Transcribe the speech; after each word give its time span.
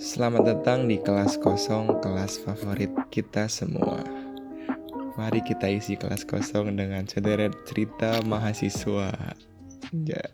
Selamat 0.00 0.48
datang 0.48 0.88
di 0.88 0.96
kelas 0.96 1.36
kosong, 1.36 2.00
kelas 2.00 2.40
favorit 2.40 2.88
kita 3.12 3.44
semua. 3.52 4.00
Mari 5.20 5.44
kita 5.44 5.68
isi 5.68 5.92
kelas 5.92 6.24
kosong 6.24 6.72
dengan 6.72 7.04
sederet 7.04 7.52
cerita 7.68 8.24
mahasiswa. 8.24 9.12
Ja. 9.92 10.24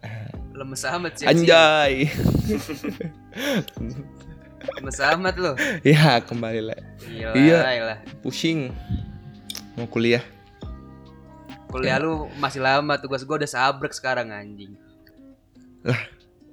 Lemes 0.54 0.86
amat 0.86 1.12
sih. 1.18 1.26
Anjay. 1.26 2.06
Lemes 4.78 4.98
amat 5.02 5.34
lo. 5.40 5.52
ya 5.86 6.22
kembali 6.22 6.60
lah. 6.62 6.80
Iya. 7.10 7.90
lah. 7.90 7.98
Pusing. 8.22 8.70
Mau 9.74 9.90
kuliah. 9.90 10.22
Kuliah 11.66 11.98
lu 11.98 12.30
masih 12.38 12.62
lama, 12.62 12.98
tugas 13.02 13.26
gua 13.26 13.42
udah 13.42 13.50
sabrek 13.50 13.94
sekarang 13.94 14.30
anjing. 14.30 14.78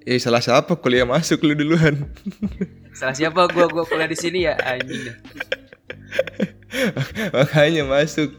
Ya 0.07 0.15
salah 0.23 0.39
siapa 0.39 0.71
kuliah 0.79 1.03
masuk 1.03 1.43
lu 1.43 1.51
duluan. 1.51 2.07
Salah 2.95 3.11
siapa 3.11 3.43
gua 3.51 3.67
gua 3.67 3.83
kuliah 3.83 4.07
di 4.07 4.15
sini 4.15 4.47
ya 4.47 4.55
anjing. 4.55 5.11
Makanya 7.35 7.83
masuk. 7.83 8.31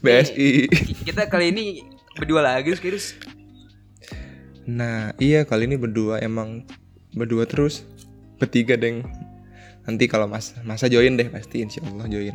BSI. 0.00 0.72
Kita 1.04 1.28
kali 1.28 1.52
ini 1.52 1.84
berdua 2.16 2.40
lagi 2.40 2.72
terus. 2.80 3.20
Nah, 4.64 5.12
iya 5.20 5.44
kali 5.44 5.68
ini 5.68 5.76
berdua 5.76 6.24
emang 6.24 6.64
berdua 7.12 7.44
terus. 7.44 7.84
Bertiga, 8.40 8.80
Deng. 8.80 9.04
Nanti 9.84 10.08
kalau 10.08 10.24
Mas 10.32 10.56
masa 10.64 10.88
join 10.88 11.20
deh 11.20 11.28
pasti 11.28 11.60
insya 11.60 11.84
Allah 11.92 12.08
join. 12.08 12.34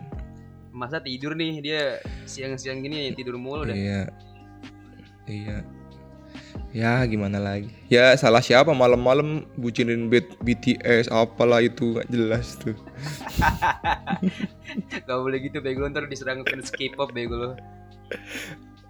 Masa 0.69 1.01
tidur 1.01 1.33
nih 1.33 1.65
dia 1.65 1.97
siang-siang 2.29 2.85
gini 2.85 3.09
tidur 3.17 3.41
mulu 3.41 3.65
dah. 3.65 3.73
Iya. 3.73 4.13
Iya. 5.25 5.76
Ya 6.75 6.99
gimana 7.07 7.39
lagi? 7.39 7.71
Ya 7.87 8.11
salah 8.19 8.43
siapa 8.43 8.75
malam-malam 8.75 9.47
bucinin 9.55 10.11
BTS 10.43 11.07
apalah 11.07 11.63
itu 11.63 11.95
gak 11.95 12.07
jelas 12.11 12.59
tuh. 12.59 12.75
Gak 15.07 15.17
boleh 15.17 15.39
gitu 15.39 15.63
bego 15.63 15.87
ntar 15.87 16.11
diserang 16.11 16.43
fans 16.43 16.67
K-pop 16.69 17.15
bego 17.15 17.35
lo. 17.39 17.49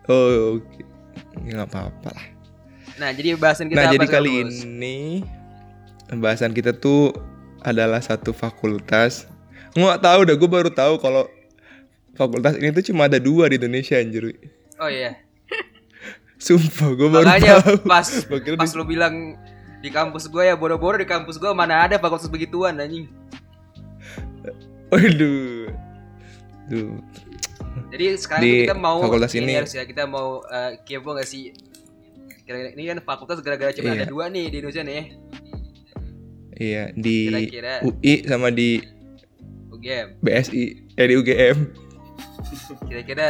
Oh, 0.10 0.58
oke. 0.58 0.82
Ya 1.46 1.62
nggak 1.62 1.70
apa-apa 1.70 2.10
lah. 2.16 2.28
Nah, 2.98 3.10
jadi 3.14 3.38
bahasan 3.38 3.70
kita 3.70 3.78
Nah, 3.78 3.88
apa 3.92 3.96
jadi 4.00 4.08
kali 4.10 4.34
Bos? 4.42 4.66
ini 4.66 5.22
pembahasan 6.10 6.52
kita 6.56 6.73
tuh 6.73 7.14
adalah 7.62 8.02
satu 8.02 8.34
fakultas. 8.34 9.30
Nggak 9.78 10.02
tahu 10.02 10.20
dah, 10.26 10.36
gue 10.40 10.50
baru 10.50 10.70
tahu 10.73 10.98
kalau 10.98 11.30
fakultas 12.18 12.58
ini 12.58 12.73
tuh 12.73 12.90
cuma 12.90 13.06
ada 13.06 13.22
dua 13.22 13.52
di 13.52 13.62
Indonesia 13.62 14.00
anjir. 14.02 14.34
Oh 14.82 14.90
iya. 14.90 15.27
Sumpah, 16.38 16.94
gue 16.94 17.08
baru 17.08 17.26
Makanya 17.26 17.54
tahu. 17.60 17.82
pas 17.84 18.08
pas 18.60 18.70
di- 18.70 18.76
lu 18.76 18.84
bilang 18.84 19.34
di 19.78 19.90
kampus 19.90 20.26
gua 20.26 20.44
ya 20.44 20.54
boro-boro 20.54 20.96
di 20.96 21.06
kampus 21.06 21.36
gua 21.36 21.52
mana 21.52 21.82
ada 21.82 21.98
fakultas 21.98 22.26
begituan 22.28 22.78
anjing. 22.78 23.10
Waduh. 24.88 25.68
Duh. 26.68 26.98
Jadi 27.88 28.06
sekarang 28.18 28.44
Di 28.44 28.52
kita 28.64 28.76
mau 28.76 29.00
fakultas 29.00 29.34
ini- 29.34 29.54
harus 29.56 29.72
ya 29.72 29.84
kita 29.84 30.06
mau 30.06 30.42
eh, 30.44 30.78
kepo 30.82 31.14
gak 31.14 31.26
sih? 31.26 31.54
Kira-kira 32.42 32.70
ini 32.72 32.84
kan 32.86 32.98
fakultas 33.02 33.40
gara-gara 33.40 33.72
cuma 33.72 33.92
Iya. 33.92 33.98
ada 33.98 34.08
dua 34.08 34.26
nih 34.28 34.46
di 34.48 34.56
Indonesia 34.58 34.84
nih. 34.84 35.04
Iya, 36.54 36.84
di 36.92 37.18
Kira-kira. 37.28 37.74
UI 37.84 38.14
sama 38.24 38.48
di 38.50 38.82
UGM. 39.70 40.08
BSI, 40.20 40.64
eh 40.92 41.06
di 41.06 41.16
UGM. 41.16 41.58
Kira-kira. 42.84 43.28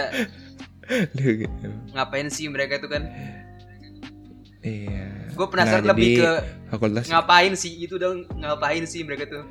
Ngapain 1.93 2.27
sih 2.31 2.47
mereka 2.47 2.79
itu 2.79 2.87
kan? 2.87 3.03
Iya. 4.65 5.07
Gue 5.37 5.47
penasaran 5.47 5.85
Nah, 5.85 5.89
lebih 5.93 6.07
jadi 6.07 6.17
ke 6.19 6.31
fakultas 6.73 7.05
ngapain 7.07 7.53
sih 7.53 7.73
itu 7.77 7.95
dong 7.95 8.25
ngapain 8.41 8.83
sih 8.83 9.05
mereka 9.05 9.29
tuh? 9.29 9.43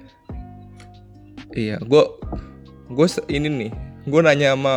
Iya, 1.54 1.78
gue 1.80 2.04
gue 2.90 3.06
ini 3.30 3.48
nih, 3.48 3.70
gue 4.04 4.20
nanya 4.20 4.52
sama 4.52 4.74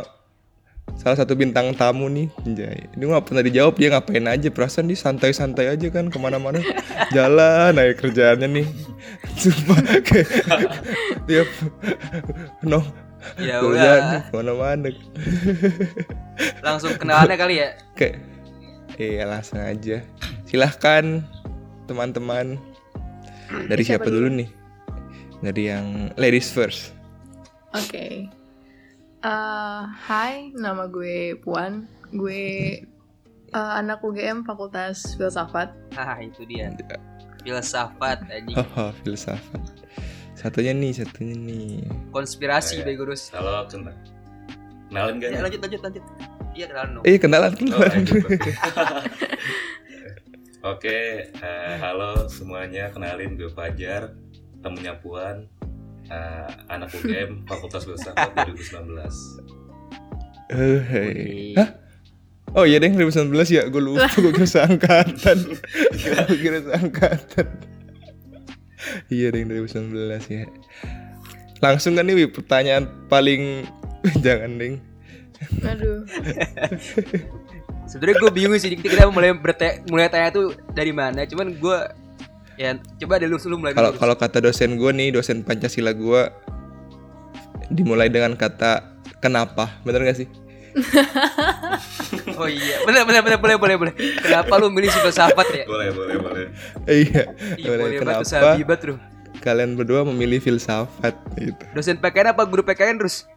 salah 1.00 1.18
satu 1.18 1.34
bintang 1.34 1.74
tamu 1.76 2.08
nih, 2.08 2.30
Anjay. 2.46 2.88
Dia 2.94 3.06
nggak 3.10 3.26
pernah 3.26 3.44
dijawab 3.44 3.74
dia 3.76 3.90
ngapain 3.92 4.26
aja, 4.30 4.48
perasaan 4.54 4.88
dia 4.88 5.00
santai-santai 5.00 5.66
aja 5.72 5.88
kan 5.90 6.08
ke 6.14 6.18
mana-mana, 6.22 6.62
jalan 7.16 7.74
aja 7.74 7.94
kerjaannya 7.98 8.48
nih, 8.62 8.68
sumpah 9.34 9.80
kayak 10.06 10.30
tiap 11.28 11.50
no 12.64 13.09
Ya 13.36 13.60
udah, 13.60 14.24
ke 14.28 14.36
mana-mana, 14.36 14.90
langsung 16.66 16.96
kenalannya 16.96 17.36
kali 17.36 17.56
ya. 17.60 17.76
kayak 18.00 18.24
iya 18.96 19.28
langsung 19.28 19.60
aja, 19.60 20.00
silahkan 20.48 21.24
teman-teman 21.84 22.56
dari 23.68 23.84
siapa 23.84 24.08
dulu 24.08 24.32
nih, 24.40 24.50
dari 25.44 25.68
yang 25.68 26.16
ladies 26.16 26.48
first. 26.48 26.96
Oke. 27.76 28.32
Eh, 29.20 29.82
hai, 30.08 30.56
nama 30.56 30.88
gue 30.88 31.36
Puan. 31.44 31.84
Gue 32.16 32.44
eh, 33.52 33.72
anak 33.76 34.00
UGM 34.00 34.48
Fakultas 34.48 35.20
Filsafat. 35.20 35.76
Ah 36.00 36.24
itu 36.24 36.48
dia. 36.48 36.72
Filsafat 37.44 38.24
anjing. 38.32 38.56
Oh, 38.80 38.96
filsafat. 39.04 39.79
Satunya 40.40 40.72
nih, 40.72 40.96
satunya 40.96 41.36
nih. 41.36 41.84
Konspirasi 42.16 42.80
Iya. 42.80 42.88
bego. 42.88 43.04
Halo, 43.36 43.68
kenal. 43.68 43.92
Kenalin 44.88 45.20
gak 45.20 45.30
Ya, 45.36 45.44
lanjut 45.44 45.60
lanjut 45.60 45.82
lanjut. 45.84 46.04
Iya 46.56 46.66
kenalan 46.72 46.90
dong. 46.96 47.04
Eh, 47.04 47.18
kenalan, 47.20 47.52
Oh, 47.52 47.60
kenalan. 47.60 47.92
lanjut. 47.92 48.24
Oke, 50.72 51.00
eh, 51.30 51.76
halo 51.84 52.32
semuanya. 52.32 52.88
Kenalin 52.90 53.36
gue 53.36 53.52
Fajar, 53.52 54.16
temennya 54.64 54.96
Puan, 54.98 55.44
eh, 56.08 56.48
anak 56.72 56.88
UGM 56.90 57.44
Fakultas 57.52 57.84
Filsafat 57.84 58.32
2019. 58.34 59.44
Eh, 60.50 60.80
hey. 60.82 61.54
Hah? 61.60 61.70
Oh 62.58 62.66
iya 62.66 62.82
deh, 62.82 62.90
2019 62.90 63.30
ya, 63.52 63.68
gue 63.70 63.78
lupa, 63.78 64.10
gue 64.10 64.34
kira 64.34 64.50
seangkatan 64.50 65.38
Gue 66.26 66.38
kira 66.42 66.58
seangkatan 66.66 67.46
Iya 69.12 69.36
deh, 69.36 69.44
2019 69.44 69.92
ya 70.32 70.44
Langsung 71.60 72.00
kan 72.00 72.08
nih, 72.08 72.32
pertanyaan 72.32 72.88
paling 73.12 73.68
Jangan 74.26 74.56
deh 74.60 74.80
Aduh. 75.64 76.04
Sebenarnya 77.88 78.18
gue 78.22 78.32
bingung 78.36 78.60
sih 78.60 78.76
kita, 78.76 79.08
kita 79.08 79.08
mulai 79.10 79.32
berte, 79.34 79.82
mulai 79.88 80.12
tanya 80.12 80.30
tuh 80.36 80.54
dari 80.76 80.92
mana. 80.92 81.24
Cuman 81.26 81.56
gue 81.58 81.78
ya 82.60 82.76
coba 82.76 83.24
deh 83.24 83.28
lu 83.32 83.40
lu 83.40 83.56
mulai 83.56 83.72
Kalau 83.72 83.96
kalau 83.96 84.16
kata 84.20 84.44
dosen 84.44 84.76
gue 84.76 84.92
nih, 84.92 85.16
dosen 85.16 85.42
Pancasila 85.48 85.96
gue 85.96 86.22
Dimulai 87.72 88.12
dengan 88.12 88.36
kata 88.36 89.00
kenapa, 89.24 89.80
bener 89.88 90.04
gak 90.06 90.20
sih? 90.22 90.28
Oh 92.40 92.48
iya, 92.48 92.80
benar 92.82 93.04
benar 93.04 93.22
benar 93.22 93.38
boleh 93.38 93.56
boleh 93.56 93.76
boleh. 93.78 93.94
Kenapa 94.18 94.54
lu 94.56 94.68
milih 94.70 94.88
filsafat 94.90 95.48
ya? 95.52 95.64
Boleh, 95.66 95.92
boleh, 95.92 96.16
boleh. 96.18 96.46
Iya, 96.86 97.36
Iya 97.56 97.68
boleh. 97.68 97.84
boleh 97.84 97.98
kenapa 97.98 98.24
sabi 98.24 98.64
banget 98.64 98.80
tuh. 98.86 98.98
kalian 99.40 99.76
berdua 99.76 100.04
memilih 100.04 100.40
filsafat 100.40 101.16
gitu. 101.36 101.64
Dosen 101.72 101.96
PKN 101.96 102.32
apa 102.32 102.44
guru 102.44 102.60
PKN 102.62 102.96
terus? 102.98 103.28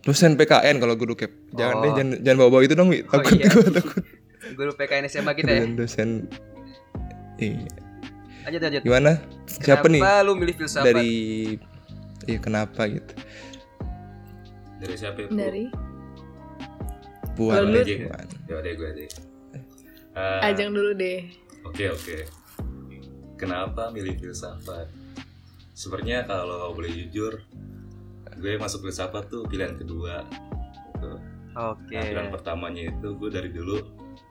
Dosen 0.00 0.34
PKN 0.34 0.76
kalau 0.76 0.94
guru 0.94 1.12
cap. 1.12 1.28
Jangan 1.50 1.74
Oh. 1.74 1.82
deh, 1.82 1.92
jangan, 1.92 2.10
jangan 2.18 2.38
bawa-bawa 2.38 2.62
itu 2.62 2.74
dong, 2.74 2.88
Wi. 2.88 3.02
Oh, 3.02 3.12
Takut 3.14 3.32
iya. 3.34 3.48
gue 3.50 3.72
takut. 3.74 4.02
Guru 4.50 4.72
PKN 4.72 5.04
SMA 5.06 5.32
kita 5.34 5.50
ya. 5.50 5.64
Dosen 5.68 6.28
Iya. 7.36 7.68
Lanjut 8.42 8.60
lanjut. 8.62 8.82
Gimana? 8.82 9.12
Siapa 9.46 9.86
nih 9.86 10.00
Kenapa 10.00 10.22
lu 10.22 10.32
milih 10.34 10.54
filsafat? 10.54 10.86
dari 10.86 11.10
Iya 12.24 12.38
kenapa 12.38 12.82
gitu? 12.84 13.12
Dari 14.78 14.94
siapa 14.94 15.18
ya? 15.18 15.26
Bu? 15.26 15.34
Dari 15.34 15.64
Puan, 17.38 17.54
Lalu- 17.62 17.78
Aja. 17.80 17.94
Puan. 18.02 18.26
Ya 18.44 18.54
udah 18.56 18.72
gue 18.74 18.90
deh. 18.96 19.10
Eh, 20.12 20.40
Ajang 20.42 20.74
dulu 20.74 20.90
deh. 20.92 21.20
Oke 21.62 21.86
oke. 21.86 22.16
Kenapa 23.36 23.88
milih 23.88 24.18
filsafat? 24.18 24.90
Sebenarnya 25.70 26.26
kalau 26.26 26.74
boleh 26.74 26.90
jujur, 26.90 27.38
gue 28.34 28.52
masuk 28.56 28.82
filsafat 28.82 29.30
tuh 29.30 29.46
pilihan 29.46 29.78
kedua. 29.78 30.26
Gitu. 30.90 31.10
Oke. 31.54 31.94
Nah, 31.94 32.02
pilihan 32.04 32.28
pertamanya 32.28 32.82
itu 32.88 33.08
gue 33.14 33.30
dari 33.30 33.48
dulu 33.48 33.78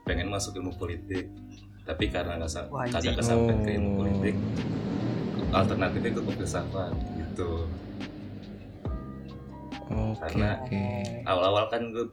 pengen 0.03 0.27
masuk 0.27 0.55
ilmu 0.55 0.75
politik, 0.75 1.31
tapi 1.83 2.07
karena 2.07 2.35
nggak 2.35 2.67
kagak 2.91 3.15
kesampaian 3.15 3.59
ke 3.61 3.71
ilmu 3.73 3.89
Oh. 3.89 3.95
politik, 4.01 4.35
alternatifnya 5.49 6.11
gue 6.11 6.23
ke 6.25 6.33
filsafat 6.35 6.91
gitu. 7.15 7.51
Oke, 9.87 10.19
Karena-. 10.19 10.59
Awal-awal 11.23 11.71
kan 11.71 11.81
gue 11.89 12.11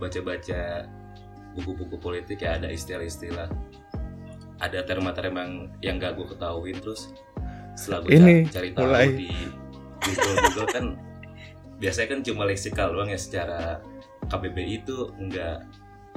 baca-baca 0.00 0.88
buku-buku 1.52 1.96
politik 1.98 2.40
ya 2.40 2.56
ada 2.56 2.66
istilah-istilah, 2.66 3.50
ada 4.58 4.78
terma-terma 4.82 5.44
yang 5.44 5.54
yang 5.82 5.94
gak 5.98 6.16
gue 6.16 6.26
ketahuin 6.26 6.78
terus 6.80 7.12
setelah 7.76 7.98
gue 8.02 8.10
Ini, 8.12 8.18
cari, 8.18 8.40
cari 8.48 8.68
tahu 8.72 8.84
mulai. 8.86 9.06
di 9.12 9.30
Google 10.00 10.36
Google 10.48 10.68
kan 10.68 10.84
biasanya 11.76 12.08
kan 12.12 12.20
cuma 12.20 12.42
leksikal 12.44 12.92
doang 12.92 13.08
ya 13.08 13.16
secara 13.16 13.80
KBBI 14.26 14.80
itu 14.80 14.96
nggak 15.16 15.56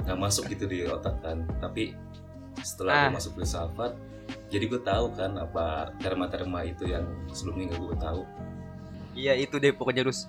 nggak 0.04 0.18
masuk 0.20 0.44
gitu 0.48 0.68
di 0.68 0.84
otak 0.84 1.16
kan 1.20 1.44
tapi 1.58 1.96
setelah 2.60 2.92
Ah. 2.92 3.02
gue 3.08 3.16
masuk 3.16 3.32
filsafat 3.34 3.92
jadi 4.48 4.64
gue 4.68 4.80
tahu 4.80 5.12
kan 5.12 5.36
apa 5.36 5.92
terma-terma 5.98 6.62
itu 6.62 6.84
yang 6.84 7.04
sebelumnya 7.28 7.72
gak 7.72 7.80
gue 7.80 7.96
tahu 7.98 8.22
Iya 9.14 9.38
itu 9.38 9.56
deh 9.56 9.70
pokoknya 9.70 10.02
Rus. 10.02 10.26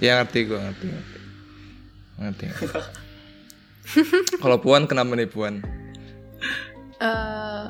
Ya 0.00 0.16
ngerti 0.16 0.48
gue 0.48 0.56
ngerti 0.56 0.84
ngerti. 0.88 1.15
Ngerti. 2.16 2.46
Kalau 4.36 4.58
Puan 4.58 4.84
kenapa 4.84 5.14
nih 5.14 5.28
Puan? 5.28 5.60
Eh, 6.96 7.64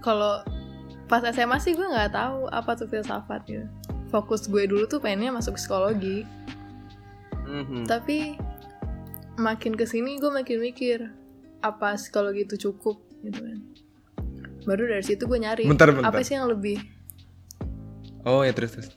kalau 0.00 0.44
pas 1.06 1.24
SMA 1.24 1.56
sih 1.56 1.72
gue 1.72 1.82
nggak 1.82 2.12
tahu 2.12 2.46
apa 2.48 2.74
tuh 2.74 2.86
filsafat 2.86 3.42
gitu. 3.44 3.66
Fokus 4.06 4.46
gue 4.46 4.64
dulu 4.64 4.86
tuh 4.86 5.00
pengennya 5.00 5.32
masuk 5.32 5.56
psikologi, 5.56 6.22
Mhm. 7.42 7.86
tapi 7.86 8.38
makin 9.34 9.72
ke 9.72 9.84
sini 9.84 10.16
gue 10.16 10.28
makin 10.28 10.58
mikir 10.58 11.10
apa 11.60 11.94
psikologi 11.94 12.44
itu 12.44 12.56
cukup 12.60 13.00
gitu 13.22 13.40
kan. 13.40 13.58
Baru 14.62 14.84
dari 14.84 15.02
situ 15.02 15.24
gue 15.24 15.38
nyari 15.38 15.64
Bentar, 15.64 15.90
bentar. 15.90 16.10
apa 16.10 16.22
sih 16.22 16.34
yang 16.34 16.46
lebih. 16.46 16.78
Oh 18.22 18.42
ya 18.42 18.50
terus 18.50 18.74
terus. 18.74 18.88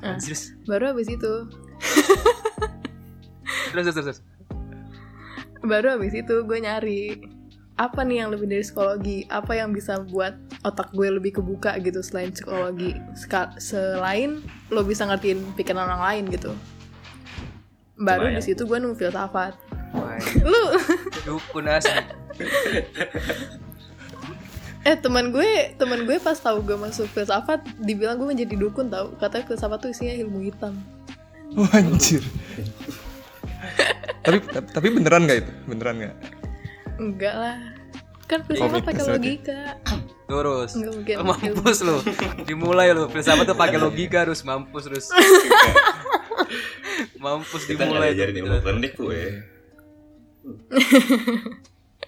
Nah. 0.00 0.16
Terus 0.16 0.54
Baru 0.64 0.90
habis 0.90 1.06
itu, 1.06 1.32
terus 3.70 3.84
terus 3.88 3.96
terus. 3.96 4.18
baru 5.60 5.94
habis 5.94 6.12
itu 6.12 6.34
gue 6.40 6.58
nyari 6.58 7.02
apa 7.74 8.00
nih 8.00 8.16
yang 8.18 8.28
lebih 8.28 8.44
dari 8.44 8.60
psikologi, 8.60 9.24
apa 9.26 9.56
yang 9.56 9.72
bisa 9.72 10.04
buat 10.04 10.36
otak 10.60 10.92
gue 10.92 11.08
lebih 11.10 11.32
kebuka 11.34 11.80
gitu 11.80 12.00
selain 12.00 12.28
psikologi, 12.28 12.92
Ska- 13.14 13.56
selain 13.56 14.40
lo 14.68 14.84
bisa 14.84 15.04
ngertiin 15.04 15.56
pikiran 15.56 15.88
orang 15.88 16.02
lain 16.02 16.24
gitu. 16.28 16.52
Baru 17.96 18.28
Lumayan. 18.28 18.36
di 18.36 18.44
situ 18.44 18.64
gue 18.64 18.76
nemu 18.76 18.92
filsafat. 18.94 19.56
Wah, 19.90 20.20
Lu 20.40 20.62
dukun 21.26 21.64
asli. 21.66 22.04
eh 24.80 24.96
teman 24.96 25.28
gue 25.28 25.48
teman 25.74 26.04
gue 26.04 26.16
pas 26.16 26.32
tahu 26.32 26.60
gue 26.62 26.72
masuk 26.74 27.04
filsafat 27.06 27.60
dibilang 27.76 28.16
gue 28.16 28.28
menjadi 28.28 28.56
dukun 28.56 28.88
tahu 28.88 29.12
katanya 29.16 29.44
filsafat 29.46 29.76
tuh 29.78 29.90
isinya 29.90 30.16
ilmu 30.16 30.40
hitam 30.42 30.72
Wah 31.52 31.68
anjir. 31.74 32.24
Tapi 34.20 34.38
tapi 34.68 34.86
beneran 34.92 35.24
nggak 35.26 35.38
itu? 35.46 35.52
Beneran 35.66 35.94
nggak? 36.00 36.16
enggak 37.00 37.34
lah 37.34 37.56
kan 38.28 38.40
filsafat 38.46 38.84
pakai 38.86 39.04
logika 39.08 39.60
Terus. 40.30 40.78
Mungkin. 40.78 41.16
Oh, 41.18 41.26
mampus 41.26 41.82
lu. 41.82 41.98
Dimulai 42.46 42.94
lu. 42.94 43.10
Filsafat 43.10 43.50
tuh 43.50 43.58
pakai 43.58 43.82
logika 43.82 44.22
harus 44.22 44.46
mampus 44.46 44.86
terus. 44.86 45.10
mampus 47.24 47.66
kita 47.66 47.82
dimulai. 47.82 48.14
tuh. 48.14 48.30
ilmu 48.30 48.58
klinik 48.62 48.92
gue 48.94 49.22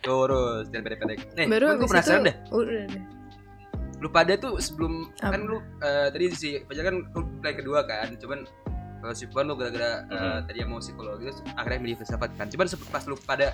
Terus 0.03 0.65
dan 0.71 0.81
pendek-pendek. 0.87 1.19
Nih, 1.35 1.47
baru 1.51 1.83
gue 1.83 1.87
penasaran 1.91 2.23
deh. 2.27 2.37
udah 2.55 2.87
deh 2.91 3.03
Lu 4.03 4.11
pada 4.11 4.35
tuh 4.35 4.59
sebelum 4.59 5.11
Apa? 5.23 5.39
kan 5.39 5.41
lu 5.47 5.59
eh, 5.83 6.07
tadi 6.11 6.27
si 6.35 6.59
Fajar 6.67 6.91
kan 6.91 6.97
lu 7.03 7.23
plan 7.39 7.55
kedua 7.55 7.87
kan, 7.87 8.11
cuman 8.19 8.43
kalau 9.03 9.13
si 9.13 9.27
Puan 9.27 9.45
lu 9.45 9.55
gara-gara 9.55 10.07
eh, 10.07 10.15
Mhm. 10.15 10.39
tadi 10.47 10.57
yang 10.57 10.71
mau 10.71 10.79
psikologi 10.79 11.27
terus 11.27 11.43
akhirnya 11.51 11.81
milih 11.81 11.97
filsafat 11.99 12.31
kan. 12.33 12.47
Cuman 12.47 12.65
pas 12.89 13.03
lu 13.03 13.19
pada 13.19 13.51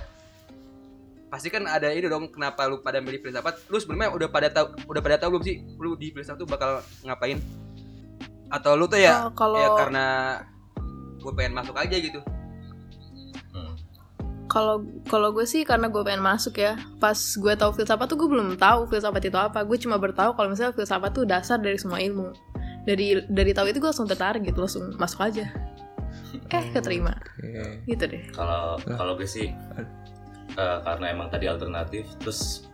pasti 1.28 1.48
kan 1.48 1.64
ada 1.64 1.88
ini 1.88 2.04
dong 2.04 2.28
kenapa 2.28 2.64
lu 2.64 2.78
pada 2.78 3.00
milih 3.00 3.20
filsafat 3.20 3.64
lu 3.66 3.76
sebelumnya 3.76 4.08
udah 4.08 4.28
pada 4.28 4.48
tahu 4.48 4.72
udah 4.86 5.02
pada 5.02 5.16
tahu 5.18 5.36
belum 5.36 5.44
sih 5.44 5.56
lu 5.76 5.92
di 5.92 6.08
filsafat 6.08 6.40
tuh 6.40 6.46
bakal 6.46 6.70
ngapain 7.02 7.36
atau 8.48 8.72
lu 8.74 8.84
tuh 8.84 8.96
ya 8.96 9.24
Oh, 9.24 9.32
kalau 9.34 9.56
ya 9.56 9.68
karena 9.74 10.04
gue 11.18 11.32
pengen 11.34 11.52
masuk 11.52 11.76
aja 11.76 11.92
gitu 11.92 12.20
Hmm. 13.48 13.76
kalau 14.46 14.80
kalau 15.04 15.28
gue 15.30 15.44
sih 15.44 15.64
karena 15.64 15.88
gue 15.88 16.00
pengen 16.00 16.24
masuk 16.24 16.56
ya 16.56 16.80
pas 16.96 17.12
gue 17.16 17.52
tahu 17.54 17.70
filsafat 17.74 18.08
tuh 18.08 18.16
gue 18.16 18.28
belum 18.28 18.56
tahu 18.56 18.88
filsafat 18.88 19.20
itu 19.22 19.36
apa 19.36 19.60
gue 19.60 19.76
cuma 19.76 20.00
bertahu 20.00 20.32
kalau 20.32 20.48
misalnya 20.48 20.72
filsafat 20.72 21.12
tuh 21.12 21.28
dasar 21.28 21.60
dari 21.60 21.76
semua 21.76 22.00
ilmu 22.00 22.32
dari 22.88 23.20
dari 23.28 23.52
tahu 23.52 23.68
itu 23.68 23.84
gue 23.84 23.90
langsung 23.92 24.08
tertarik 24.08 24.40
gitu 24.48 24.64
langsung 24.64 24.96
masuk 24.96 25.20
aja. 25.28 25.44
Eh 26.48 26.64
keterima. 26.72 27.12
Oke. 27.36 27.84
gitu 27.84 28.04
deh. 28.08 28.22
Kalau 28.32 28.80
kalau 28.80 29.12
gue 29.12 29.28
sih 29.28 29.52
eh, 30.56 30.78
karena 30.80 31.12
emang 31.12 31.28
tadi 31.28 31.44
alternatif 31.44 32.08
terus 32.16 32.64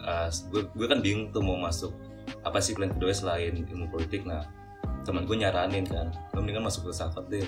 eh, 0.00 0.32
gue 0.48 0.64
gue 0.72 0.86
kan 0.88 1.04
bingung 1.04 1.28
tuh 1.36 1.44
mau 1.44 1.60
masuk 1.60 1.92
apa 2.48 2.64
sih 2.64 2.72
plan 2.72 2.88
kedua 2.96 3.12
selain 3.12 3.68
ilmu 3.68 3.92
politik. 3.92 4.24
Nah 4.24 4.48
teman 5.04 5.28
gue 5.28 5.36
nyaranin 5.36 5.84
kan 5.84 6.08
lo 6.32 6.40
mendingan 6.40 6.64
masuk 6.64 6.88
filsafat 6.88 7.28
deh. 7.28 7.44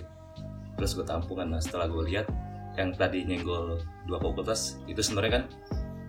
Terus 0.77 0.93
gue 0.93 1.06
tampungan 1.09 1.49
nah 1.49 1.61
setelah 1.65 1.89
gue 1.89 2.05
lihat 2.12 2.29
yang 2.77 2.93
tadi 2.93 3.25
nyenggol 3.25 3.81
dua 4.05 4.19
fakultas 4.21 4.77
itu 4.85 5.01
sebenarnya 5.01 5.41
kan 5.41 5.45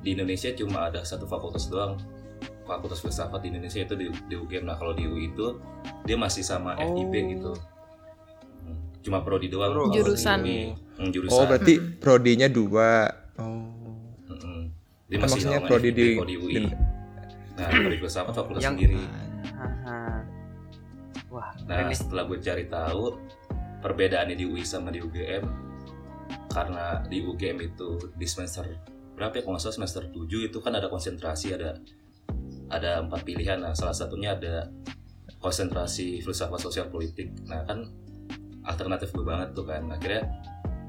di 0.01 0.17
Indonesia 0.17 0.49
cuma 0.53 0.89
ada 0.89 1.05
satu 1.05 1.29
fakultas 1.29 1.69
doang 1.69 2.01
fakultas 2.65 2.99
filsafat 2.99 3.39
di 3.39 3.49
Indonesia 3.49 3.79
itu 3.79 3.93
di, 3.93 4.05
di 4.25 4.35
UGM 4.35 4.65
nah 4.65 4.75
kalau 4.75 4.91
di 4.91 5.05
UI 5.05 5.29
itu 5.29 5.61
dia 6.03 6.15
masih 6.15 6.41
sama 6.41 6.73
FIB 6.75 7.13
Oh. 7.13 7.23
gitu 7.29 7.51
Hmm, 8.57 8.77
cuma 8.99 9.21
prodi 9.21 9.45
doang 9.45 9.69
Pro. 9.71 9.83
di 9.87 9.97
Jurusan. 9.97 10.39
UI. 10.41 10.73
Hmm, 10.95 11.09
jurusan 11.11 11.35
Oh 11.35 11.45
berarti 11.45 11.73
prodinya 11.95 12.47
dua. 12.47 13.05
Oh. 13.37 13.61
Dia 15.05 15.21
masih 15.21 15.37
maksudnya 15.37 15.51
naungan 15.55 15.69
prodi 15.69 15.87
FIB, 15.87 15.95
di, 15.95 16.07
prodi 16.15 16.35
UI. 16.35 16.53
di- 16.55 16.73
Nah, 17.55 17.67
prodi 17.69 17.97
filsafat 17.97 18.33
fakultas 18.33 18.59
Yang- 18.59 18.75
sendiri. 18.75 18.95
Wah 21.27 21.51
Nah, 21.61 21.75
keren 21.77 21.85
nih 21.87 21.95
setelah 21.95 22.23
gue 22.25 22.39
cari 22.39 22.65
tahu 22.65 23.03
perbedaannya 23.79 24.33
di 24.33 24.45
UI 24.45 24.63
sama 24.63 24.89
di 24.89 24.99
UGM 24.99 25.43
karena 26.47 27.03
di 27.03 27.21
UGM 27.21 27.57
itu 27.63 27.87
di 28.11 28.25
semester 28.25 28.65
berapa 29.13 29.31
ya 29.31 29.41
kalau 29.41 29.55
nggak 29.55 29.63
salah 29.63 29.77
semester 29.77 30.03
7 30.07 30.25
itu 30.43 30.57
kan 30.57 30.73
ada 30.73 30.87
konsentrasi 30.87 31.53
ada 31.53 31.77
ada 32.69 33.01
empat 33.03 33.21
pilihan. 33.25 33.61
Nah 33.61 33.73
salah 33.77 33.93
satunya 33.93 34.33
ada 34.33 34.69
konsentrasi 35.39 36.21
filsafat 36.21 36.59
sosial 36.61 36.87
politik. 36.89 37.29
Nah 37.45 37.65
kan 37.65 37.85
alternatif 38.65 39.13
gue 39.13 39.25
banget 39.25 39.53
tuh 39.53 39.65
kan. 39.67 39.85
Akhirnya 39.89 40.25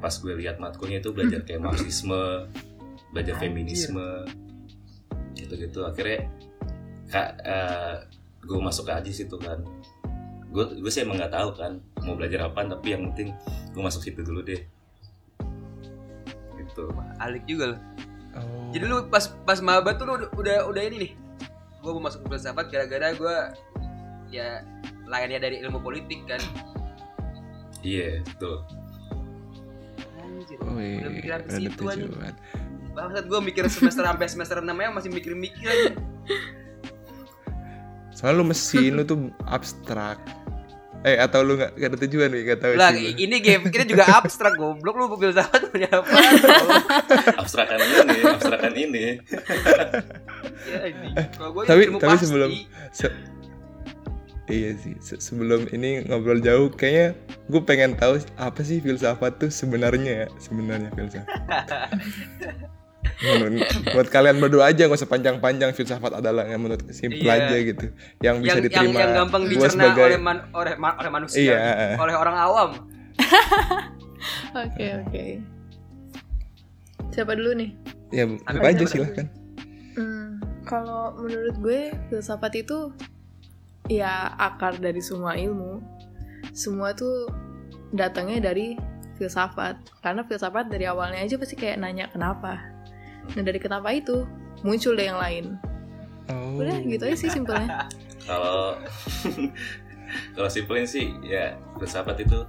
pas 0.00 0.12
gue 0.12 0.32
lihat 0.36 0.60
matkulnya 0.60 1.00
itu 1.00 1.12
belajar 1.12 1.44
kayak 1.44 1.60
marxisme 1.64 2.48
belajar 3.12 3.34
Anjir. 3.36 3.42
feminisme 3.48 4.08
gitu-gitu. 5.36 5.84
Akhirnya 5.84 6.28
kak 7.12 7.30
gue 8.46 8.58
masuk 8.60 8.88
aja 8.88 9.10
situ 9.12 9.36
kan. 9.36 9.60
Gue 10.52 10.80
gue 10.80 10.90
sih 10.92 11.04
emang 11.04 11.20
nggak 11.20 11.34
tahu 11.34 11.50
kan 11.56 11.80
mau 12.06 12.16
belajar 12.16 12.48
apa 12.48 12.64
tapi 12.64 12.96
yang 12.96 13.12
penting 13.12 13.34
gue 13.72 13.82
masuk 13.82 14.00
situ 14.00 14.24
dulu 14.24 14.40
deh. 14.40 14.62
Gitu. 16.56 16.82
Alik 17.20 17.44
juga 17.44 17.76
loh 17.76 17.80
Oh. 18.36 18.68
jadi 18.68 18.84
lu 18.84 19.08
pas 19.08 19.32
pas 19.48 19.58
maba 19.64 19.96
tuh 19.96 20.04
lu 20.04 20.14
udah, 20.36 20.68
udah 20.68 20.82
ini 20.84 20.96
nih 21.08 21.12
gue 21.86 21.92
mau 21.94 22.10
masuk 22.10 22.26
filsafat 22.26 22.66
gara-gara 22.66 23.14
gue 23.14 23.36
ya 24.34 24.66
lainnya 25.06 25.38
dari 25.38 25.62
ilmu 25.62 25.78
politik 25.78 26.26
kan. 26.26 26.42
Iya 27.86 28.26
tuh 28.42 28.66
Anjir, 30.18 30.58
Oh 30.66 30.74
udah 30.74 30.82
iya, 30.82 31.06
pikiran 31.06 31.40
ke 31.46 31.50
situ 31.54 31.82
aja. 31.86 32.34
bangsat 32.90 33.24
gue 33.30 33.38
mikir 33.38 33.70
semester 33.70 34.02
sampai 34.02 34.26
semester 34.26 34.58
6 34.58 34.66
ya 34.66 34.90
masih 34.90 35.10
mikir-mikir 35.14 35.66
aja. 35.70 35.94
Soalnya 38.16 38.40
lu 38.40 38.44
mesin 38.50 38.90
lu 38.98 39.04
tuh 39.06 39.30
abstrak. 39.46 40.18
Eh 41.06 41.16
atau 41.16 41.38
lu 41.40 41.54
nggak 41.54 41.70
nggak 41.72 41.86
ada 41.86 41.98
tujuan 42.02 42.28
nih 42.28 42.40
nggak 42.42 42.58
tahu 42.58 42.72
lah 42.74 42.90
sih. 42.90 43.06
gua. 43.06 43.22
ini 43.22 43.36
game 43.38 43.62
pikirnya 43.62 43.88
juga 43.88 44.04
abstrak 44.18 44.54
goblok 44.54 44.94
lu 44.96 45.06
filsafat 45.14 45.70
punya 45.70 45.86
apa 45.88 46.10
abstrakan 47.36 47.78
ini 47.78 48.18
abstrakan 48.26 48.72
ini 48.74 49.04
ya, 50.66 50.80
ini. 50.84 51.08
gue 51.14 51.62
Tapi- 51.64 51.88
tapi 51.94 52.10
pasti. 52.10 52.26
sebelum- 52.26 52.52
Se- 52.90 53.34
Iya 54.46 54.78
sih, 54.78 54.94
Se- 55.00 55.18
sebelum 55.20 55.66
ini 55.68 56.06
ngobrol 56.06 56.38
jauh, 56.38 56.70
kayaknya 56.70 57.18
gue 57.46 57.62
pengen 57.62 57.94
tahu 57.94 58.14
apa 58.36 58.62
sih 58.62 58.78
filsafat 58.78 59.38
tuh 59.38 59.50
sebenarnya 59.50 60.12
ya, 60.22 60.26
sebenarnya 60.38 60.90
filsafat. 60.92 61.26
menurut, 63.18 63.62
buat 63.88 64.08
kalian 64.08 64.36
berdua 64.36 64.68
aja 64.68 64.84
nggak 64.84 64.96
usah 64.96 65.06
panjang-panjang 65.06 65.70
filsafat 65.72 66.18
adalah 66.18 66.44
yang 66.44 66.58
menurut 66.58 66.82
simple 66.90 67.22
Iya. 67.22 67.38
aja 67.42 67.56
gitu, 67.58 67.86
yang 68.20 68.36
bisa 68.38 68.48
yang, 68.52 68.58
yang, 68.58 68.64
diterima. 68.64 68.98
yang 68.98 69.12
gampang 69.16 69.42
gua 69.42 69.50
dicerna 69.52 69.82
sebagai- 69.88 70.06
oleh 70.06 70.18
man, 70.18 70.38
oleh 70.50 70.72
oleh 70.76 71.10
manusia 71.10 71.40
Iya. 71.42 71.96
oleh 71.96 72.14
orang 72.14 72.36
awam 72.36 72.70
oke 74.66 74.86
oke 75.02 75.24
siapa 77.10 77.32
dulu 77.32 77.52
nih 77.54 77.70
Ya, 78.06 78.22
Apa 78.46 78.70
aja, 78.70 78.86
silahkan. 78.86 79.26
Hmm, 79.98 80.38
kalau 80.62 81.18
menurut 81.18 81.58
gue 81.58 81.80
filsafat 82.06 82.54
itu 82.54 82.94
ya 83.90 84.30
akar 84.32 84.78
dari 84.78 85.02
semua 85.02 85.34
ilmu. 85.34 85.82
Semua 86.54 86.94
tuh 86.94 87.26
datangnya 87.90 88.46
dari 88.46 88.78
filsafat. 89.18 89.74
Karena 89.98 90.22
filsafat 90.22 90.70
dari 90.70 90.86
awalnya 90.86 91.18
aja 91.18 91.34
pasti 91.34 91.58
kayak 91.58 91.82
nanya 91.82 92.06
kenapa. 92.06 92.62
Nah 93.34 93.42
dari 93.42 93.60
kenapa 93.60 93.92
itu 93.92 94.26
muncul 94.64 94.96
deh 94.96 95.06
yang 95.08 95.20
lain. 95.20 95.44
Oh. 96.32 96.58
Udah 96.60 96.82
gitu 96.82 97.02
aja 97.06 97.16
sih 97.16 97.30
simpelnya. 97.30 97.86
kalau 98.26 98.74
kalau 100.34 100.48
simpelnya 100.50 100.86
sih 100.86 101.14
ya 101.22 101.54
filsafat 101.78 102.26
itu 102.26 102.42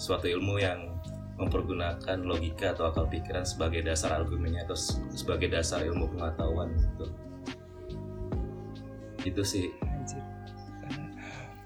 suatu 0.00 0.26
ilmu 0.26 0.58
yang 0.58 0.90
mempergunakan 1.38 2.18
logika 2.20 2.74
atau 2.76 2.90
akal 2.90 3.06
pikiran 3.08 3.46
sebagai 3.46 3.80
dasar 3.86 4.12
argumennya 4.12 4.66
atau 4.66 4.76
se- 4.76 5.00
sebagai 5.14 5.48
dasar 5.48 5.86
ilmu 5.86 6.10
pengetahuan 6.12 6.74
gitu 6.76 7.06
itu 9.24 9.42
sih. 9.44 9.66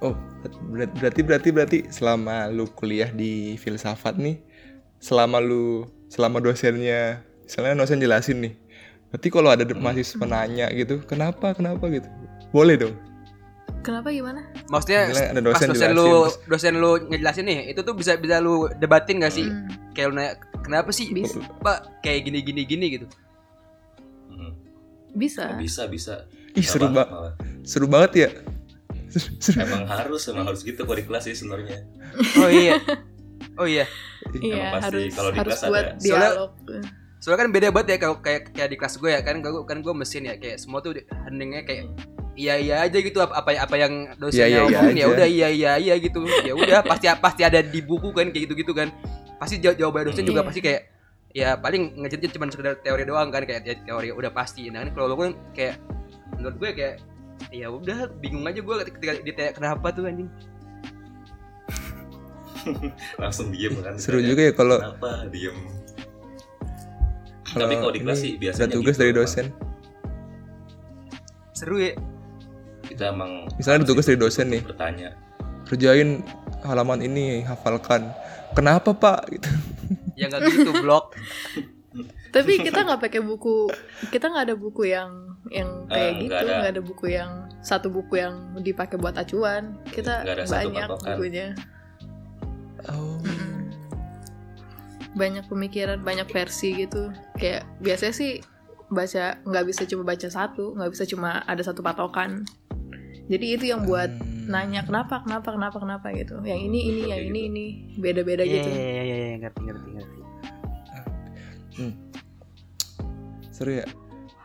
Oh, 0.03 0.13
ber- 0.69 0.91
berarti 1.01 1.21
berarti 1.25 1.49
berarti 1.55 1.79
selama 1.89 2.51
lu 2.51 2.69
kuliah 2.69 3.09
di 3.09 3.57
filsafat 3.57 4.19
nih, 4.21 4.37
selama 5.01 5.41
lu 5.41 5.89
selama 6.11 6.43
dosennya, 6.45 7.25
misalnya 7.45 7.75
dosen 7.77 7.99
jelasin 7.99 8.39
nih. 8.41 8.53
Berarti 9.09 9.29
kalau 9.29 9.49
ada 9.49 9.63
mahasiswa 9.71 10.25
nanya 10.25 10.67
gitu, 10.71 10.99
kenapa 11.05 11.53
kenapa 11.53 11.87
gitu, 11.89 12.09
boleh 12.51 12.75
dong. 12.77 12.95
Kenapa 13.81 14.09
gimana? 14.09 14.41
Maksudnya 14.67 15.07
Misalnya 15.07 15.31
ada 15.31 15.41
pas 15.45 15.45
dosen 15.55 15.69
dosen 15.69 15.69
jelasin, 15.71 15.93
lu 15.95 16.09
terus- 16.25 16.39
dosen 16.47 16.75
lu 16.75 16.91
ngejelasin 17.07 17.45
nih, 17.45 17.59
itu 17.69 17.81
tuh 17.81 17.93
bisa 17.93 18.17
bisa 18.17 18.37
lu 18.39 18.55
debatin 18.75 19.21
gak 19.21 19.31
sih? 19.31 19.45
Hmm, 19.45 19.69
Kayak 19.93 20.07
lu 20.09 20.15
nanya, 20.15 20.33
kenapa 20.59 20.89
sih 20.91 21.07
Bisa. 21.09 21.39
Pak 21.61 22.01
kayak 22.01 22.25
gini 22.25 22.41
gini 22.41 22.63
gini 22.65 22.87
gitu. 22.91 23.07
mm, 24.27 24.53
bisa. 25.15 25.53
bisa 25.55 25.85
bisa 25.87 26.25
Ih 26.53 26.65
seru 26.65 26.89
banget 26.89 27.09
seru 27.63 27.87
banget 27.87 28.13
ya. 28.17 28.29
Seru- 29.11 29.61
emang 29.61 29.85
harus 29.87 30.23
emang 30.27 30.47
harus 30.49 30.63
gitu 30.63 30.81
kalau 30.81 30.97
di 30.97 31.05
kelas 31.05 31.23
sih 31.25 31.37
sebenarnya 31.37 31.87
Oh 32.37 32.49
iya. 32.49 32.75
Oh 33.55 33.69
iya. 33.69 33.87
Iya, 34.35 34.55
Emang 34.65 34.73
pasti 34.75 34.87
harus 34.89 35.13
kalau 35.13 35.31
di 35.31 35.39
harus 35.39 35.53
kelas 35.53 35.69
buat 35.69 35.85
ada. 35.85 36.01
Dialog. 36.01 36.51
Soalnya 36.59 36.83
kan 37.33 37.49
beda 37.49 37.73
banget 37.73 37.97
ya 37.97 37.99
kalau 38.05 38.21
kayak 38.21 38.53
kayak 38.53 38.69
di 38.69 38.77
kelas 38.77 39.01
gue 39.01 39.09
ya. 39.09 39.21
Kan 39.25 39.41
gue 39.41 39.51
kan 39.65 39.81
gue 39.81 39.95
mesin 39.97 40.29
ya 40.29 40.37
kayak 40.37 40.61
semua 40.61 40.85
tuh 40.85 40.93
headingnya 40.99 41.65
kayak 41.65 41.85
iya 42.37 42.61
iya 42.61 42.77
aja 42.85 43.01
gitu. 43.01 43.17
Apa 43.19 43.41
apa, 43.41 43.51
apa 43.57 43.75
yang 43.81 44.13
dosennya 44.21 44.45
Iya, 44.45 44.59
iya, 44.59 44.61
iya 44.61 44.79
omongin 44.79 44.95
ya 44.95 45.05
aja. 45.07 45.15
udah 45.17 45.27
iya 45.27 45.49
iya 45.49 45.73
iya 45.81 45.95
gitu. 45.97 46.21
Ya 46.45 46.53
udah 46.53 46.85
pasti 46.85 47.07
pasti 47.17 47.43
ada 47.43 47.65
di 47.65 47.81
buku 47.81 48.13
kan 48.13 48.29
kayak 48.29 48.45
gitu 48.45 48.55
gitu 48.61 48.73
kan. 48.77 48.93
Pasti 49.41 49.57
jawab 49.57 49.81
jawaban 49.81 50.13
dosen 50.13 50.29
juga 50.29 50.45
Iya. 50.45 50.49
pasti 50.53 50.61
kayak 50.61 50.83
ya 51.35 51.49
paling 51.59 51.99
ngejerit 51.99 52.31
cuma 52.31 52.47
sekedar 52.47 52.79
teori 52.79 53.03
doang 53.03 53.27
kan 53.31 53.43
kayak 53.43 53.63
ya, 53.65 53.75
teori 53.81 54.13
udah 54.13 54.31
pasti. 54.31 54.69
Nah 54.69 54.85
kan 54.85 54.91
kalau 54.93 55.07
lo 55.09 55.17
kan 55.17 55.33
kayak 55.57 55.81
menurut 56.37 56.57
gue 56.61 56.71
kayak 56.77 56.95
ya 57.51 57.67
udah 57.67 58.07
bingung 58.21 58.45
aja 58.45 58.61
gue 58.61 58.77
ketika 58.93 59.13
ditanya 59.23 59.51
kenapa 59.55 59.91
tuh 59.91 60.07
anjing. 60.07 60.29
Langsung 63.21 63.53
diem 63.53 63.77
kan 63.81 63.95
Seru 64.01 64.21
juga 64.21 64.41
ya 64.41 64.53
kalau 64.53 64.79
kenapa? 64.81 65.29
Diem 65.29 65.57
kalau 67.55 67.63
tapi 67.63 67.75
kalau 67.77 67.93
di 67.93 68.01
kelas 68.03 68.19
sih 68.19 68.31
ada 68.31 68.41
biasanya 68.41 68.69
tugas 68.73 68.95
gitu, 68.95 69.01
dari 69.01 69.13
dosen. 69.15 69.47
seru 71.53 71.77
ya 71.79 71.95
kita 72.85 73.09
emang 73.09 73.47
Misalnya 73.55 73.79
ada 73.81 73.89
tugas 73.89 74.05
dari 74.05 74.19
dosen 74.19 74.47
nih. 74.51 74.63
bertanya 74.63 75.11
Kerjain 75.65 76.21
halaman 76.61 77.01
ini, 77.01 77.41
hafalkan. 77.41 78.13
Kenapa 78.53 78.93
pak? 78.93 79.25
Gitu. 79.33 79.49
ya 80.15 80.29
nggak 80.29 80.41
gitu 80.47 80.71
blok 80.79 81.17
Tapi 82.29 82.59
kita 82.59 82.83
nggak 82.83 83.01
pakai 83.01 83.21
buku, 83.21 83.71
kita 84.11 84.27
nggak 84.27 84.53
ada 84.53 84.57
buku 84.57 84.85
yang 84.87 85.39
yang 85.49 85.87
kayak 85.87 86.11
Eh, 86.11 86.21
gitu, 86.21 86.35
nggak 86.35 86.61
ada. 86.61 86.69
ada. 86.71 86.83
buku 86.83 87.07
yang 87.09 87.31
satu 87.61 87.89
buku 87.89 88.19
yang 88.19 88.35
dipakai 88.59 88.99
buat 88.99 89.15
acuan. 89.15 89.79
Kita 89.87 90.21
banyak 90.45 90.89
bukunya, 90.91 91.57
Oh. 92.85 93.17
Banyak 95.15 95.47
pemikiran, 95.47 96.03
banyak 96.03 96.27
versi 96.31 96.75
gitu. 96.75 97.11
Kayak 97.39 97.67
biasanya 97.79 98.15
sih 98.15 98.33
baca 98.91 99.41
nggak 99.43 99.65
bisa 99.67 99.83
cuma 99.89 100.03
baca 100.05 100.29
satu, 100.29 100.75
nggak 100.77 100.91
bisa 100.93 101.05
cuma 101.09 101.41
ada 101.47 101.63
satu 101.63 101.81
patokan. 101.81 102.45
Jadi 103.25 103.47
itu 103.57 103.65
yang 103.73 103.89
buat 103.89 104.13
Hmm. 104.13 104.53
nanya 104.53 104.85
kenapa, 104.85 105.25
kenapa, 105.25 105.57
kenapa, 105.57 105.77
kenapa 105.81 106.07
gitu. 106.13 106.37
Yang 106.45 106.61
ini, 106.69 106.81
ini, 106.85 107.03
yang 107.09 107.23
ini, 107.25 107.41
gitu. 107.41 107.49
ini 107.49 107.65
beda-beda 107.97 108.45
Iya 108.45 108.53
gitu. 108.61 108.69
iya 108.69 108.85
iya 108.85 109.03
iya 109.03 109.17
iya, 109.17 109.37
ngerti 109.41 109.61
ngerti 109.65 109.89
ngerti 109.97 110.21
Seru 113.55 113.71
ya. 113.81 113.87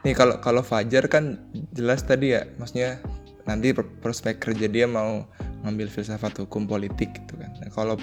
Nih 0.06 0.16
kalau 0.16 0.40
kalau 0.40 0.64
Fajar 0.64 1.12
kan 1.12 1.52
jelas 1.76 2.06
tadi 2.08 2.32
ya, 2.32 2.48
maksudnya 2.56 3.04
nanti 3.44 3.74
prospek 3.76 4.40
kerja 4.40 4.70
dia 4.72 4.86
mau 4.88 5.28
ngambil 5.66 5.92
filsafat 5.92 6.46
hukum 6.46 6.70
politik 6.70 7.12
gitu 7.12 7.36
kan. 7.36 7.52
Nah, 7.60 7.70
kalau 7.74 8.00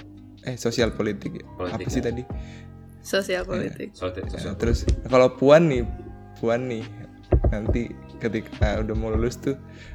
eh 0.46 0.56
sosial 0.56 0.90
politik, 0.90 1.32
ya. 1.32 1.44
Politik, 1.52 1.84
apa 1.84 1.90
sih 1.90 2.00
ya. 2.00 2.06
tadi? 2.06 2.22
Sosial 3.00 3.42
Iya. 3.42 3.48
politik. 3.48 3.88
soal 3.92 4.10
te- 4.10 4.20
Nah, 4.20 4.30
sosial 4.32 4.54
terus 4.56 4.78
kalau 5.04 5.28
Puan 5.32 5.66
nih, 5.66 5.82
Puan 6.36 6.66
nih 6.66 6.82
nanti 7.48 7.90
ketika 8.16 8.80
udah 8.80 8.94
mau 8.94 9.10
lulus 9.10 9.36
tuh 9.36 9.54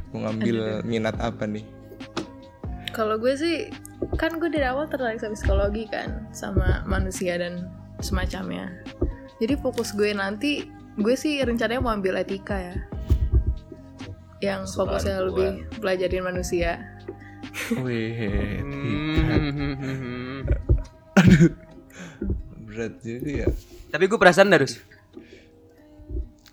mau 0.10 0.24
ngambil 0.24 0.58
minat 0.84 1.16
apa 1.18 1.44
nih? 1.46 1.64
Kalau 2.92 3.16
gue 3.16 3.32
sih 3.34 3.72
kan 4.16 4.36
gue 4.36 4.48
dari 4.48 4.64
awal 4.66 4.86
tertarik 4.86 5.18
sama 5.18 5.34
psikologi 5.34 5.88
kan 5.88 6.28
sama 6.30 6.84
manusia 6.86 7.36
dan 7.36 7.72
semacamnya. 8.00 8.68
Jadi 9.38 9.56
fokus 9.56 9.92
gue 9.92 10.12
nanti 10.12 10.68
gue 10.94 11.16
sih 11.16 11.40
rencananya 11.40 11.80
mau 11.80 11.92
ambil 11.92 12.16
etika 12.18 12.58
ya. 12.58 12.76
Yang 14.42 14.74
fokusnya 14.74 15.16
Tuhan. 15.18 15.28
lebih 15.28 15.50
pelajarin 15.78 16.24
manusia. 16.26 16.72
Wih, 17.78 18.16
Hmm. 18.60 20.11
Berat 22.68 22.94
juga 23.04 23.46
ya. 23.46 23.48
Tapi 23.92 24.04
gue 24.08 24.20
perasaan 24.20 24.48
Darus 24.48 24.80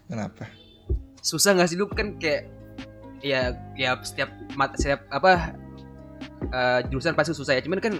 Kenapa? 0.09 0.49
susah 1.29 1.53
gak 1.53 1.69
sih 1.69 1.77
lu 1.77 1.85
kan 1.91 2.17
kayak 2.17 2.49
ya 3.21 3.53
ya 3.75 3.99
setiap 4.01 4.31
mat 4.55 4.73
setiap 4.79 5.05
apa 5.11 5.53
eh, 6.55 6.81
jurusan 6.89 7.13
pasti 7.13 7.35
susah 7.35 7.59
ya 7.59 7.63
cuman 7.67 7.83
kan 7.83 7.95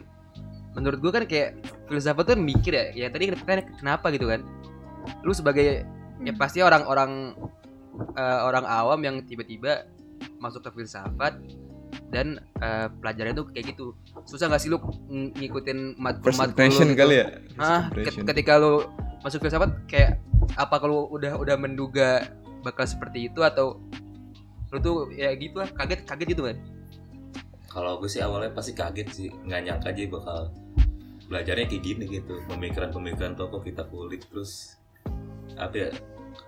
menurut 0.79 0.99
gue 1.03 1.13
kan 1.13 1.25
kayak 1.27 1.59
filsafat 1.91 2.25
tuh 2.33 2.39
mikir 2.39 2.73
ya 2.73 2.85
ya 2.95 3.07
tadi 3.11 3.35
kan 3.35 3.61
kenapa 3.77 4.15
gitu 4.15 4.31
kan 4.31 4.47
lu 5.27 5.35
sebagai 5.35 5.83
ya 6.23 6.33
pasti 6.39 6.63
orang-orang 6.63 7.35
eh, 8.15 8.41
orang 8.47 8.65
awam 8.65 9.01
yang 9.03 9.17
tiba-tiba 9.27 9.85
masuk 10.39 10.65
ke 10.65 10.83
filsafat 10.83 11.37
dan 12.09 12.41
pelajarannya 13.01 13.37
tuh 13.37 13.47
kayak 13.53 13.77
gitu. 13.77 13.93
Susah 14.25 14.49
gak 14.49 14.61
sih 14.61 14.69
lu 14.73 14.81
ng- 15.09 15.33
ngikutin 15.37 15.97
mat 15.97 16.21
First 16.25 16.41
matkul 16.41 16.69
gitu? 16.69 16.95
kali 16.97 17.15
ya? 17.21 17.27
Ah 17.57 17.89
ketika 18.03 18.57
lu 18.61 18.85
masuk 19.21 19.43
filsafat 19.45 19.75
kayak 19.91 20.23
apa 20.57 20.79
kalau 20.79 21.11
udah 21.11 21.37
udah 21.37 21.57
menduga 21.59 22.25
bakal 22.63 22.87
seperti 22.87 23.29
itu 23.29 23.43
atau 23.45 23.83
lu 24.69 24.79
tuh 24.81 24.97
ya 25.13 25.33
gitu 25.37 25.59
lah 25.61 25.69
kaget 25.73 26.05
kaget 26.05 26.29
gitu 26.37 26.45
kan 26.45 26.57
kalau 27.69 28.01
gue 28.01 28.09
sih 28.09 28.25
awalnya 28.25 28.51
pasti 28.53 28.73
kaget 28.73 29.09
sih. 29.13 29.29
Nggak 29.45 29.61
nyangka 29.65 29.89
aja 29.93 30.03
bakal 30.09 30.39
belajarnya 31.29 31.67
kayak 31.69 31.83
gini 31.85 32.05
gitu. 32.09 32.41
Pemikiran-pemikiran 32.49 33.37
tokoh 33.37 33.61
kita 33.61 33.85
kulik 33.89 34.25
terus 34.33 34.81
apa 35.59 35.75
ya 35.77 35.91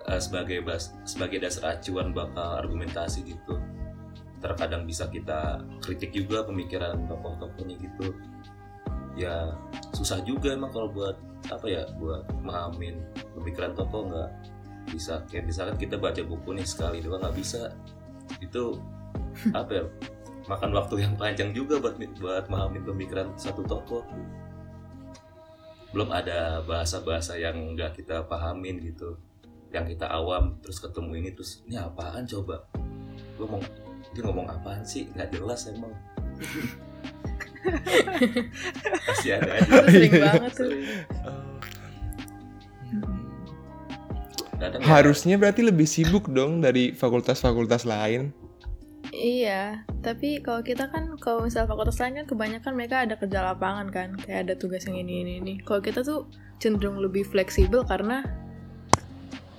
eh, 0.09 0.21
sebagai 0.23 0.63
bas 0.65 0.95
sebagai 1.05 1.43
dasar 1.43 1.77
acuan 1.77 2.15
bakal 2.15 2.63
argumentasi 2.63 3.27
gitu 3.27 3.59
terkadang 4.41 4.89
bisa 4.89 5.07
kita 5.07 5.61
kritik 5.85 6.11
juga 6.17 6.43
pemikiran 6.49 6.97
tokoh-tokohnya 7.07 7.77
gitu. 7.79 8.17
Ya 9.15 9.53
susah 9.93 10.25
juga 10.25 10.57
emang 10.57 10.73
kalau 10.73 10.89
buat 10.89 11.17
apa 11.53 11.67
ya 11.69 11.85
buat 12.01 12.25
memahamin 12.41 13.01
pemikiran 13.37 13.77
tokoh 13.77 14.09
nggak 14.09 14.31
bisa. 14.97 15.21
Kayak 15.29 15.45
misalkan 15.53 15.77
kita 15.77 15.97
baca 16.01 16.23
buku 16.25 16.57
nih 16.57 16.67
sekali 16.67 17.05
doang 17.05 17.21
nggak 17.21 17.37
bisa. 17.37 17.71
Itu 18.41 18.81
apa 19.61 19.71
ya 19.71 19.85
makan 20.49 20.73
waktu 20.75 21.05
yang 21.05 21.15
panjang 21.15 21.53
juga 21.53 21.79
buat 21.79 22.01
buat 22.19 22.45
memahami 22.49 22.81
pemikiran 22.83 23.29
satu 23.37 23.61
tokoh. 23.63 24.03
Belum 25.93 26.09
ada 26.11 26.65
bahasa-bahasa 26.65 27.37
yang 27.37 27.77
nggak 27.77 27.99
kita 28.01 28.25
pahamin 28.25 28.79
gitu 28.81 29.19
yang 29.71 29.87
kita 29.87 30.11
awam 30.11 30.59
terus 30.59 30.83
ketemu 30.83 31.23
ini 31.23 31.31
terus 31.31 31.63
ini 31.67 31.79
apaan 31.79 32.27
coba? 32.27 32.67
Gue 33.39 33.47
mau 33.47 33.63
dia 34.15 34.23
ngomong 34.27 34.47
apaan 34.51 34.83
sih 34.83 35.07
nggak 35.15 35.31
jelas 35.35 35.71
emang 35.71 35.95
pasti 39.07 39.29
ada 39.37 39.51
aja 39.53 39.69
Itu 39.69 39.89
sering 39.93 40.13
banget 40.17 40.53
tuh. 40.57 40.71
Kadang 44.61 44.81
ya, 44.81 44.87
Harusnya 44.89 45.37
berarti 45.41 45.65
lebih 45.65 45.89
sibuk 45.89 46.29
dong 46.29 46.61
dari 46.61 46.93
fakultas-fakultas 46.93 47.89
lain. 47.89 48.33
Iya, 49.11 49.85
tapi 50.05 50.41
kalau 50.41 50.63
kita 50.63 50.89
kan 50.93 51.17
kalau 51.19 51.45
misal 51.45 51.67
fakultas 51.69 51.99
lain 51.99 52.23
kan 52.23 52.27
kebanyakan 52.29 52.73
mereka 52.77 53.05
ada 53.05 53.17
kerja 53.17 53.43
lapangan 53.53 53.89
kan, 53.93 54.09
kayak 54.21 54.49
ada 54.49 54.55
tugas 54.57 54.87
yang 54.87 55.01
ini 55.01 55.25
ini 55.25 55.33
ini. 55.43 55.55
Kalau 55.65 55.81
kita 55.83 56.05
tuh 56.05 56.29
cenderung 56.61 57.01
lebih 57.01 57.25
fleksibel 57.25 57.83
karena 57.85 58.23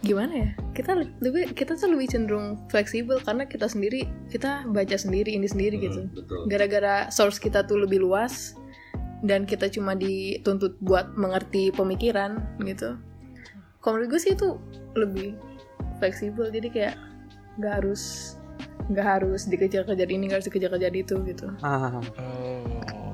gimana 0.01 0.33
ya? 0.35 0.49
Kita 0.71 0.93
le- 0.93 1.13
lebih 1.19 1.53
kita 1.53 1.73
tuh 1.73 1.89
lebih 1.89 2.09
cenderung 2.09 2.57
fleksibel 2.67 3.19
karena 3.19 3.45
kita 3.45 3.65
sendiri 3.65 4.03
kita 4.27 4.65
baca 4.67 4.95
sendiri 4.95 5.31
ini 5.31 5.45
sendiri 5.45 5.77
hmm, 5.77 5.83
gitu. 5.83 6.01
betul 6.11 6.39
Gara-gara 6.47 7.07
source 7.07 7.37
kita 7.37 7.61
tuh 7.61 7.77
lebih 7.77 8.01
luas 8.01 8.57
dan 9.21 9.45
kita 9.45 9.69
cuma 9.69 9.93
dituntut 9.93 10.75
buat 10.79 11.13
mengerti 11.13 11.69
pemikiran 11.69 12.41
gitu. 12.59 12.97
Kalau 13.77 13.93
menurut 13.95 14.09
gue 14.11 14.21
sih 14.21 14.33
itu 14.33 14.57
lebih 14.93 15.37
fleksibel 15.97 16.49
jadi 16.49 16.67
kayak 16.67 16.95
nggak 17.55 17.73
harus 17.77 18.33
nggak 18.89 19.05
harus 19.07 19.45
dikejar-kejar 19.45 20.07
ini 20.07 20.25
nggak 20.25 20.41
harus 20.41 20.49
dikejar-kejar 20.49 20.89
itu 20.91 21.15
gitu 21.23 21.47
ah 21.61 22.01
Oh. 22.17 23.13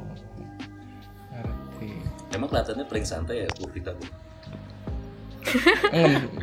Ngerti. 1.29 1.89
emang 2.31 2.47
kelihatannya 2.47 2.85
paling 2.85 3.03
santai 3.03 3.43
ya 3.43 3.49
bu 3.53 3.67
kita 3.67 3.91
bu 3.91 4.05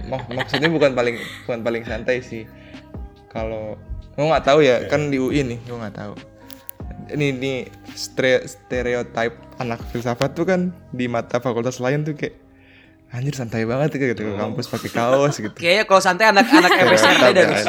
mak- 0.07 0.29
maksudnya 0.29 0.69
bukan 0.69 0.93
paling 0.93 1.17
bukan 1.45 1.61
paling 1.61 1.83
santai 1.83 2.21
sih 2.21 2.45
kalau 3.27 3.77
gue 4.11 4.25
nggak 4.25 4.45
tahu 4.45 4.61
ya 4.61 4.87
kan 4.87 5.09
di 5.09 5.19
UI 5.19 5.43
nih 5.43 5.59
gue 5.61 5.77
nggak 5.77 5.97
tahu 5.97 6.15
ini 7.11 7.27
ini 7.31 7.53
stere- 7.91 8.45
stereotype 8.45 9.37
anak 9.59 9.83
filsafat 9.89 10.33
tuh 10.33 10.45
kan 10.45 10.61
di 10.89 11.05
mata 11.05 11.37
fakultas 11.37 11.77
lain 11.77 12.03
tuh 12.03 12.15
kayak 12.15 12.39
anjir 13.11 13.31
santai 13.33 13.63
banget 13.63 13.95
gitu 13.95 14.17
ke 14.17 14.35
kampus 14.35 14.67
pakai 14.67 14.91
kaos 14.91 15.37
gitu 15.37 15.55
Kayaknya 15.55 15.85
kalau 15.85 16.03
santai 16.03 16.27
anak-anak 16.29 16.71
FS 16.73 17.01
santai 17.01 17.29
Stereotype 17.29 17.37
dah. 17.37 17.45
kan. 17.45 17.55
Gus. 17.55 17.67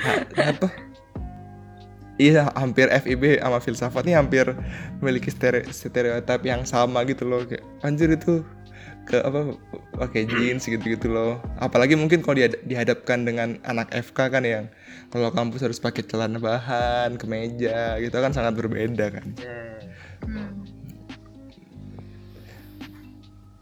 Ha- 0.00 0.20
apa 0.46 0.68
iya 2.16 2.52
hampir 2.52 2.86
FIB 2.86 3.22
sama 3.38 3.58
filsafat 3.58 4.02
nih 4.04 4.14
hampir 4.14 4.46
memiliki 4.98 5.28
stere 5.28 5.64
stereotip 5.66 6.40
yang 6.42 6.62
sama 6.64 7.02
gitu 7.02 7.24
loh 7.24 7.42
kayak 7.42 7.64
anjir 7.80 8.12
itu 8.12 8.44
ke 9.08 9.18
apa 9.20 9.56
pakai 9.96 10.28
jeans 10.28 10.68
gitu 10.68 10.82
gitu 10.82 11.10
loh 11.10 11.40
apalagi 11.58 11.98
mungkin 11.98 12.22
kalau 12.22 12.38
dihadapkan 12.64 13.26
dengan 13.26 13.58
anak 13.66 13.90
FK 13.90 14.18
kan 14.30 14.44
yang 14.44 14.64
kalau 15.10 15.34
kampus 15.34 15.66
harus 15.66 15.82
pakai 15.82 16.06
celana 16.06 16.38
bahan 16.38 17.18
kemeja 17.18 17.98
gitu 17.98 18.14
kan 18.14 18.30
sangat 18.30 18.54
berbeda 18.54 19.10
kan. 19.10 19.26
Hmm. 20.22 20.62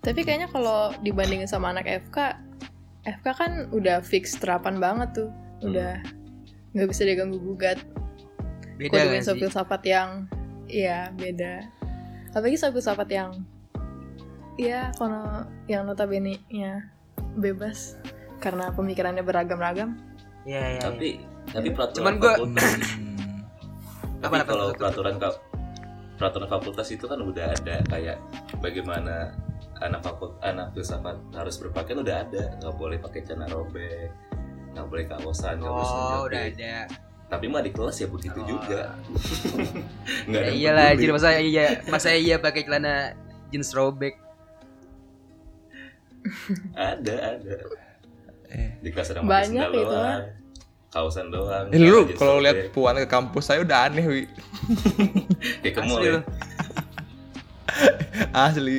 Tapi 0.04 0.20
kayaknya 0.24 0.48
kalau 0.48 0.92
dibandingin 1.04 1.44
sama 1.44 1.72
anak 1.72 1.88
FK, 2.08 2.36
FK 3.04 3.26
kan 3.34 3.52
udah 3.76 4.00
fix 4.00 4.36
terapan 4.36 4.80
banget 4.80 5.24
tuh, 5.24 5.30
udah 5.64 6.00
nggak 6.72 6.88
bisa 6.88 7.02
diganggu 7.04 7.36
gugat. 7.40 7.76
Beda 8.78 9.04
kan 9.04 9.20
sih? 9.20 9.36
filsafat 9.36 9.82
yang, 9.84 10.10
iya 10.70 11.10
beda. 11.12 11.66
Apalagi 12.30 12.56
filsafat 12.56 13.08
yang, 13.10 13.42
iya 14.58 14.90
kalau 14.92 15.46
yang 15.64 15.84
notabene 15.84 16.42
nya 16.48 16.90
bebas 17.34 17.94
karena 18.38 18.70
pemikirannya 18.70 19.22
beragam-ragam. 19.22 19.94
Iya, 20.42 20.58
iya. 20.58 20.68
iya. 20.70 20.80
tapi 20.80 21.08
tapi 21.48 21.68
peraturan 21.70 21.98
Cuman 21.98 22.14
gua- 22.18 22.36
fakultas 22.36 22.72
Hmm. 22.90 23.40
tapi 24.22 24.34
Apa, 24.34 24.44
kalau 24.44 24.64
apa, 24.64 24.70
apa? 24.70 24.78
peraturan 24.80 25.14
peraturan 26.14 26.48
fakultas 26.48 26.88
itu 26.88 27.04
kan 27.04 27.18
udah 27.18 27.46
ada 27.52 27.76
kayak 27.86 28.18
bagaimana 28.58 29.30
anak 29.78 30.02
fakult 30.02 30.34
anak 30.40 30.74
filsafat 30.74 31.14
harus 31.32 31.54
berpakaian 31.56 32.02
udah 32.02 32.16
ada 32.20 32.42
nggak 32.58 32.74
boleh 32.74 32.98
pakai 32.98 33.22
celana 33.22 33.46
robek 33.46 34.10
nggak 34.74 34.86
boleh 34.86 35.04
kaosan 35.06 35.54
nggak 35.56 35.70
boleh 35.70 35.86
Oh, 35.86 36.26
udah 36.26 36.42
ada. 36.44 36.76
tapi 37.28 37.46
mah 37.46 37.62
di 37.62 37.70
kelas 37.70 37.96
ya 37.96 38.08
begitu 38.08 38.34
Oh. 38.36 38.46
juga 38.48 38.98
nggak 40.26 40.42
Ya 40.42 40.44
ada 40.44 40.52
iyalah, 40.52 40.88
jadi 40.92 41.10
masa 41.12 41.28
iya, 41.38 41.66
masa 41.86 42.08
iya 42.12 42.36
pakai 42.36 42.62
celana 42.62 43.14
jeans 43.48 43.70
robek. 43.70 44.18
Ada 46.74 47.14
ada. 47.36 47.54
Eh. 48.48 48.70
di 48.80 48.88
kelas 48.88 49.12
ada 49.12 49.20
Banyak 49.20 49.68
itu, 49.68 49.84
doang. 49.84 50.22
Kaosan 50.88 51.28
doang. 51.28 51.68
Eh, 51.68 51.76
lu 51.76 52.08
kalau 52.16 52.40
robek. 52.40 52.44
lihat 52.44 52.58
puan 52.72 52.96
ke 52.96 53.04
kampus 53.04 53.44
saya 53.44 53.60
udah 53.60 53.92
aneh 53.92 54.04
wi. 54.04 54.22
Kayak 55.62 55.74
ke 55.74 55.80
Asli 55.84 56.00
ya 56.00 56.10
lu. 56.10 56.20
asli. 58.48 58.78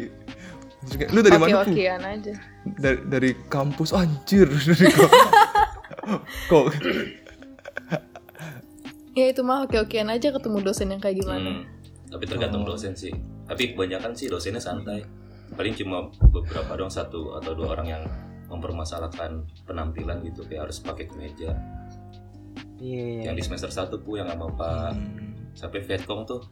Lu 1.13 1.19
dari 1.21 1.37
mana 1.37 1.47
Pu? 1.53 1.69
Oke-okean 1.69 2.01
aja. 2.01 2.33
dari 2.65 2.97
dari 3.05 3.31
kampus. 3.45 3.93
Anjir. 3.93 4.49
Dari 4.65 4.89
kok 4.89 5.11
kok? 6.49 6.65
Ya 9.13 9.29
itu 9.29 9.41
mah 9.45 9.67
oke-okean 9.67 10.09
aja 10.09 10.33
ketemu 10.33 10.57
dosen 10.63 10.89
yang 10.89 10.97
kayak 10.97 11.21
gimana. 11.21 11.61
Hmm, 11.61 11.63
tapi 12.09 12.23
tergantung 12.25 12.65
Oh. 12.65 12.73
dosen 12.73 12.97
sih. 12.97 13.13
Tapi 13.45 13.73
kebanyakan 13.73 14.17
sih 14.17 14.25
dosennya 14.25 14.57
santai 14.57 15.05
paling 15.59 15.75
cuma 15.75 16.07
beberapa 16.23 16.71
doang 16.73 16.89
satu 16.89 17.35
atau 17.35 17.51
dua 17.51 17.75
orang 17.75 17.87
yang 17.89 18.03
mempermasalahkan 18.47 19.43
penampilan 19.67 20.23
gitu 20.23 20.41
kayak 20.43 20.65
harus 20.65 20.79
pakai 20.79 21.05
kemeja 21.05 21.53
Iya, 22.79 23.03
iya. 23.19 23.21
yang 23.27 23.35
di 23.35 23.43
semester 23.43 23.67
1 23.67 23.91
pu 23.99 24.15
yang 24.15 24.25
sama 24.25 24.47
pak 24.55 24.95
sampai 25.51 25.83
Vietcong 25.83 26.23
tuh 26.23 26.47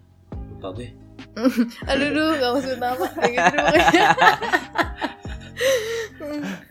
lupa 0.51 0.75
gue 0.75 0.91
Aduh, 1.89 2.10
duh, 2.12 2.29
gak 2.36 2.49
mau 2.49 2.60
sebut 2.60 2.77
nama. 2.77 3.05
Kayak 3.08 3.32
gitu 3.32 3.58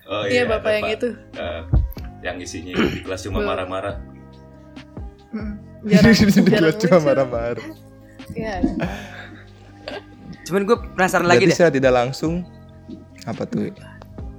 oh 0.06 0.22
Iya, 0.26 0.42
ada 0.44 0.50
bapak 0.52 0.70
yang 0.74 0.86
itu. 0.92 1.08
eh, 1.34 1.62
yang 2.20 2.36
isinya 2.36 2.72
di 2.76 3.00
kelas 3.00 3.20
cuma 3.24 3.40
marah-marah 3.42 3.96
Hmm, 5.32 5.58
Jarang, 5.84 6.14
di 6.46 6.52
kelas 6.52 6.76
cuma 6.78 6.98
marah-marah 7.02 7.66
Iya. 8.30 8.62
Cuman 10.46 10.62
gue 10.62 10.76
penasaran 10.94 11.26
lagi 11.26 11.44
deh. 11.44 11.52
secara 11.52 11.74
tidak 11.74 11.92
langsung 11.92 12.46
apa 13.26 13.42
tuh 13.44 13.74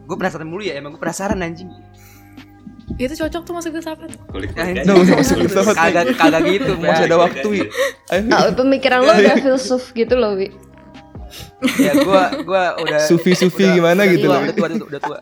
Gue 0.07 0.15
penasaran 0.15 0.47
mulu 0.47 0.63
ya, 0.63 0.79
emang 0.79 0.95
gue 0.95 1.01
penasaran 1.03 1.35
anjing. 1.43 1.67
Itu 2.95 3.11
cocok 3.19 3.41
tuh 3.43 3.53
masuk 3.53 3.71
filsafat. 3.75 4.09
kulik. 4.31 4.55
Nggak 4.55 4.95
usah 4.95 5.15
masuk 5.19 5.35
filsafat. 5.43 5.75
Kagak 5.75 6.05
kagak 6.15 6.43
gitu, 6.47 6.71
masih 6.79 7.03
ada 7.11 7.17
waktu 7.19 7.47
wi. 7.51 7.59
Ah, 8.31 8.47
pemikiran 8.55 9.03
lo 9.03 9.11
udah 9.11 9.35
filsuf 9.37 9.91
gitu 9.91 10.15
loh, 10.15 10.39
Wi. 10.39 10.47
Ya 11.75 11.91
gua 11.99 12.31
gua 12.47 12.63
udah 12.79 13.03
Sufi-sufi 13.03 13.67
udah- 13.67 13.75
gimana 13.75 14.01
udah 14.07 14.13
gitu 14.15 14.25
tua, 14.25 14.31
loh. 14.31 14.41
Udah 14.47 14.55
tua, 14.55 14.67
udah, 14.71 14.87
udah 14.87 15.01
tua. 15.03 15.19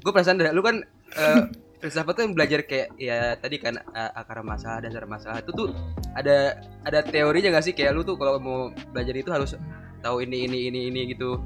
Gue 0.00 0.12
penasaran 0.14 0.38
deh, 0.38 0.54
lu 0.54 0.62
kan 0.62 0.76
eh, 1.18 1.40
filsafat 1.82 2.12
tuh 2.14 2.30
belajar 2.30 2.62
kayak 2.62 2.94
ya 2.94 3.34
tadi 3.34 3.58
kan 3.58 3.74
eh, 3.76 4.10
akar 4.14 4.46
masalah, 4.46 4.78
dasar 4.78 5.10
masalah 5.10 5.42
itu 5.42 5.50
tuh 5.50 5.74
ada 6.14 6.54
ada 6.86 7.02
teorinya 7.02 7.58
gak 7.58 7.66
sih 7.66 7.74
kayak 7.74 7.90
lu 7.90 8.06
tuh 8.06 8.14
kalau 8.14 8.38
mau 8.38 8.58
belajar 8.94 9.12
itu 9.12 9.26
harus 9.26 9.58
tahu 10.00 10.24
ini 10.24 10.48
ini 10.48 10.58
ini 10.72 10.80
ini 10.88 11.00
gitu. 11.14 11.36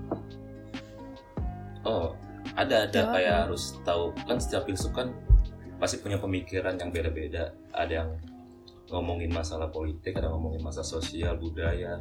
oh 1.85 2.15
ada 2.55 2.87
ada 2.89 3.01
Oh. 3.05 3.13
kayak 3.13 3.37
harus 3.49 3.77
tahu 3.83 4.15
kan 4.25 4.39
setiap 4.39 4.65
filsuf 4.65 4.95
kan 4.95 5.11
pasti 5.77 5.99
punya 6.01 6.17
pemikiran 6.17 6.79
yang 6.79 6.95
beda-beda 6.95 7.51
ada 7.75 7.93
yang 8.05 8.11
ngomongin 8.89 9.33
masalah 9.33 9.69
politik 9.69 10.15
ada 10.17 10.29
yang 10.31 10.39
ngomongin 10.39 10.63
masalah 10.63 10.87
sosial 10.87 11.35
budaya 11.37 11.99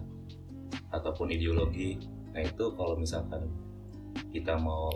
ataupun 0.93 1.33
ideologi 1.33 1.97
nah 2.31 2.41
itu 2.41 2.69
kalau 2.77 2.95
misalkan 2.95 3.49
kita 4.29 4.53
mau 4.55 4.93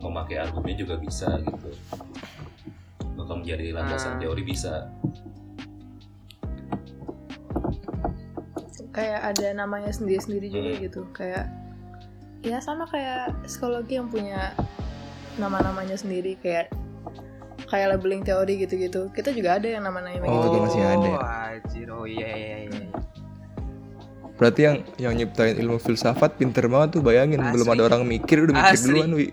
memakai 0.00 0.40
argumen 0.40 0.78
juga 0.78 0.96
bisa 0.96 1.26
gitu 1.42 1.70
bakal 3.18 3.42
menjadi 3.42 3.76
landasan 3.76 4.16
Ah. 4.16 4.20
teori 4.22 4.42
bisa 4.46 4.88
Kayak 8.90 9.20
ada 9.24 9.46
namanya 9.56 9.90
sendiri-sendiri 9.90 10.46
juga 10.48 10.70
Hmm. 10.72 10.82
gitu. 10.82 11.00
Kayak 11.10 11.46
ya 12.40 12.58
sama 12.58 12.84
kayak 12.84 13.36
psikologi 13.44 13.94
yang 13.94 14.08
punya 14.08 14.50
nama-namanya 15.36 15.94
sendiri 15.94 16.34
kayak 16.36 16.72
kayak 17.66 17.94
labeling 17.94 18.20
teori 18.20 18.58
gitu-gitu. 18.58 19.08
Kita 19.10 19.30
juga 19.30 19.56
ada 19.56 19.68
yang 19.68 19.84
nama-namanya 19.84 20.24
Oh, 20.24 20.42
gitu. 20.42 20.46
itu 20.48 20.58
masih 20.64 20.82
ada 20.82 21.06
ya? 21.06 21.18
Oh. 21.18 22.00
Oh 22.00 22.06
iya 22.06 22.28
iya 22.30 22.56
iya. 22.66 22.86
Berarti 24.34 24.60
yang 24.64 24.76
yang 24.96 25.12
nyiptain 25.14 25.54
ilmu 25.54 25.76
filsafat 25.76 26.34
pinter 26.34 26.64
banget 26.64 26.96
tuh 26.96 27.02
bayangin 27.04 27.38
Asli. 27.38 27.52
belum 27.54 27.68
ada 27.68 27.82
orang 27.86 28.02
mikir 28.04 28.40
udah 28.42 28.54
mikir 28.56 28.72
Asli. 28.72 28.88
duluan 28.88 29.12
wi 29.12 29.26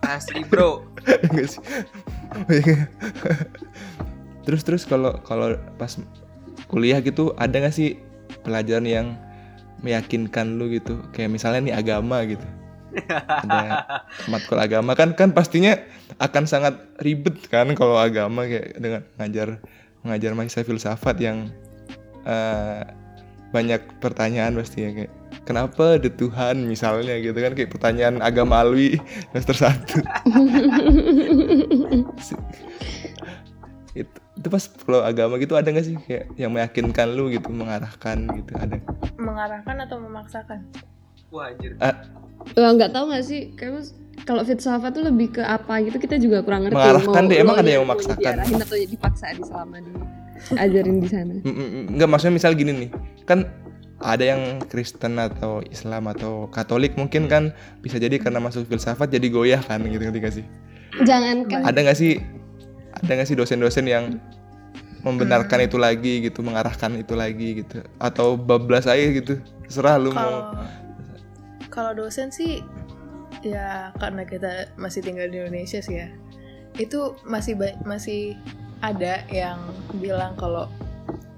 Asli, 0.00 0.40
Bro. 0.46 0.86
Enggak 1.26 1.48
sih. 1.50 1.62
terus 4.44 4.60
terus 4.62 4.84
kalau 4.84 5.16
kalau 5.22 5.56
pas 5.74 5.96
kuliah 6.66 7.00
gitu 7.00 7.32
ada 7.34 7.56
nggak 7.56 7.72
sih 7.72 7.96
pelajaran 8.44 8.86
yang 8.86 9.06
meyakinkan 9.80 10.60
lu 10.60 10.70
gitu. 10.70 11.00
Kayak 11.16 11.34
misalnya 11.34 11.60
nih 11.64 11.74
agama 11.74 12.22
gitu. 12.28 12.46
Ada 12.94 13.82
matkul 14.30 14.62
agama 14.62 14.94
kan 14.94 15.18
kan 15.18 15.34
pastinya 15.34 15.74
akan 16.22 16.46
sangat 16.46 16.78
ribet 17.02 17.42
kan 17.50 17.74
kalau 17.74 17.98
agama 17.98 18.46
kayak 18.46 18.78
dengan 18.78 19.02
ngajar 19.18 19.58
ngajar 20.06 20.30
mahasiswa 20.38 20.62
filsafat 20.62 21.18
yang 21.18 21.50
eh, 22.22 22.86
banyak 23.50 23.82
pertanyaan 23.98 24.54
pasti 24.54 24.86
ya 24.86 24.90
kayak 24.94 25.10
kenapa 25.46 25.98
ada 25.98 26.10
Tuhan? 26.10 26.66
misalnya 26.66 27.18
gitu 27.18 27.38
kan 27.38 27.54
kayak 27.54 27.70
pertanyaan 27.70 28.22
agama 28.22 28.62
alwi 28.62 28.98
semester 29.30 29.54
satu. 29.58 29.98
Itu 33.94 34.23
itu 34.44 34.52
pas 34.52 34.60
kalau 34.68 35.00
agama 35.00 35.40
gitu 35.40 35.56
ada 35.56 35.72
nggak 35.72 35.86
sih 35.88 35.96
kayak 36.04 36.28
yang 36.36 36.52
meyakinkan 36.52 37.16
lu 37.16 37.32
gitu 37.32 37.48
mengarahkan 37.48 38.28
gitu 38.36 38.52
ada 38.60 38.76
Mengarahkan 39.16 39.88
atau 39.88 39.96
memaksakan? 40.04 40.60
Wah, 41.32 41.48
anjir. 41.48 41.80
Wah, 41.80 42.70
nggak 42.76 42.92
tahu 42.92 43.08
nggak 43.08 43.24
sih? 43.24 43.56
Kayak 43.56 43.88
kalau 44.28 44.44
filsafat 44.44 44.92
tuh 44.92 45.08
lebih 45.08 45.40
ke 45.40 45.42
apa 45.42 45.80
gitu 45.80 45.96
kita 45.96 46.20
juga 46.20 46.44
kurang 46.44 46.68
ngerti. 46.68 46.76
Mengarahkan 46.76 47.22
Mau 47.24 47.30
deh, 47.32 47.38
emang 47.40 47.56
ada 47.56 47.70
yang 47.72 47.82
memaksakan? 47.88 48.20
diarahin 48.20 48.60
atau 48.60 48.76
dipaksa 48.76 49.24
di 49.32 49.42
selama 49.48 49.76
diajarin 49.80 50.96
di 51.00 51.08
sana. 51.08 51.34
Mm, 51.40 51.48
mm, 51.48 51.68
mm. 51.72 51.84
nggak 51.96 52.08
maksudnya 52.12 52.34
misal 52.36 52.52
gini 52.52 52.72
nih 52.84 52.90
kan 53.24 53.48
ada 54.04 54.24
yang 54.36 54.60
Kristen 54.68 55.16
atau 55.16 55.64
Islam 55.64 56.12
atau 56.12 56.52
Katolik 56.52 57.00
mungkin 57.00 57.24
kan 57.24 57.56
bisa 57.80 57.96
jadi 57.96 58.20
karena 58.20 58.44
masuk 58.44 58.68
filsafat 58.68 59.08
jadi 59.08 59.26
goyah 59.32 59.62
kan 59.64 59.80
gitu 59.80 60.04
ngerti 60.04 60.20
gak 60.20 60.34
sih 60.36 60.46
Jangankan 61.08 61.64
ada 61.64 61.78
nggak 61.80 61.96
sih 61.96 62.20
ada 62.92 63.10
nggak 63.10 63.28
sih 63.30 63.36
dosen-dosen 63.38 63.86
yang 63.88 64.20
membenarkan 65.04 65.68
itu 65.68 65.76
lagi 65.76 66.24
gitu 66.24 66.40
mengarahkan 66.40 66.96
itu 66.96 67.12
lagi 67.12 67.60
gitu 67.60 67.84
atau 68.00 68.34
bablas 68.34 68.88
aja 68.88 69.04
gitu 69.04 69.36
serah 69.68 70.00
lu 70.00 70.10
mau 70.10 70.20
Kalau 70.20 70.40
Kalau 71.68 71.92
dosen 71.92 72.30
sih 72.30 72.62
ya 73.42 73.90
karena 73.98 74.22
kita 74.22 74.70
masih 74.78 75.02
tinggal 75.02 75.26
di 75.26 75.42
Indonesia 75.42 75.82
sih 75.82 75.98
ya. 75.98 76.08
Itu 76.78 77.18
masih 77.26 77.58
masih 77.82 78.38
ada 78.78 79.26
yang 79.26 79.58
bilang 79.98 80.38
kalau 80.38 80.70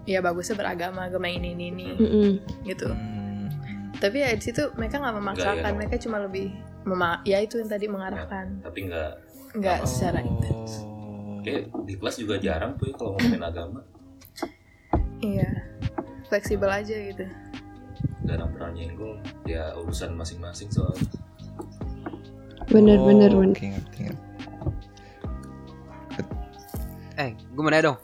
ya 0.04 0.20
bagusnya 0.20 0.54
beragama 0.54 1.08
agama 1.08 1.24
ini 1.26 1.56
ini 1.56 1.64
ini 1.72 1.86
Mm-mm. 1.96 2.30
gitu. 2.68 2.92
Hmm. 2.92 3.48
Tapi 3.96 4.22
ya 4.22 4.30
di 4.36 4.44
situ 4.44 4.68
mereka 4.76 5.00
nggak 5.00 5.16
memaksakan, 5.16 5.56
Nggak, 5.64 5.72
ya. 5.72 5.76
mereka 5.80 5.94
cuma 6.04 6.16
lebih 6.20 6.52
mema 6.84 7.24
ya 7.24 7.40
itu 7.40 7.56
yang 7.56 7.70
tadi 7.72 7.86
mengarahkan, 7.88 8.60
tapi 8.60 8.92
nggak 8.92 9.10
nggak 9.56 9.78
Oh. 9.82 9.88
secara 9.88 10.20
intens. 10.20 10.84
Kayak 11.46 11.62
di 11.86 11.94
kelas 11.94 12.16
juga 12.18 12.34
jarang 12.36 12.74
tuh 12.74 12.90
ya 12.90 12.94
kalau 12.98 13.14
ngomongin 13.14 13.44
agama 13.46 13.80
Iya, 15.16 15.48
fleksibel 16.28 16.68
aja 16.68 16.92
gitu. 16.92 17.24
jarang 18.26 18.50
pernah 18.52 18.74
nyinggung 18.74 19.16
ya 19.46 19.72
urusan 19.78 20.12
masing-masing 20.12 20.68
soalnya 20.68 21.06
Bener 22.66 22.98
Oh, 22.98 23.06
bener 23.06 23.30
bener. 23.30 23.54
Oke, 23.54 23.66
ngerti, 23.70 23.98
ngerti. 24.02 24.26
Eh, 27.14 27.30
gue 27.32 27.62
mau 27.62 27.70
nanya 27.70 27.94
dong. 27.94 27.98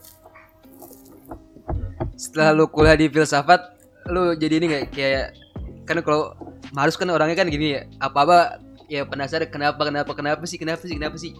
Setelah 2.15 2.55
lu 2.55 2.71
kuliah 2.71 2.95
di 2.95 3.11
filsafat, 3.11 3.59
lu 4.07 4.39
jadi 4.39 4.63
ini 4.63 4.67
nggak 4.71 4.85
kayak 4.95 5.35
kan 5.83 5.99
kalau 6.07 6.39
harus 6.79 6.95
kan 6.95 7.11
orangnya 7.11 7.35
kan 7.35 7.51
gini 7.51 7.75
ya, 7.75 7.91
apa-apa 7.99 8.63
ya 8.87 9.03
penasaran 9.03 9.51
kenapa 9.51 9.83
kenapa 9.83 10.15
kenapa 10.15 10.47
sih 10.47 10.63
kenapa 10.63 10.87
sih 10.87 10.95
kenapa 10.95 11.19
sih 11.19 11.35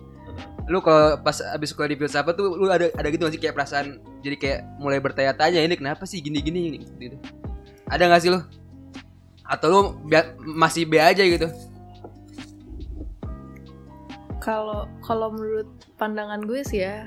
lu 0.67 0.79
kalau 0.79 1.19
pas 1.19 1.35
abis 1.53 1.73
kuliah 1.73 1.91
di 1.91 1.99
filsafat 1.99 2.35
tuh 2.35 2.55
lu 2.55 2.69
ada 2.69 2.87
ada 2.93 3.09
gitu 3.09 3.23
gak 3.23 3.35
sih 3.35 3.41
kayak 3.41 3.55
perasaan 3.55 3.87
jadi 4.21 4.37
kayak 4.37 4.59
mulai 4.79 4.99
bertanya-tanya 4.99 5.59
ini 5.59 5.75
kenapa 5.75 6.05
sih 6.05 6.19
gini 6.19 6.39
gini 6.39 6.79
gitu 6.97 7.19
ada 7.87 8.07
nggak 8.07 8.23
sih 8.23 8.31
lu 8.31 8.41
atau 9.43 9.67
lu 9.67 9.81
bia- 10.07 10.33
masih 10.39 10.87
B 10.87 10.97
aja 10.97 11.21
gitu 11.21 11.51
Kalau 14.39 14.91
kalau 15.01 15.31
menurut 15.31 15.71
pandangan 15.95 16.43
gue 16.43 16.67
sih 16.67 16.83
ya, 16.83 17.07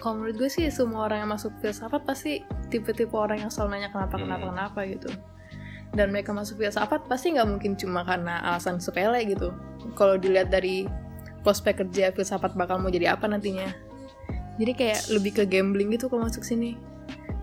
kalau 0.00 0.20
menurut 0.20 0.36
gue 0.36 0.50
sih 0.52 0.68
semua 0.68 1.08
orang 1.08 1.24
yang 1.24 1.32
masuk 1.32 1.48
filsafat 1.56 2.04
pasti 2.04 2.44
tipe-tipe 2.68 3.16
orang 3.16 3.40
yang 3.40 3.48
selalu 3.48 3.80
nanya 3.80 3.88
kenapa 3.88 4.20
kenapa 4.20 4.44
Hmm. 4.44 4.50
kenapa 4.52 4.80
gitu. 4.84 5.08
Dan 5.94 6.12
mereka 6.12 6.36
masuk 6.36 6.60
filsafat 6.60 7.08
pasti 7.08 7.32
nggak 7.32 7.48
mungkin 7.48 7.72
cuma 7.80 8.04
karena 8.04 8.36
alasan 8.44 8.76
sepele 8.76 9.16
gitu. 9.24 9.48
Kalau 9.96 10.20
dilihat 10.20 10.52
dari 10.52 10.84
prospek 11.44 11.84
kerja 11.84 12.10
filsafat 12.10 12.56
bakal 12.56 12.80
mau 12.80 12.88
jadi 12.88 13.12
apa 13.12 13.28
nantinya. 13.28 13.68
Jadi 14.56 14.72
kayak 14.72 15.00
lebih 15.12 15.32
ke 15.36 15.44
gambling 15.44 15.92
gitu 15.92 16.08
kalau 16.08 16.24
masuk 16.24 16.40
sini. 16.42 16.80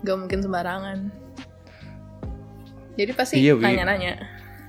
Gak 0.02 0.18
mungkin 0.18 0.42
sembarangan. 0.42 1.12
Jadi 2.98 3.12
pasti 3.14 3.34
Iya, 3.40 3.56
Wi. 3.56 3.62
nanya-nanya. 3.64 4.20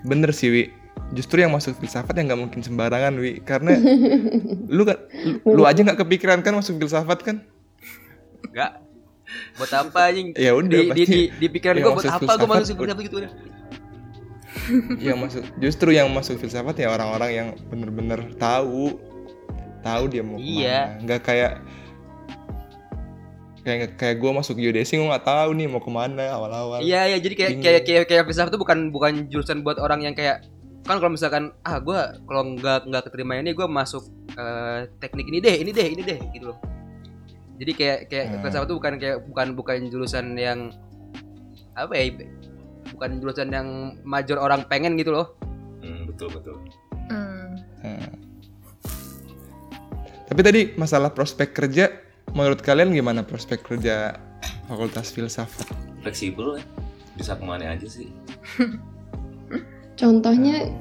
Bener 0.06 0.32
sih, 0.32 0.48
Wi. 0.54 0.64
Justru 1.12 1.42
yang 1.44 1.52
masuk 1.52 1.76
filsafat 1.78 2.16
yang 2.16 2.32
nggak 2.32 2.42
mungkin 2.46 2.62
sembarangan, 2.64 3.18
Wi. 3.18 3.42
Karena 3.44 3.76
lu 4.76 4.84
kan 4.86 4.98
lu, 5.44 5.60
lu 5.60 5.64
aja 5.66 5.82
nggak 5.82 6.00
kepikiran 6.06 6.40
kan 6.46 6.54
masuk 6.56 6.80
filsafat 6.80 7.20
kan? 7.26 7.36
Enggak. 8.52 8.80
Buat 9.58 9.72
apa 9.74 10.00
anjing? 10.14 10.36
Ya 10.38 10.54
udah, 10.54 10.70
di, 10.70 10.78
di, 10.78 10.90
pasti 10.92 11.06
di, 11.10 11.22
di 11.42 11.48
pikiran 11.50 11.74
yang 11.80 11.86
gue 11.90 11.94
buat 11.98 12.12
apa 12.12 12.32
gue 12.38 12.48
masuk 12.48 12.76
filsafat 12.78 13.04
gitu 13.10 13.18
kan. 13.24 13.32
yang 15.02 15.18
masuk 15.20 15.44
justru 15.60 15.90
yang 15.92 16.08
masuk 16.14 16.38
filsafat 16.40 16.78
ya 16.78 16.88
orang-orang 16.94 17.32
yang 17.34 17.48
bener-bener 17.68 18.32
tahu 18.38 18.96
tahu 19.84 20.04
dia 20.08 20.22
mau 20.22 20.36
ke 20.36 20.42
mana 20.42 20.56
Iya. 20.56 20.80
nggak 21.00 21.22
kayak 21.22 21.52
kayak 23.60 23.96
kayak 23.96 24.16
gue 24.18 24.32
masuk 24.34 24.56
geodesi 24.58 24.94
gue 24.94 25.06
nggak 25.06 25.24
tahu 25.24 25.50
nih 25.54 25.68
mau 25.68 25.80
ke 25.80 25.88
mana 25.88 26.24
awal-awal 26.30 26.80
Iya 26.80 27.08
iya 27.08 27.18
jadi 27.18 27.34
kayak 27.34 27.52
Bingung. 27.54 27.64
kayak 27.64 27.82
kayak 27.86 28.04
kayak 28.06 28.24
filsafat 28.26 28.52
itu 28.52 28.60
bukan 28.60 28.80
bukan 28.90 29.12
jurusan 29.28 29.60
buat 29.62 29.78
orang 29.78 30.04
yang 30.04 30.12
kayak 30.12 30.44
kan 30.84 31.00
kalau 31.00 31.08
misalkan 31.10 31.44
ah 31.62 31.80
gue 31.80 31.96
kalau 32.22 32.44
nggak 32.54 32.84
nggak 32.86 33.04
keterima 33.06 33.38
ini 33.38 33.52
gue 33.52 33.64
masuk 33.66 34.04
eh, 34.34 34.92
teknik 34.98 35.26
ini 35.26 35.40
deh 35.40 35.56
ini 35.58 35.72
deh 35.72 35.88
ini 35.90 36.02
deh 36.02 36.20
gitu 36.30 36.46
loh. 36.46 36.60
Jadi 37.54 37.72
kayak 37.72 38.00
kayak 38.10 38.26
Hmm. 38.28 38.40
filsafat 38.42 38.68
itu 38.68 38.76
bukan 38.76 38.94
kayak 38.98 39.18
bukan 39.24 39.48
bukan 39.54 39.78
jurusan 39.88 40.36
yang 40.36 40.60
apa 41.74 41.94
ya 41.94 42.04
bukan 42.92 43.10
jurusan 43.18 43.48
yang 43.48 43.68
major 44.04 44.38
orang 44.38 44.68
pengen 44.68 44.94
gitu 44.96 45.10
loh. 45.10 45.40
hmm, 45.80 46.04
betul 46.06 46.28
betul 46.30 46.56
Hmm. 47.06 47.56
Nah. 47.80 48.12
Tapi 50.34 50.42
tadi 50.42 50.62
masalah 50.82 51.14
prospek 51.14 51.54
kerja 51.54 51.94
menurut 52.34 52.66
kalian 52.66 52.90
gimana 52.90 53.22
prospek 53.22 53.62
kerja 53.62 54.18
fakultas 54.66 55.14
filsafat 55.14 55.70
fleksibel 56.02 56.58
ya 56.58 56.66
bisa 57.14 57.38
ke 57.38 57.46
mana 57.46 57.78
aja 57.78 57.86
sih 57.86 58.10
Contohnya 59.94 60.74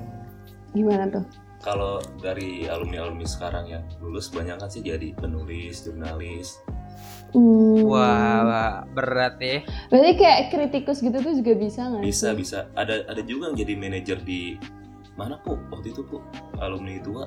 gimana 0.73 1.05
tuh? 1.13 1.25
kalau 1.61 2.01
dari 2.25 2.65
alumni 2.65 3.05
alumni 3.05 3.29
sekarang 3.29 3.69
yang 3.69 3.85
lulus 4.01 4.33
banyak 4.33 4.57
kan 4.57 4.73
sih 4.73 4.81
jadi 4.81 5.13
penulis 5.21 5.85
jurnalis 5.85 6.57
Hmm. 7.33 7.89
Wah, 7.89 8.45
wah, 8.45 8.75
berat 8.93 9.41
ya. 9.41 9.65
Berarti 9.89 10.21
kayak 10.21 10.41
kritikus 10.53 11.01
gitu 11.01 11.17
tuh 11.17 11.33
juga 11.33 11.57
bisa 11.57 11.89
nggak 11.89 12.05
bisa 12.05 12.29
sih? 12.29 12.45
bisa 12.45 12.59
ada 12.77 13.09
ada 13.09 13.25
juga 13.25 13.49
yang 13.49 13.57
jadi 13.57 13.73
manajer 13.81 14.19
di 14.21 14.61
mana 15.17 15.41
kok 15.41 15.57
waktu 15.73 15.97
itu 15.97 16.05
kok 16.13 16.21
alumni 16.61 17.01
tua 17.01 17.25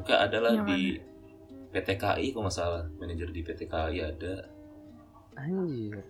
bukan 0.00 0.16
adalah 0.18 0.50
Yang 0.54 0.66
di 0.66 0.80
PTKI 1.70 2.26
kok 2.30 2.40
nggak 2.40 2.54
salah 2.54 2.82
manajer 2.96 3.28
di 3.28 3.40
PTKI 3.40 3.96
ada 4.00 4.34
Anjir. 5.36 6.00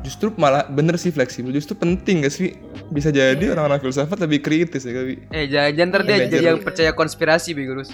justru 0.00 0.28
malah 0.34 0.68
bener 0.68 0.94
sih 0.94 1.08
fleksibel 1.08 1.48
justru 1.48 1.72
penting 1.74 2.20
gak 2.20 2.30
sih 2.30 2.52
bisa 2.88 3.08
jadi 3.08 3.40
Iya. 3.40 3.52
orang-orang 3.52 3.80
filsafat 3.80 4.20
lebih 4.20 4.40
kritis 4.40 4.84
ya 4.84 4.92
Kawi 4.92 5.16
Eh 5.30 5.48
jangan-jangan 5.48 5.88
ntar 5.88 6.02
Iya, 6.02 6.04
dia 6.04 6.16
bener. 6.18 6.28
jadi 6.30 6.44
yang 6.46 6.60
percaya 6.60 6.90
konspirasi 6.92 7.50
Bigurus. 7.52 7.88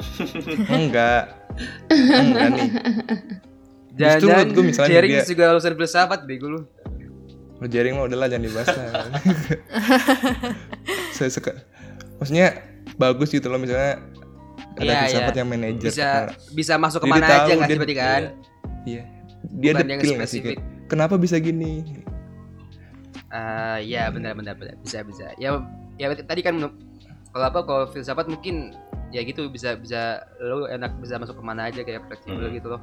enggak 0.72 1.38
enggak 1.88 2.46
nih 2.50 2.68
Justru 3.92 4.26
menurut 4.26 4.50
gue 4.50 4.64
misalnya 4.64 4.90
sharing 4.92 5.12
dia- 5.12 5.26
juga 5.28 5.44
lulusan 5.50 5.74
filsafat 5.76 6.20
bego 6.24 6.46
lu. 6.48 6.60
Lo 7.58 7.66
jaring 7.68 7.92
mah 7.92 8.06
udahlah 8.06 8.26
jangan 8.26 8.44
dibahas 8.46 8.68
lah. 8.72 8.90
Saya 11.12 11.28
suka. 11.28 11.52
Maksudnya 12.20 12.48
bagus 13.00 13.32
gitu 13.32 13.48
loh 13.48 13.56
misalnya 13.56 13.96
ada 14.76 14.84
Iya, 14.84 14.98
filsafat 15.08 15.32
iya. 15.34 15.40
yang 15.40 15.48
manajer. 15.50 15.90
Bisa 15.90 16.06
Nah, 16.06 16.26
bisa 16.52 16.72
masuk 16.76 17.00
ke 17.02 17.08
mana 17.08 17.26
tahu 17.26 17.32
aja 17.48 17.52
nggak 17.56 17.68
sih 17.68 17.78
berarti 17.80 17.96
kan? 17.96 18.22
Iya. 18.84 19.02
Dia 19.50 19.70
Bukan 19.72 19.88
yang 19.88 20.00
detil 20.00 20.14
nggak 20.20 20.30
sih 20.30 20.40
Kenapa 20.86 21.14
bisa 21.16 21.36
gini? 21.40 22.04
Ah, 23.30 23.78
ya 23.78 24.10
benar 24.10 24.34
benar 24.34 24.58
benar 24.58 24.74
bisa 24.82 25.00
bisa. 25.06 25.30
Ya 25.38 25.58
ya 25.96 26.10
tadi 26.14 26.42
kan 26.42 26.58
kalau 27.30 27.46
apa 27.46 27.60
kalau 27.62 27.84
filsafat 27.88 28.26
mungkin 28.26 28.74
ya 29.14 29.22
gitu 29.22 29.46
bisa 29.50 29.78
bisa 29.78 30.22
lu 30.42 30.66
enak 30.66 30.98
bisa 30.98 31.18
masuk 31.18 31.38
ke 31.38 31.44
mana 31.46 31.70
aja 31.70 31.82
kayak 31.82 32.06
fleksibel 32.10 32.46
Hmm. 32.50 32.56
gitu 32.58 32.68
loh. 32.74 32.82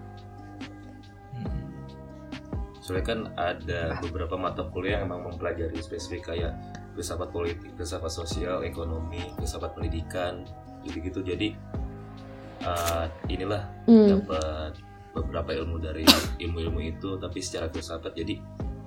Soalnya 2.87 3.03
kan 3.03 3.19
ada 3.35 3.99
beberapa 3.99 4.39
mata 4.39 4.63
kuliah 4.71 5.03
yang 5.03 5.11
memang 5.11 5.35
mempelajari 5.35 5.75
spesifik 5.83 6.31
kayak 6.31 6.55
filsafat 6.95 7.35
politik 7.35 7.75
filsafat 7.75 8.07
sosial 8.07 8.63
ekonomi 8.63 9.19
filsafat 9.35 9.75
pendidikan 9.75 10.47
gitu-gitu 10.87 11.19
jadi 11.19 11.51
uh, 12.63 13.11
inilah 13.27 13.67
Hmm. 13.87 14.19
dapat 14.23 14.71
beberapa 15.11 15.51
ilmu 15.51 15.83
dari 15.83 16.07
ilmu-ilmu 16.43 16.79
itu 16.79 17.19
tapi 17.19 17.43
secara 17.43 17.67
filsafat 17.67 18.15
jadi 18.15 18.39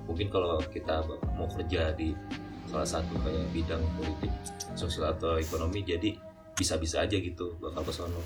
mungkin 0.09 0.33
kalau 0.33 0.57
kita 0.65 1.05
mau 1.37 1.45
kerja 1.53 1.93
di 1.93 2.17
salah 2.69 2.89
satu 2.89 3.21
kayak 3.21 3.53
bidang 3.53 3.85
politik 4.01 4.33
sosial 4.73 5.13
atau 5.13 5.37
ekonomi 5.37 5.85
jadi 5.85 6.17
bisa-bisa 6.57 7.05
aja 7.05 7.21
gitu 7.21 7.57
bakal 7.61 7.85
ke 7.85 7.93
sono 7.93 8.23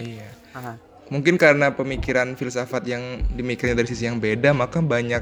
Iya. 0.00 0.28
Aha. 0.56 0.74
Mungkin 1.10 1.36
karena 1.36 1.74
pemikiran 1.74 2.38
filsafat 2.38 2.86
yang 2.88 3.24
dimikirnya 3.34 3.76
dari 3.76 3.88
sisi 3.88 4.06
yang 4.08 4.22
beda, 4.22 4.54
maka 4.54 4.78
banyak 4.80 5.20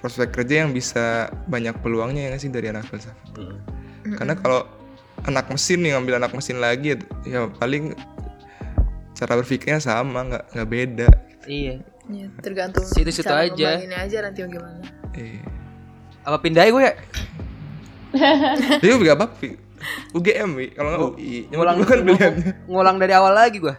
prospek 0.00 0.32
kerja 0.32 0.64
yang 0.64 0.72
bisa 0.72 1.28
banyak 1.48 1.76
peluangnya 1.84 2.26
ya 2.26 2.28
nggak 2.32 2.42
sih 2.42 2.50
dari 2.52 2.72
anak 2.72 2.88
filsafat. 2.88 3.36
Mm. 3.36 4.16
Karena 4.16 4.34
kalau 4.40 4.64
anak 5.28 5.52
mesin 5.52 5.84
nih 5.84 5.92
ngambil 5.96 6.14
anak 6.24 6.32
mesin 6.32 6.56
lagi 6.56 6.96
ya 7.28 7.52
paling 7.60 7.92
cara 9.12 9.36
berpikirnya 9.36 9.80
sama 9.82 10.24
nggak 10.24 10.44
nggak 10.56 10.68
beda. 10.68 11.08
Iya. 11.44 11.84
Ya, 12.10 12.26
tergantung 12.42 12.82
Situ-situ 12.82 13.22
cara 13.22 13.46
aja. 13.46 13.78
aja 13.78 14.18
nanti 14.24 14.42
gimana. 14.42 14.82
Iya. 15.14 15.46
Apa 16.26 16.42
pindah 16.42 16.66
gue 16.66 16.82
ya? 16.82 16.94
Jadi 18.82 18.92
gue 18.98 19.12
apa? 19.14 19.30
UGM 20.10 20.50
wi, 20.58 20.66
kalau 20.74 20.88
nggak 20.90 21.02
UI. 21.14 21.34
Yang 21.48 21.60
Ngulang 21.60 21.76
kan 21.86 22.00
ngulang 22.66 22.96
dari 22.98 23.12
awal 23.14 23.32
lagi 23.32 23.62
gue. 23.62 23.74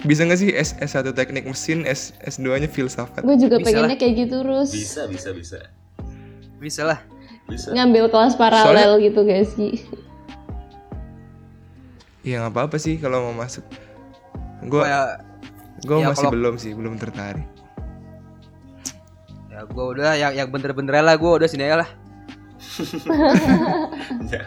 Bisa 0.00 0.22
nggak 0.22 0.38
sih 0.38 0.50
S 0.50 0.78
S1 0.78 1.10
teknik 1.10 1.42
mesin, 1.42 1.82
S 1.82 2.14
S2-nya 2.20 2.66
filsafat? 2.66 3.22
Gue 3.22 3.34
juga 3.34 3.58
Bisa 3.58 3.66
pengennya 3.74 3.96
kayak 3.96 4.14
gitu 4.16 4.36
terus 4.40 4.70
bisa 4.70 5.02
bisa 5.06 5.30
bisa 5.32 5.58
Bisa 6.58 6.82
lah. 6.84 6.98
bisa 7.44 7.70
ngambil 7.70 8.06
kelas 8.06 8.34
paralel 8.34 9.00
gitu 9.00 9.22
guys 9.22 9.50
sih. 9.52 9.82
Iya 12.20 12.42
nggak 12.42 12.52
apa-apa 12.52 12.76
sih 12.76 12.94
kalau 12.96 13.26
mau 13.26 13.36
masuk. 13.36 13.64
Gue 14.62 14.82
Kayak 14.82 15.24
gue 15.80 15.96
ya 15.96 16.06
masih 16.08 16.18
kalau- 16.20 16.34
belum 16.34 16.54
sih, 16.58 16.72
belum 16.74 16.94
tertarik. 16.94 17.46
ya 19.48 19.56
Ya 19.56 19.66
gue 19.66 19.84
udah 19.88 20.12
yang 20.14 20.32
yang 20.36 20.48
bener-bener 20.48 21.00
lah 21.00 21.14
gue 21.14 21.30
udah 21.32 21.48
sini 21.48 21.64
aja 21.64 21.82
lah. 21.82 21.90
Ya. 24.28 24.42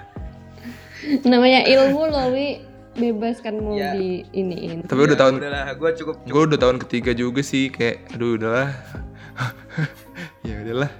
Namanya 1.28 1.66
ilmu 1.66 2.08
loh, 2.08 2.30
Wi. 2.30 2.62
Bebas 3.02 3.38
kan 3.40 3.54
mau 3.56 3.74
Iya. 3.74 3.92
di 3.94 4.10
iniin. 4.32 4.86
Tapi 4.86 5.02
udah 5.02 5.18
tahun 5.18 5.34
Udah 5.36 5.50
lah, 5.50 5.66
gue 5.72 5.90
cukup. 5.96 6.16
cukup. 6.18 6.30
gue 6.30 6.42
udah 6.48 6.60
tahun 6.60 6.78
ketiga 6.80 7.12
juga 7.14 7.42
sih 7.42 7.68
kayak 7.68 8.14
aduh 8.14 8.38
udahlah 8.38 8.70
ya 10.48 10.56
udahlah 10.60 10.92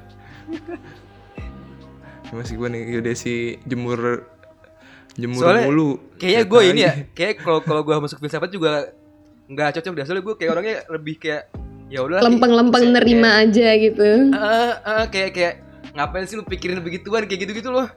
Ya, 2.24 2.34
masih 2.34 2.56
gue 2.56 2.68
nih 2.70 2.82
udah 2.98 3.14
sih 3.14 3.40
jemur 3.62 4.24
jemur 5.14 5.44
Soalnya 5.44 5.68
mulu 5.68 5.90
Kayaknya 6.16 6.44
gue 6.46 6.62
ini 6.64 6.72
hari. 6.72 6.82
ya, 6.82 6.94
kayak 7.12 7.34
kalau 7.40 7.60
kalau 7.60 7.82
gue 7.82 7.96
masuk 7.98 8.18
filsafat 8.18 8.50
juga 8.50 8.88
nggak 9.46 9.70
cocok 9.76 9.92
deh. 9.94 10.06
Soalnya 10.06 10.24
gue 10.24 10.36
kayak 10.36 10.52
orangnya 10.52 10.76
lebih 10.88 11.16
kayak 11.18 11.52
ya 11.88 12.00
udah. 12.00 12.24
Lempeng-lempeng 12.24 12.86
nerima 12.90 13.44
aja 13.44 13.68
gitu. 13.76 14.32
Ah, 14.32 14.80
ah, 14.82 15.06
kayak 15.06 15.32
kayak 15.34 15.56
ngapain 15.92 16.26
sih 16.28 16.36
lu 16.40 16.44
pikirin 16.48 16.80
begituan? 16.80 17.28
Kayak 17.28 17.40
gitu-gitu 17.48 17.70
loh. 17.72 17.88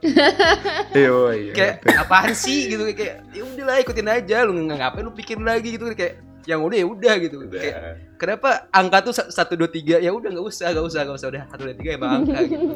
iya 0.97 1.09
oh, 1.11 1.31
iya. 1.31 1.53
Kayak 1.55 1.75
apaan 2.05 2.33
sih? 2.35 2.67
gitu. 2.71 2.83
Kayak 2.91 3.23
ya 3.31 3.43
udahlah 3.43 3.75
ikutin 3.81 4.07
aja. 4.07 4.37
Lu 4.43 4.51
nggak 4.55 4.77
ngapain 4.79 5.03
lu 5.03 5.13
pikirin 5.15 5.45
lagi 5.47 5.75
gitu. 5.75 5.87
Kayak 5.95 6.23
yang 6.45 6.61
udah 6.61 6.77
ya 6.77 6.85
udah 6.85 7.13
gitu. 7.17 7.37
Udah. 7.49 7.57
kayak 7.57 7.75
kenapa 8.21 8.69
angka 8.69 8.97
tuh 9.09 9.13
sa- 9.17 9.29
satu 9.33 9.57
dua 9.57 9.69
tiga? 9.71 9.97
Ya 9.97 10.13
udah 10.13 10.29
nggak 10.29 10.45
usah 10.45 10.69
nggak 10.71 10.85
usah 10.85 10.99
nggak 11.07 11.17
usah. 11.17 11.27
Udah 11.33 11.43
satu 11.49 11.61
dua 11.65 11.75
tiga 11.75 11.89
emang 11.97 12.11
angka 12.21 12.39
gitu. 12.45 12.65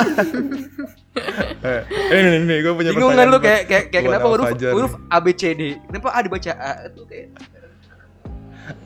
Eh, 1.59 1.81
ini 2.15 2.27
nih, 2.31 2.39
nih 2.47 2.57
gue 2.63 2.73
punya 2.73 2.91
bingung 2.95 3.11
kan 3.11 3.27
pertanyaan 3.27 3.35
lu? 3.35 3.39
kayak 3.43 3.63
kayak, 3.67 3.85
kayak 3.91 4.03
kenapa 4.07 4.27
huruf 4.31 4.47
huruf 4.71 4.93
nih. 4.95 5.11
A 5.11 5.17
B 5.19 5.27
C 5.35 5.43
D? 5.51 5.61
Kenapa 5.91 6.07
A 6.15 6.19
dibaca 6.23 6.51
A 6.55 6.71
itu 6.87 7.01
kayak? 7.03 7.27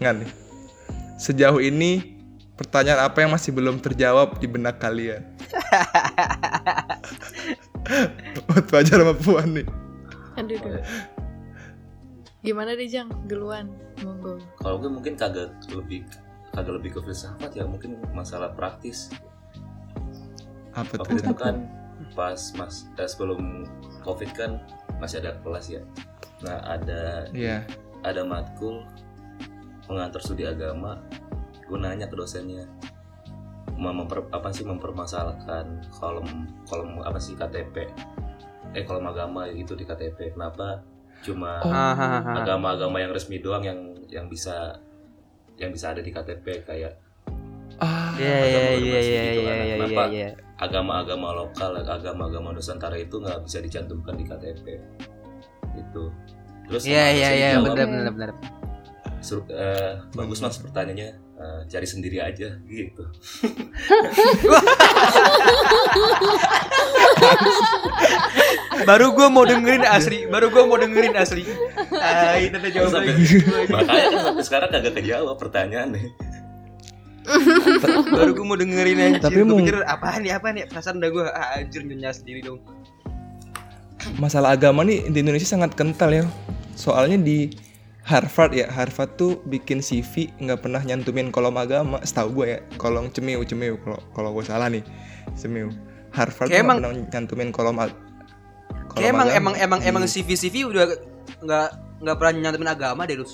Nggak 0.02 0.13
nih. 0.17 0.30
Sejauh 1.22 1.62
ini 1.62 2.12
pertanyaan 2.63 3.04
apa 3.04 3.17
yang 3.21 3.32
masih 3.36 3.52
belum 3.52 3.84
terjawab 3.84 4.39
di 4.39 4.47
benak 4.47 4.80
kalian 4.80 5.21
buat 8.47 8.65
Fajar 8.71 9.04
sama 9.04 9.13
Puan 9.19 9.60
nih 9.60 9.67
Aduh, 10.34 10.58
aduh. 10.58 10.82
Gimana 12.43 12.76
deh 12.76 12.89
Jang? 12.91 13.08
Duluan, 13.30 13.71
monggo. 14.04 14.41
Kalau 14.60 14.76
gue 14.82 14.91
mungkin 14.91 15.15
kagak 15.15 15.54
lebih 15.71 16.04
kagak 16.52 16.76
lebih 16.82 16.97
ke 16.97 16.99
filsafat 17.06 17.56
ya 17.56 17.63
mungkin 17.63 18.02
masalah 18.12 18.52
praktis. 18.52 19.13
apa 20.73 20.97
Waktu 20.97 21.06
tuh 21.06 21.17
itu 21.21 21.34
kan 21.38 21.56
pas 22.17 22.41
mas 22.58 22.89
eh, 22.97 23.06
sebelum 23.06 23.69
covid 24.02 24.34
kan 24.34 24.58
masih 24.97 25.21
ada 25.21 25.38
kelas 25.45 25.69
ya. 25.69 25.86
Nah 26.41 26.58
ada 26.65 27.30
Iya 27.32 27.63
ada 28.04 28.28
matkul 28.28 28.84
pengantar 29.88 30.19
studi 30.19 30.43
agama. 30.43 30.99
Gue 31.63 31.78
nanya 31.78 32.06
ke 32.06 32.15
dosennya 32.15 32.65
mau 33.73 33.89
memper, 33.89 34.21
apa 34.30 34.54
sih 34.54 34.63
mempermasalahkan 34.63 35.65
kolom 35.91 36.28
kolom 36.63 37.02
apa 37.02 37.17
sih 37.17 37.34
KTP 37.34 37.89
eh 38.71 38.84
kolom 38.84 39.06
agama 39.06 39.49
gitu 39.49 39.73
di 39.73 39.84
KTP 39.84 40.34
kenapa? 40.34 40.80
Cuma 41.21 41.58
Oh. 41.63 41.71
agama-agama 42.34 42.99
yang 42.99 43.12
resmi 43.12 43.39
doang 43.39 43.62
yang 43.62 43.80
yang 44.08 44.28
bisa 44.28 44.78
yang 45.56 45.69
bisa 45.69 45.89
ada 45.89 45.99
di 45.99 46.10
KTP 46.10 46.63
kayak 46.63 46.93
ah. 47.78 48.13
Iya 48.13 48.38
iya 48.39 48.62
iya 48.78 48.99
iya 48.99 48.99
gitu 49.02 49.02
iya 49.02 49.23
kan. 49.23 49.34
iya 49.34 49.54
iya 49.58 49.76
Kenapa? 49.76 50.04
iya. 50.10 50.30
agama-agama 50.56 51.28
lokal 51.34 51.71
agama-agama 51.76 52.47
Nusantara 52.52 52.95
itu 52.95 53.17
nggak 53.17 53.41
bisa 53.41 53.58
dicantumkan 53.60 54.15
di 54.15 54.23
KTP 54.23 54.65
itu 55.73 56.04
terus 56.69 56.84
iya 56.86 57.10
iya 57.10 57.28
dosen 57.28 57.36
iya 57.36 57.49
jawab, 57.58 57.65
benar 57.73 57.88
benar 57.89 58.12
benar. 58.13 58.32
"Sur- 59.19 59.49
eh, 59.49 59.97
bagus 60.13 60.39
mas 60.39 60.62
pertanyaannya 60.62 61.10
eh, 61.34 61.62
cari 61.67 61.88
sendiri 61.88 62.17
aja 62.22 62.58
gitu. 62.65 63.04
Baru 68.84 69.15
gue 69.15 69.28
mau 69.32 69.46
dengerin 69.48 69.86
asli 69.88 70.28
baru 70.28 70.50
gue 70.52 70.63
mau 70.65 70.78
dengerin 70.78 71.15
asli. 71.15 71.43
Ah 71.93 72.36
itu 72.38 72.58
Terus 72.58 72.74
jawabannya 72.74 73.13
makanya 73.69 74.08
kan 74.10 74.22
sampai 74.28 74.43
sekarang 74.43 74.69
kagak 74.74 74.93
kejawab 75.00 75.38
pertanyaannya. 75.39 76.10
Baru 78.12 78.32
gue 78.36 78.46
mau 78.46 78.58
dengerin 78.60 78.98
anjir. 79.00 79.22
Tapi 79.24 79.39
gue 79.39 79.48
mau- 79.48 79.60
pikir 79.62 79.78
apaan 79.88 80.19
nih 80.26 80.32
apaan 80.36 80.54
nih? 80.60 80.65
Perasaan 80.67 81.00
udah 81.00 81.10
gue 81.10 81.26
ah, 81.32 81.60
anjir 81.60 81.82
sendiri 82.12 82.39
dong. 82.43 82.60
Masalah 84.19 84.52
agama 84.52 84.84
nih 84.84 85.08
di 85.08 85.24
Indonesia 85.24 85.48
sangat 85.48 85.72
kental 85.80 86.12
ya. 86.12 86.26
Soalnya 86.76 87.15
di 87.22 87.54
Harvard 88.03 88.51
ya, 88.51 88.67
Harvard 88.67 89.15
tuh 89.15 89.39
bikin 89.43 89.79
CV 89.79 90.27
nggak 90.37 90.59
pernah 90.59 90.79
nyantumin 90.79 91.31
kolom 91.31 91.55
agama. 91.55 92.03
Setahu 92.03 92.35
gue 92.35 92.47
ya, 92.49 92.59
kolom 92.75 93.07
cemiu 93.07 93.39
cemiu 93.41 93.79
kalau 93.79 93.99
kalau 94.11 94.29
gue 94.33 94.43
salah 94.43 94.67
nih, 94.67 94.83
cemiu. 95.33 95.71
Harvard 96.11 96.45
tuh 96.45 96.53
Kayak 96.53 96.67
emang- 96.67 96.79
pernah 96.79 96.91
nyantumin 97.09 97.49
kolom 97.49 97.77
ag- 97.79 97.95
kolom 98.85 98.93
kayak 98.93 99.07
emang 99.09 99.27
agama. 99.27 99.39
emang 99.39 99.53
emang 99.57 99.79
Di- 99.79 99.87
emang 99.87 100.03
CV 100.05 100.29
CV 100.33 100.55
udah 100.63 100.83
nggak 101.39 101.67
nggak 102.03 102.15
pernah 102.17 102.31
nyantumin 102.37 102.69
agama 102.69 103.01
deh 103.03 103.15
lu 103.15 103.25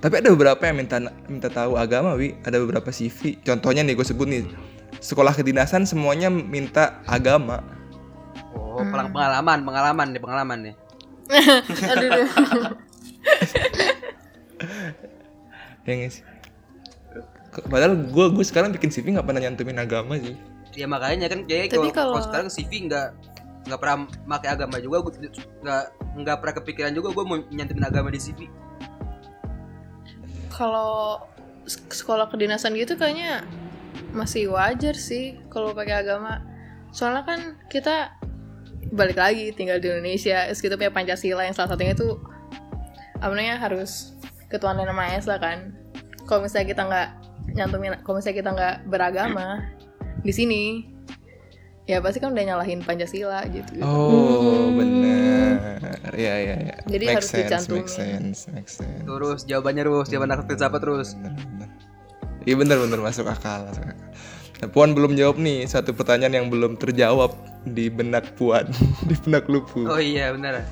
Tapi 0.00 0.14
ada 0.16 0.32
beberapa 0.32 0.62
yang 0.64 0.80
minta 0.80 0.96
minta 1.28 1.52
tahu 1.52 1.76
agama, 1.76 2.16
wi. 2.16 2.32
Ada 2.40 2.56
beberapa 2.56 2.88
CV. 2.88 3.36
Contohnya 3.44 3.84
nih 3.84 3.92
gue 3.92 4.06
sebut 4.06 4.24
nih, 4.24 4.48
sekolah 4.96 5.34
kedinasan 5.34 5.84
semuanya 5.84 6.30
minta 6.30 7.02
agama. 7.04 7.60
oh 8.54 8.80
pelang- 8.80 9.10
pengalaman 9.10 9.58
pengalaman 9.60 10.06
deh 10.10 10.22
pengalaman 10.22 10.58
aduh. 11.92 12.10
Ya 15.80 16.06
sih. 16.06 16.22
Ke- 17.50 17.66
Padahal 17.66 17.98
gue 17.98 18.24
gue 18.30 18.44
sekarang 18.44 18.70
bikin 18.70 18.88
CV 18.88 19.10
nggak 19.10 19.24
pernah 19.24 19.40
nyantumin 19.42 19.76
agama 19.76 20.16
sih. 20.16 20.36
ya 20.70 20.86
makanya 20.86 21.26
kan 21.26 21.42
kayak 21.44 21.74
Tapi 21.74 21.74
kalau 21.74 21.90
kalau- 21.90 22.14
kalau 22.14 22.22
sekarang 22.22 22.46
CV 22.48 22.86
nggak 22.86 23.06
nggak 23.66 23.76
pernah 23.76 23.96
pakai 24.30 24.48
agama 24.54 24.78
juga 24.78 25.02
gue 25.02 25.12
nggak 25.60 25.82
nggak 26.16 26.36
pernah 26.38 26.54
kepikiran 26.56 26.92
juga 26.94 27.10
gue 27.10 27.24
mau 27.26 27.36
nyantumin 27.44 27.82
agama 27.82 28.06
di 28.08 28.16
CV 28.16 28.46
Kalau 30.48 31.20
sek- 31.64 31.92
sekolah 31.92 32.26
kedinasan 32.28 32.74
gitu 32.74 32.94
kayaknya 32.94 33.44
masih 34.10 34.48
wajar 34.48 34.94
sih 34.94 35.36
kalau 35.48 35.72
pakai 35.72 36.00
agama. 36.00 36.40
Soalnya 36.90 37.22
kan 37.24 37.40
kita 37.66 38.14
balik 38.90 39.16
lagi 39.16 39.50
tinggal 39.50 39.78
di 39.78 39.86
Indonesia, 39.86 40.46
terus 40.46 40.60
kita 40.60 40.74
punya 40.74 40.90
Pancasila 40.90 41.42
yang 41.42 41.54
salah 41.54 41.70
satunya 41.70 41.94
itu 41.94 42.18
apa 43.20 43.30
namanya 43.30 43.56
harus 43.56 44.12
ketuhanan 44.48 44.84
yang 44.84 44.92
Maha 44.92 45.16
Esa 45.16 45.36
kan. 45.36 45.72
Kalau 46.24 46.40
misalnya 46.40 46.66
kita 46.68 46.82
nggak 46.82 47.08
nyantumin, 47.52 47.92
kalau 48.00 48.16
misalnya 48.16 48.36
kita 48.38 48.50
nggak 48.50 48.74
beragama 48.86 49.46
di 50.20 50.30
sini, 50.30 50.62
ya 51.84 51.98
pasti 51.98 52.18
kan 52.18 52.30
udah 52.30 52.44
nyalahin 52.46 52.80
Pancasila 52.80 53.42
gitu. 53.46 53.80
Oh, 53.80 54.68
Hmm. 54.68 54.74
bener. 54.74 55.52
Iya, 56.10 56.34
iya, 56.36 56.54
iya. 56.60 56.74
Jadi 56.84 57.04
Make 57.06 57.14
harus 57.14 57.28
sense, 57.28 57.38
dicantumin. 57.40 57.78
Make 57.78 57.90
sense, 57.90 58.38
make 58.50 58.70
sense. 58.70 59.02
terus 59.02 59.40
jawabannya 59.44 59.82
terus 59.82 60.06
jawaban 60.08 60.30
anak 60.32 60.44
filsafat 60.46 60.80
terus. 60.80 61.08
Iya 62.40 62.54
bener 62.56 62.76
bener 62.78 62.98
masuk 62.98 63.26
akal, 63.26 63.64
masuk 63.64 63.84
akal. 63.84 63.96
Nah, 64.60 64.68
Puan 64.68 64.90
belum 64.92 65.12
jawab 65.14 65.36
nih 65.36 65.64
satu 65.64 65.92
pertanyaan 65.92 66.32
yang 66.34 66.46
belum 66.48 66.76
terjawab 66.76 67.32
di 67.64 67.88
benak 67.88 68.34
Puan, 68.34 68.68
di 69.08 69.14
benak 69.18 69.46
Lupu. 69.46 69.84
oh 69.84 69.96
iya 69.96 70.32
benar 70.32 70.60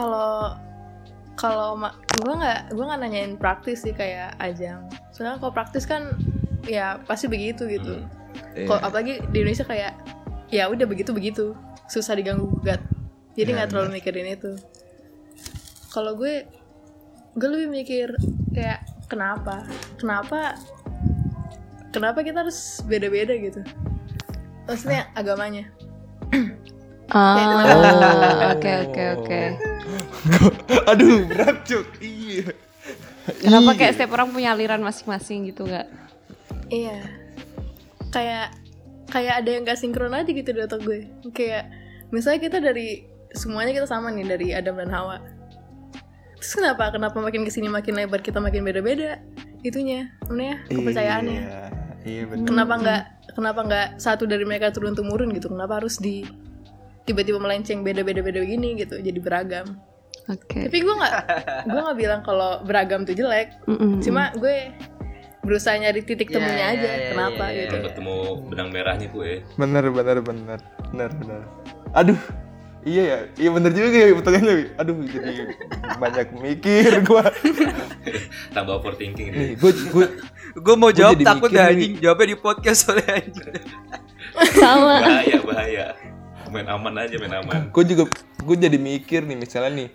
kalau 0.00 0.56
kalau 1.36 1.76
gue 2.20 2.32
nggak 2.36 2.72
gue 2.72 2.84
nggak 2.84 3.00
nanyain 3.00 3.34
praktis 3.36 3.84
sih 3.84 3.92
kayak 3.92 4.36
ajang. 4.40 4.88
Soalnya 5.12 5.40
kalau 5.40 5.52
praktis 5.52 5.84
kan 5.84 6.16
ya 6.64 7.00
pasti 7.04 7.28
begitu 7.28 7.68
gitu. 7.68 8.00
Hmm. 8.00 8.18
Iya. 8.50 8.66
kalau 8.66 8.80
apalagi 8.82 9.14
di 9.30 9.36
Indonesia 9.42 9.66
kayak 9.68 9.92
ya 10.48 10.68
udah 10.72 10.86
begitu 10.88 11.12
begitu. 11.12 11.52
Susah 11.88 12.16
diganggu 12.16 12.48
gugat. 12.48 12.80
Jadi 13.36 13.50
Ya, 13.52 13.56
nggak 13.60 13.68
terlalu 13.72 14.00
mikirin 14.00 14.28
itu. 14.32 14.52
Kalau 15.92 16.16
gue 16.16 16.48
gue 17.36 17.48
lebih 17.48 17.68
mikir 17.72 18.08
kayak 18.56 18.84
kenapa? 19.08 19.64
Kenapa 20.00 20.56
kenapa 21.92 22.24
kita 22.24 22.46
harus 22.46 22.80
beda-beda 22.88 23.36
gitu? 23.36 23.60
Maksudnya 24.64 25.10
agamanya? 25.12 25.66
Ah, 27.10 28.54
oke 28.54 28.70
oke 28.86 29.02
oke. 29.18 29.69
Aduh 30.90 31.26
berat 31.26 31.64
cuk. 31.64 31.86
Iya. 32.02 32.52
Kenapa 33.40 33.70
kayak 33.76 33.92
setiap 33.96 34.16
orang 34.16 34.32
punya 34.32 34.52
aliran 34.56 34.82
masing-masing 34.82 35.48
gitu 35.52 35.68
nggak? 35.68 35.86
Iya. 36.72 36.98
Kayak 38.10 38.56
kayak 39.10 39.34
ada 39.42 39.50
yang 39.50 39.62
gak 39.66 39.78
sinkron 39.78 40.14
aja 40.14 40.30
gitu 40.30 40.50
di 40.50 40.60
otak 40.62 40.82
gue. 40.82 41.06
Kayak 41.34 41.70
misalnya 42.14 42.40
kita 42.42 42.58
dari 42.62 43.06
semuanya 43.34 43.74
kita 43.74 43.86
sama 43.90 44.10
nih 44.10 44.26
dari 44.26 44.48
Adam 44.54 44.78
dan 44.78 44.90
Hawa. 44.90 45.18
Terus 46.40 46.52
kenapa? 46.56 46.90
Kenapa 46.94 47.18
makin 47.20 47.44
ke 47.44 47.52
sini 47.52 47.68
makin 47.68 47.94
lebar 47.98 48.22
kita 48.24 48.40
makin 48.40 48.64
beda-beda? 48.64 49.20
Itunya, 49.60 50.08
namanya 50.24 50.64
kepercayaannya. 50.72 51.42
Iya, 51.44 51.62
iya 52.08 52.22
bener. 52.24 52.46
Kenapa 52.48 52.74
nggak 52.80 53.02
kenapa 53.36 53.60
nggak 53.60 53.88
satu 54.00 54.24
dari 54.24 54.48
mereka 54.48 54.72
turun 54.72 54.96
temurun 54.96 55.36
gitu? 55.36 55.52
Kenapa 55.52 55.84
harus 55.84 56.00
di 56.00 56.24
tiba-tiba 57.10 57.42
melenceng 57.42 57.82
beda-beda 57.82 58.22
beda 58.22 58.38
begini 58.38 58.78
gitu 58.78 59.02
jadi 59.02 59.18
beragam 59.18 59.66
Oke. 60.26 60.66
tapi 60.66 60.78
gue 60.78 60.94
nggak 60.94 61.14
gue 61.64 61.80
nggak 61.80 61.98
bilang 61.98 62.20
kalau 62.20 62.60
beragam 62.60 63.02
tuh 63.02 63.12
jelek 63.12 63.56
Mm-mm. 63.64 63.98
cuma 64.00 64.30
gue 64.32 64.74
berusaha 65.40 65.72
nyari 65.74 66.00
titik 66.00 66.28
Iya, 66.28 66.36
temunya 66.36 66.56
iya, 66.60 66.74
aja 66.74 66.90
iya, 66.90 67.08
kenapa 67.10 67.44
iya, 67.46 67.54
iya. 67.54 67.62
gitu 67.64 67.76
ketemu 67.82 68.16
benang 68.46 68.68
merahnya 68.68 69.08
gue 69.08 69.30
bener 69.56 69.84
bener 69.86 70.16
bener 70.20 70.58
bener 70.86 71.10
bener 71.14 71.40
aduh 71.90 72.20
iya 72.80 73.02
ya 73.02 73.18
iya 73.36 73.50
bener 73.50 73.70
juga 73.70 73.86
ya 73.90 74.12
pertanyaannya 74.12 74.56
aduh 74.74 74.96
jadi 75.02 75.32
banyak 75.96 76.26
mikir 76.34 76.90
gua 77.02 77.24
tambah 78.54 78.74
overthinking 78.76 79.28
nih 79.28 79.38
nih 79.38 79.50
gue 79.56 79.70
gue 79.88 80.06
Gue 80.50 80.74
mau 80.74 80.90
Gua 80.90 80.98
jawab 81.06 81.14
takut 81.22 81.46
dah 81.48 81.70
nih. 81.70 81.78
anjing. 81.78 81.92
Jawabnya 82.02 82.26
di 82.26 82.36
podcast 82.36 82.78
soalnya 82.82 83.22
anjing. 83.22 83.54
sama 84.52 84.98
bahaya 84.98 85.36
bahaya 85.40 85.86
main 86.50 86.66
aman 86.66 86.94
aja 86.98 87.14
main 87.16 87.34
aman 87.36 87.60
gue 87.70 87.84
juga 87.86 88.02
gue 88.36 88.56
jadi 88.58 88.74
mikir 88.74 89.22
nih 89.22 89.38
misalnya 89.38 89.70
nih 89.76 89.88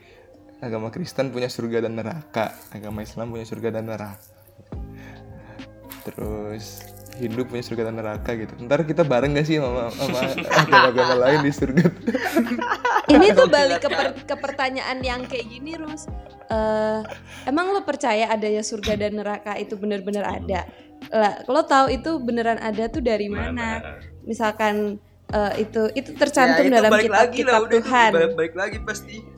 agama 0.66 0.90
Kristen 0.90 1.30
punya 1.30 1.48
surga 1.48 1.86
dan 1.86 1.94
neraka 1.96 2.58
agama 2.74 3.06
Islam 3.06 3.30
punya 3.30 3.46
surga 3.46 3.70
dan 3.80 3.86
neraka 3.86 4.18
terus 6.06 6.82
Hindu 7.16 7.48
punya 7.48 7.64
surga 7.64 7.88
dan 7.88 7.96
neraka 7.96 8.36
gitu 8.36 8.54
ntar 8.68 8.84
kita 8.84 9.08
bareng 9.08 9.38
gak 9.38 9.48
sih 9.48 9.62
sama 9.62 9.88
sama 9.94 10.20
agama-agama 10.36 11.16
lain 11.24 11.40
di 11.48 11.52
surga 11.54 11.86
Ini 13.06 13.38
tuh 13.38 13.46
balik 13.46 13.86
ke, 13.86 13.90
per- 13.94 14.18
ke 14.26 14.36
pertanyaan 14.42 14.98
yang 15.06 15.22
kayak 15.30 15.46
gini, 15.46 15.78
Rus. 15.78 16.10
Eh, 16.50 17.02
emang 17.46 17.70
lo 17.70 17.86
percaya 17.86 18.34
adanya 18.34 18.66
surga 18.66 18.98
dan 18.98 19.22
neraka 19.22 19.54
itu 19.62 19.78
bener-bener 19.78 20.26
ada? 20.26 20.66
Lah, 21.14 21.46
lo 21.46 21.62
tahu 21.70 21.94
itu 21.94 22.18
beneran 22.18 22.58
ada 22.58 22.90
tuh 22.90 23.06
dari 23.06 23.30
mana? 23.30 24.02
Misalkan 24.26 24.98
eh, 25.30 25.54
itu 25.62 25.86
itu 25.94 26.18
tercantum 26.18 26.66
Ya, 26.66 26.70
itu 26.70 26.78
dalam 26.82 26.92
kitab-kitab 26.98 27.62
Tuhan. 27.70 28.12
Balik, 28.18 28.34
balik 28.34 28.54
lagi 28.58 28.78
pasti. 28.82 29.35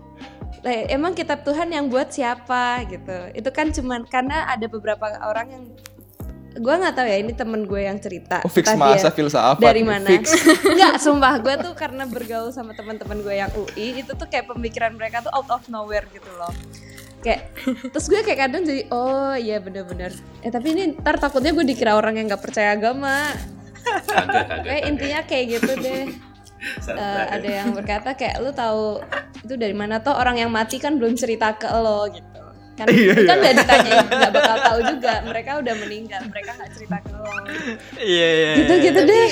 Lah, 0.67 0.83
emang 0.91 1.15
kitab 1.15 1.47
Tuhan 1.47 1.71
yang 1.71 1.87
buat 1.87 2.11
siapa 2.11 2.83
gitu? 2.91 3.31
Itu 3.31 3.55
kan 3.55 3.71
cuman 3.71 4.03
karena 4.03 4.51
ada 4.51 4.67
beberapa 4.67 5.07
orang 5.23 5.47
yang 5.47 5.63
gue 6.57 6.73
nggak 6.75 6.95
tahu 6.97 7.07
ya 7.07 7.17
ini 7.23 7.31
temen 7.37 7.61
gue 7.63 7.81
yang 7.87 7.95
cerita. 8.01 8.41
oh 8.43 8.51
fix 8.51 8.67
masa 8.75 9.13
filsafat 9.13 9.61
dari 9.63 9.85
nih, 9.85 9.87
mana? 9.87 10.09
fix 10.09 10.35
Enggak, 10.73 10.99
sumpah 10.99 11.39
gue 11.39 11.55
tuh 11.61 11.71
karena 11.77 12.03
bergaul 12.09 12.49
sama 12.51 12.73
teman-teman 12.73 13.21
gue 13.23 13.35
yang 13.37 13.51
UI 13.53 14.01
itu 14.01 14.11
tuh 14.11 14.27
kayak 14.27 14.51
pemikiran 14.51 14.91
mereka 14.97 15.23
tuh 15.23 15.31
out 15.31 15.47
of 15.47 15.63
nowhere 15.71 16.03
gitu 16.11 16.27
loh. 16.35 16.51
Kayak 17.23 17.53
terus 17.93 18.09
gue 18.11 18.19
kayak 18.25 18.49
kadang 18.49 18.67
jadi 18.67 18.89
oh 18.91 19.39
iya 19.39 19.63
bener-bener. 19.63 20.11
Eh 20.43 20.51
tapi 20.51 20.75
ini 20.75 20.99
ntar 20.99 21.15
takutnya 21.15 21.55
gue 21.55 21.63
dikira 21.63 21.95
orang 21.95 22.19
yang 22.19 22.27
nggak 22.27 22.43
percaya 22.43 22.75
agama. 22.75 23.31
kagak 23.87 24.51
kagak 24.51 24.63
Kayak 24.67 24.83
intinya 24.83 25.19
kayak 25.23 25.45
gitu 25.47 25.71
deh. 25.79 26.05
Eh, 26.59 26.95
ada 27.29 27.49
yang 27.55 27.69
berkata 27.71 28.13
kayak 28.13 28.39
lu 28.39 28.49
tahu 28.49 28.97
itu 29.39 29.53
dari 29.53 29.71
mana 29.71 29.97
toh 29.97 30.11
orang 30.11 30.37
yang 30.37 30.49
mati 30.49 30.77
kan 30.77 30.95
belum 30.95 31.13
cerita 31.13 31.53
ke 31.53 31.67
lo 31.67 32.09
gitu. 32.09 32.25
Kan, 32.73 32.85
Iya, 32.87 33.09
itu 33.11 33.25
kan 33.25 33.35
iya. 33.35 33.43
udah 33.43 33.53
ditanyain 33.55 34.05
nggak 34.07 34.31
bakal 34.31 34.57
tahu 34.63 34.79
juga 34.87 35.13
mereka 35.23 35.51
udah 35.57 35.73
meninggal 35.75 36.21
mereka 36.27 36.53
nggak 36.53 36.71
cerita 36.71 36.97
ke 36.99 37.09
lo 37.11 37.25
Iya 37.97 38.27
iya. 38.29 38.51
gitu 38.55 38.73
gitu 38.83 39.01
deh 39.03 39.29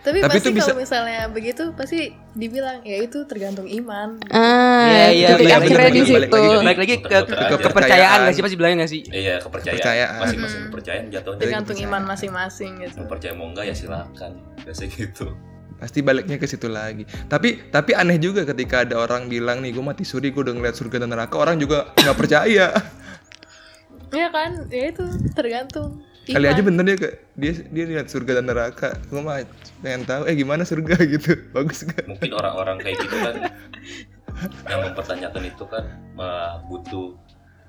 tapi, 0.00 0.16
Tapi 0.18 0.32
pasti 0.32 0.40
itu 0.42 0.56
bisa- 0.56 0.64
kalau 0.66 0.80
misalnya 0.80 1.28
begitu 1.28 1.62
pasti 1.70 2.00
dibilang 2.32 2.80
ya 2.80 2.96
itu 2.98 3.28
tergantung 3.28 3.68
iman 3.68 4.16
ah 4.32 4.88
Iya 4.88 5.04
iya. 5.12 5.28
titik 5.30 5.44
balik 5.44 5.56
akhirnya 5.60 5.84
lagi, 5.84 5.92
di 5.92 6.04
situ. 6.06 6.40
Balik 6.64 6.78
lagi 6.80 6.94
ke, 6.96 7.04
ke, 7.04 7.18
Kepercayaan. 7.20 7.52
ke 7.52 7.56
kepercayaan 7.62 8.18
gak 8.22 8.32
sih 8.32 8.42
pasti 8.42 8.56
bilangnya 8.56 8.76
gak 8.78 8.90
sih? 8.90 9.02
iya 9.10 9.34
kepercayaan, 9.36 10.10
masing-masing 10.16 10.60
kepercayaan 10.66 11.04
jatuhnya 11.10 11.40
tergantung 11.42 11.78
iman 11.82 12.02
masing-masing 12.08 12.72
gitu 12.80 13.04
percaya 13.04 13.32
mau 13.34 13.46
enggak 13.46 13.68
ya 13.68 13.74
silakan 13.76 14.32
biasa 14.58 14.82
gitu 14.88 15.36
pasti 15.80 16.04
baliknya 16.04 16.36
ke 16.36 16.44
situ 16.44 16.68
lagi. 16.68 17.08
Tapi 17.26 17.72
tapi 17.72 17.96
aneh 17.96 18.20
juga 18.20 18.44
ketika 18.44 18.84
ada 18.84 19.00
orang 19.00 19.32
bilang 19.32 19.64
nih 19.64 19.72
gue 19.72 19.80
mati 19.80 20.04
suri 20.04 20.28
gue 20.28 20.44
udah 20.44 20.52
ngeliat 20.52 20.76
surga 20.76 21.02
dan 21.02 21.16
neraka. 21.16 21.34
Orang 21.40 21.56
juga 21.56 21.90
nggak 21.96 22.18
percaya. 22.18 22.68
Ya 24.10 24.26
kan? 24.26 24.66
Ya 24.74 24.90
itu 24.90 25.06
tergantung 25.38 26.02
kali 26.26 26.42
iman. 26.42 26.50
aja 26.50 26.62
bener 26.66 26.82
dia 26.82 26.98
ke 26.98 27.08
dia 27.38 27.52
dia 27.70 27.84
lihat 27.94 28.10
surga 28.10 28.42
dan 28.42 28.50
neraka. 28.50 28.98
Gue 29.06 29.22
mah 29.22 29.46
pengen 29.86 30.02
tahu 30.02 30.26
eh 30.26 30.34
gimana 30.34 30.66
surga? 30.66 30.98
Gitu. 31.14 31.38
Bagus 31.54 31.86
gak 31.86 32.10
mungkin 32.10 32.34
orang-orang 32.34 32.82
kayak 32.82 33.06
gitu 33.06 33.16
kan 33.22 33.34
yang 34.70 34.82
mempertanyakan 34.82 35.42
itu 35.46 35.62
kan 35.62 35.84
butuh 36.66 37.14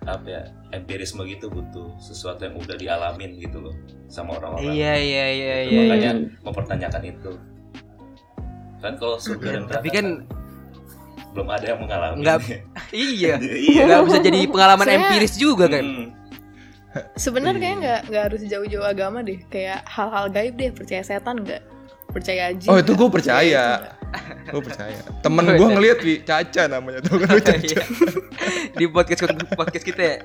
apa 0.01 0.25
ya 0.25 0.41
empirisme 0.73 1.21
gitu 1.29 1.45
butuh 1.53 1.93
sesuatu 2.01 2.41
yang 2.41 2.57
udah 2.57 2.73
dialamin 2.73 3.37
gitu 3.37 3.61
loh 3.61 3.77
sama 4.09 4.41
orang-orang. 4.41 4.73
Iya 4.73 4.93
iya 4.97 5.25
iya 5.29 5.57
iya. 5.61 5.81
makanya 5.85 6.11
mempertanyakan 6.41 7.03
itu 7.05 7.31
kan 8.81 8.93
kalau 8.97 9.15
surga 9.15 9.47
dan 9.47 9.61
neraka 9.63 9.75
Tapi 9.77 9.89
kan 9.89 10.05
belum 11.31 11.47
ada 11.47 11.65
yang 11.65 11.79
mengalami 11.79 12.15
Nggak- 12.19 12.41
iya. 12.91 13.33
iya 13.39 13.83
Gak 13.87 14.03
bisa 14.03 14.19
jadi 14.19 14.39
pengalaman 14.45 14.83
Saya- 14.83 14.97
empiris 14.99 15.33
juga 15.35 15.65
kan. 15.67 15.85
Hmm. 15.85 16.07
sebenarnya 17.15 17.55
Iya. 17.55 17.63
kayak 17.63 17.77
nggak 17.79 18.01
nggak 18.05 18.23
harus 18.27 18.41
jauh-jauh 18.43 18.83
agama 18.83 19.17
deh 19.21 19.39
kayak 19.47 19.79
hal-hal 19.87 20.27
gaib 20.27 20.59
deh 20.59 20.71
percaya 20.71 20.99
setan 20.99 21.39
nggak 21.39 21.63
percaya 22.11 22.51
jin 22.51 22.67
oh 22.67 22.75
itu 22.75 22.83
nggak? 22.83 22.99
gue 22.99 23.09
Percaya 23.15 23.63
nggak? 23.71 23.93
gue 24.51 24.61
percaya 24.61 24.99
temen 25.23 25.43
gue 25.55 25.69
ngeliat 25.71 25.99
wi 26.01 26.19
Caca 26.19 26.63
namanya 26.67 26.99
tuh 26.99 27.15
kan 27.23 27.39
Caca 27.39 27.63
Iya. 27.63 27.83
Di 28.75 28.85
podcast 28.87 29.23
podcast 29.55 29.85
kita 29.85 30.01
ya. 30.03 30.17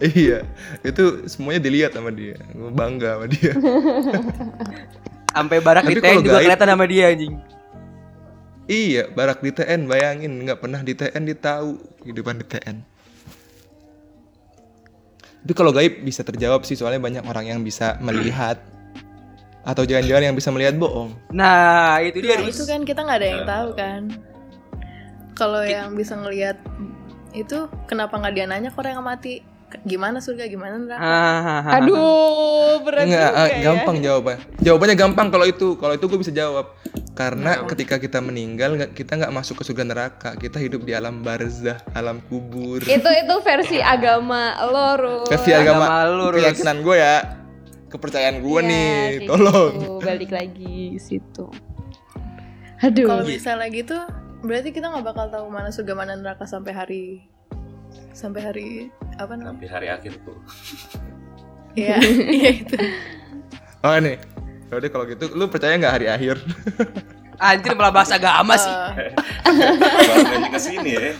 iya 0.00 0.38
itu 0.82 1.02
semuanya 1.26 1.60
dilihat 1.60 1.94
sama 1.94 2.10
dia 2.10 2.34
gue 2.50 2.70
bangga 2.72 3.10
sama 3.14 3.26
dia 3.28 3.52
Sampai 5.30 5.58
barak 5.58 5.82
Tapi 5.82 5.94
di 5.94 6.00
TN 6.00 6.16
juga 6.18 6.30
gaib- 6.34 6.44
kelihatan 6.44 6.68
sama 6.68 6.84
dia 6.84 7.04
anjing. 7.08 7.34
iya 8.66 9.02
barak 9.06 9.38
di 9.38 9.50
TN 9.50 9.80
bayangin 9.84 10.32
nggak 10.40 10.58
pernah 10.58 10.80
di 10.80 10.92
TN 10.92 11.22
dia 11.22 11.34
tahu 11.34 11.68
kehidupan 11.98 12.36
di 12.36 12.46
TN 12.46 12.76
tapi 15.38 15.52
kalau 15.54 15.70
gaib 15.70 16.02
bisa 16.02 16.20
terjawab 16.20 16.60
sih 16.62 16.74
soalnya 16.74 17.00
banyak 17.00 17.24
orang 17.24 17.46
yang 17.46 17.60
bisa 17.62 17.96
melihat 17.98 18.60
atau 19.62 19.82
jangan-jangan 19.82 20.22
yang 20.22 20.36
bisa 20.36 20.50
melihat 20.50 20.74
bohong 20.74 21.16
Nah, 21.30 21.96
itu 22.02 22.20
dia. 22.20 22.36
Nah, 22.36 22.44
itu 22.44 22.62
kan 22.62 22.80
kita 22.82 23.00
nggak 23.00 23.16
ada 23.16 23.26
yang 23.26 23.42
Nah. 23.42 23.48
tahu 23.48 23.68
kan 23.74 24.00
kalau 25.32 25.62
yang 25.62 25.94
bisa 25.94 26.12
ngelihat 26.14 26.60
itu 27.30 27.56
kenapa 27.84 28.16
nggak 28.16 28.34
dia 28.34 28.44
nanya 28.44 28.68
ke 28.68 28.76
orang 28.76 28.92
yang 28.94 29.06
mati 29.06 29.40
gimana 29.82 30.18
surga 30.18 30.44
gimana 30.44 30.76
neraka 30.76 31.00
Ah, 31.00 31.76
aduh 31.76 32.80
berat 32.80 33.04
Enggak, 33.04 33.20
juga 33.26 33.36
ah, 33.36 33.46
ya. 33.46 33.62
gampang 33.62 33.96
jawabannya. 33.98 34.42
Jawabannya 34.58 34.96
gampang 34.96 35.28
kalau 35.28 35.46
itu. 35.46 35.68
Kalau 35.74 35.92
itu 35.92 36.04
gue 36.04 36.18
bisa 36.18 36.30
jawab. 36.30 36.66
Karena 37.12 37.66
ketika 37.66 37.96
kita 37.96 38.18
meninggal, 38.18 38.70
nggak- 38.74 38.92
kita 38.92 39.12
nggak 39.14 39.28
masuk 39.30 39.58
ke 39.58 39.64
surga 39.64 39.84
neraka. 39.84 40.30
Kita 40.34 40.56
hidup 40.56 40.82
di 40.82 40.92
alam 40.92 41.20
barzah, 41.20 41.82
alam 41.92 42.22
kubur. 42.22 42.78
itu 42.80 42.94
itu 43.08 43.34
versi 43.40 43.78
agama 43.78 44.40
lo 44.64 44.88
Rus. 44.94 45.28
Versi 45.28 45.50
agama, 45.50 45.84
Agama 45.84 46.08
lu, 46.08 46.26
Rus. 46.30 46.40
keyakinan 46.40 46.76
gue 46.80 46.96
ya. 46.96 47.16
Kepercayaan 47.88 48.36
gue 48.38 48.58
Iya, 48.58 48.68
nih, 48.68 48.90
kayak 49.18 49.26
tolong. 49.26 49.72
gitu. 49.74 49.92
balik 50.00 50.30
lagi 50.30 50.76
ke 50.90 51.00
situ 51.02 51.46
aduh 52.78 53.04
kalau 53.06 53.24
misalnya 53.24 53.66
gitu 53.68 53.98
berarti 54.40 54.70
kita 54.70 54.86
nggak 54.86 55.02
bakal 55.04 55.26
tahu 55.26 55.46
mana 55.48 55.68
surga 55.68 55.92
mana 55.92 56.14
neraka 56.14 56.46
sampai 56.46 56.70
hari 56.70 57.04
sampai 58.10 58.40
hari 58.40 58.68
apa 59.14 59.32
namanya 59.32 59.52
sampai 59.54 59.68
hari 59.68 59.88
akhir 59.88 60.12
tuh 60.22 60.38
Iya, 61.72 61.94
iya 62.38 62.50
itu. 62.58 62.74
Oh 63.80 63.94
nih, 63.94 64.18
Yaudah 64.66 64.90
kalau 64.90 65.04
gitu, 65.06 65.30
lu 65.30 65.46
percaya 65.46 65.74
nggak 65.74 65.94
hari 65.94 66.06
akhir? 66.06 66.42
Anjir 67.38 67.72
malah 67.72 67.94
bahas 67.94 68.10
agama 68.10 68.58
sih. 68.58 68.74
Eh, 68.98 69.14
Balik 70.26 70.50
ke 70.50 70.60
sini 70.60 70.90
ya 70.92 71.14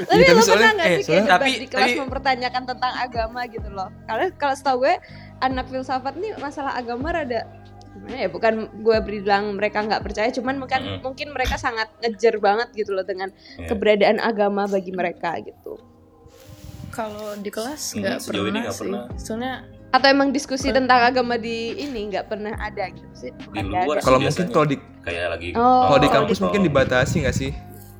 tapi 0.00 0.16
Iya, 0.16 0.26
tapi 0.26 0.32
lo 0.32 0.40
soalnya- 0.40 0.48
pernah 0.48 0.72
nggak 0.72 0.86
eh, 0.86 0.96
sih 0.96 1.04
kayak 1.04 1.04
soalnya- 1.04 1.28
tapi- 1.30 1.58
di 1.58 1.68
kelas 1.68 1.84
tapi- 1.84 2.00
mempertanyakan 2.00 2.62
tentang 2.64 2.92
agama 2.96 3.40
gitu 3.46 3.68
loh 3.68 3.88
karena 4.06 4.26
kalau 4.34 4.54
setahu 4.54 4.76
gue 4.80 4.94
anak 5.38 5.66
filsafat 5.68 6.14
nih 6.16 6.32
masalah 6.38 6.72
agama 6.72 7.08
rada 7.10 7.44
gimana 7.92 8.16
ya 8.16 8.28
bukan 8.28 8.54
gue 8.76 8.96
bilang 9.02 9.52
mereka 9.52 9.80
nggak 9.80 10.00
percaya 10.00 10.30
cuman 10.30 10.56
mungkin 10.56 10.80
Mm. 10.80 10.98
mungkin 11.00 11.28
mereka 11.30 11.54
sangat 11.56 11.90
ngejer 11.98 12.38
banget 12.38 12.70
gitu 12.72 12.90
loh 12.90 13.02
dengan 13.02 13.28
Iya. 13.56 13.66
keberadaan 13.66 14.18
agama 14.18 14.64
bagi 14.64 14.90
mereka 14.90 15.34
gitu 15.38 15.76
kalau 16.88 17.34
di 17.34 17.48
kelas 17.48 17.82
Hmm, 17.92 18.00
nggak 18.00 18.16
ini 18.18 18.26
pernah 18.26 18.62
sih. 18.66 18.78
pernah. 18.80 19.02
Soalnya 19.16 19.52
atau 19.90 20.06
emang 20.08 20.30
diskusi 20.30 20.70
tentang 20.70 21.02
agama 21.04 21.34
di 21.34 21.74
ini 21.76 22.06
nggak 22.08 22.26
pernah 22.26 22.54
ada 22.56 22.86
gitu 22.88 23.10
sih 23.12 23.30
Di 23.30 23.58
luar 23.60 23.86
ada. 23.92 24.00
Kalau 24.00 24.18
mungkin 24.20 24.46
kalau 24.48 24.66
di 24.66 24.76
kayak 25.00 25.26
lagi 25.28 25.48
Oh. 25.52 25.86
kalau 25.86 25.98
di 25.98 26.08
Oh, 26.08 26.12
kampus 26.12 26.36
di- 26.36 26.42
mungkin 26.44 26.60
dibatasi 26.62 27.16
nggak 27.20 27.36
sih? 27.36 27.50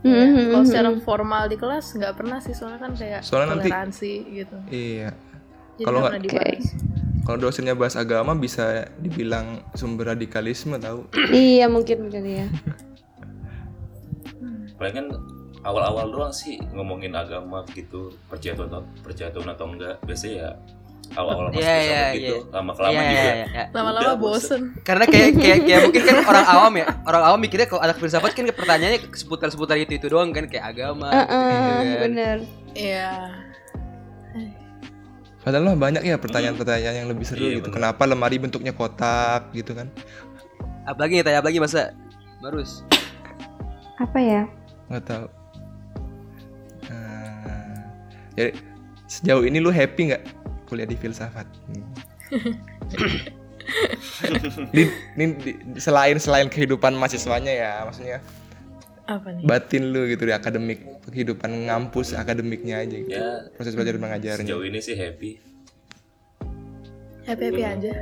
Mhm, 0.01 0.49
kalau 0.49 0.59
mhm. 0.61 0.67
secara 0.67 0.89
formal 0.99 1.45
di 1.45 1.57
kelas 1.57 1.87
nggak 1.93 2.15
pernah 2.15 2.39
sih 2.39 2.51
soalnya 2.51 2.81
kan 2.81 2.93
kayak 2.95 3.21
Soalnya 3.21 3.49
nanti- 3.53 3.69
toleransi 3.69 4.13
gitu. 4.33 4.57
Iya. 4.67 5.09
Kalau 5.79 5.99
nggak 6.01 6.21
dibahas. 6.21 6.65
Kalau 7.21 7.39
dosennya 7.39 7.77
bahas 7.77 7.95
agama 7.95 8.33
bisa 8.33 8.89
dibilang 8.99 9.61
sumber 9.75 10.13
radikalisme 10.13 10.81
tahu. 10.81 11.05
iya 11.35 11.67
mungkin 11.69 12.09
mungkin 12.09 12.25
ya 12.27 12.47
paling 14.81 14.97
kan 14.97 15.07
awal-awal 15.61 16.09
doang 16.09 16.33
sih 16.33 16.57
ngomongin 16.73 17.13
agama 17.13 17.61
gitu 17.77 18.17
percaya 18.33 18.57
atau 18.57 18.81
percaya 19.05 19.29
atau 19.29 19.45
enggak 19.69 20.01
biasanya 20.09 20.35
ya 20.41 20.51
awal-awal 21.21 21.53
Iya, 21.53 21.61
filsafat 21.61 21.85
iya, 21.85 22.03
gitu 22.17 22.35
iya. 22.41 22.55
lama 22.55 22.73
kelamaan 22.73 22.97
Iya, 22.97 23.11
juga 23.11 23.21
iya, 23.21 23.35
iya. 23.45 23.65
Lama-lama 23.75 24.13
bosen. 24.17 24.61
Karena 24.81 25.05
kayak 25.05 25.29
kayak 25.43 25.59
kayak 25.69 25.81
mungkin 25.85 26.03
kan 26.07 26.17
orang 26.25 26.47
awam 26.49 26.73
ya, 26.81 26.87
orang 27.05 27.23
awam 27.29 27.39
mikirnya 27.45 27.67
kalau 27.69 27.83
anak 27.85 27.97
filsafat 28.01 28.33
kan 28.33 28.45
pertanyaannya 28.49 29.01
seputar-seputar 29.13 29.77
itu 29.77 29.93
itu 30.01 30.07
doang 30.09 30.33
kan 30.33 30.49
kayak 30.49 30.65
agama. 30.65 31.13
Heeh, 31.13 31.45
gitu-gitu 31.45 31.77
kan. 31.93 32.01
bener 32.09 32.37
Iya. 32.73 33.11
Padahal 35.41 35.73
mah 35.73 35.79
banyak 35.79 36.05
ya 36.05 36.21
pertanyaan-pertanyaan 36.21 36.97
yang 37.01 37.09
lebih 37.09 37.25
seru 37.25 37.41
Iya, 37.41 37.59
gitu. 37.59 37.73
bener. 37.73 37.77
Kenapa 37.81 38.03
lemari 38.05 38.37
bentuknya 38.37 38.73
kotak 38.73 39.49
gitu 39.53 39.73
kan? 39.73 39.89
Apalagi 40.85 41.17
nih, 41.17 41.25
tanya 41.25 41.39
apa 41.41 41.49
lagi 41.49 41.61
masa? 41.61 41.97
Barus. 42.41 42.85
Apa 43.97 44.19
ya? 44.21 44.43
Nggak 44.89 45.05
tahu. 45.05 45.27
Nah, 46.89 47.81
jadi 48.35 48.51
sejauh 49.07 49.45
ini 49.45 49.59
lu 49.59 49.69
happy 49.69 50.13
nggak 50.13 50.23
kuliah 50.67 50.85
di 50.85 50.97
filsafat? 50.97 51.49
Di, 54.75 54.83
ini 55.15 55.25
di- 55.39 55.59
selain 55.79 56.19
selain 56.19 56.51
kehidupan 56.51 56.91
mahasiswanya 56.91 57.53
ya, 57.55 57.73
maksudnya 57.87 58.19
Apa 59.11 59.27
nih? 59.29 59.43
batin 59.43 59.91
lu 59.91 60.07
gitu 60.07 60.23
di 60.23 60.31
akademik 60.31 60.79
kehidupan 61.05 61.67
ngampus 61.67 62.15
akademiknya 62.15 62.79
aja 62.79 62.95
gitu. 62.97 63.11
ya 63.11 63.51
Proses 63.53 63.75
belajar 63.75 63.99
mengajarnya. 63.99 64.47
sejauh 64.47 64.63
ini 64.63 64.79
sih 64.79 64.95
happy 64.95 65.43
Happy 67.21 67.45
happy 67.45 67.63
aja. 67.63 67.93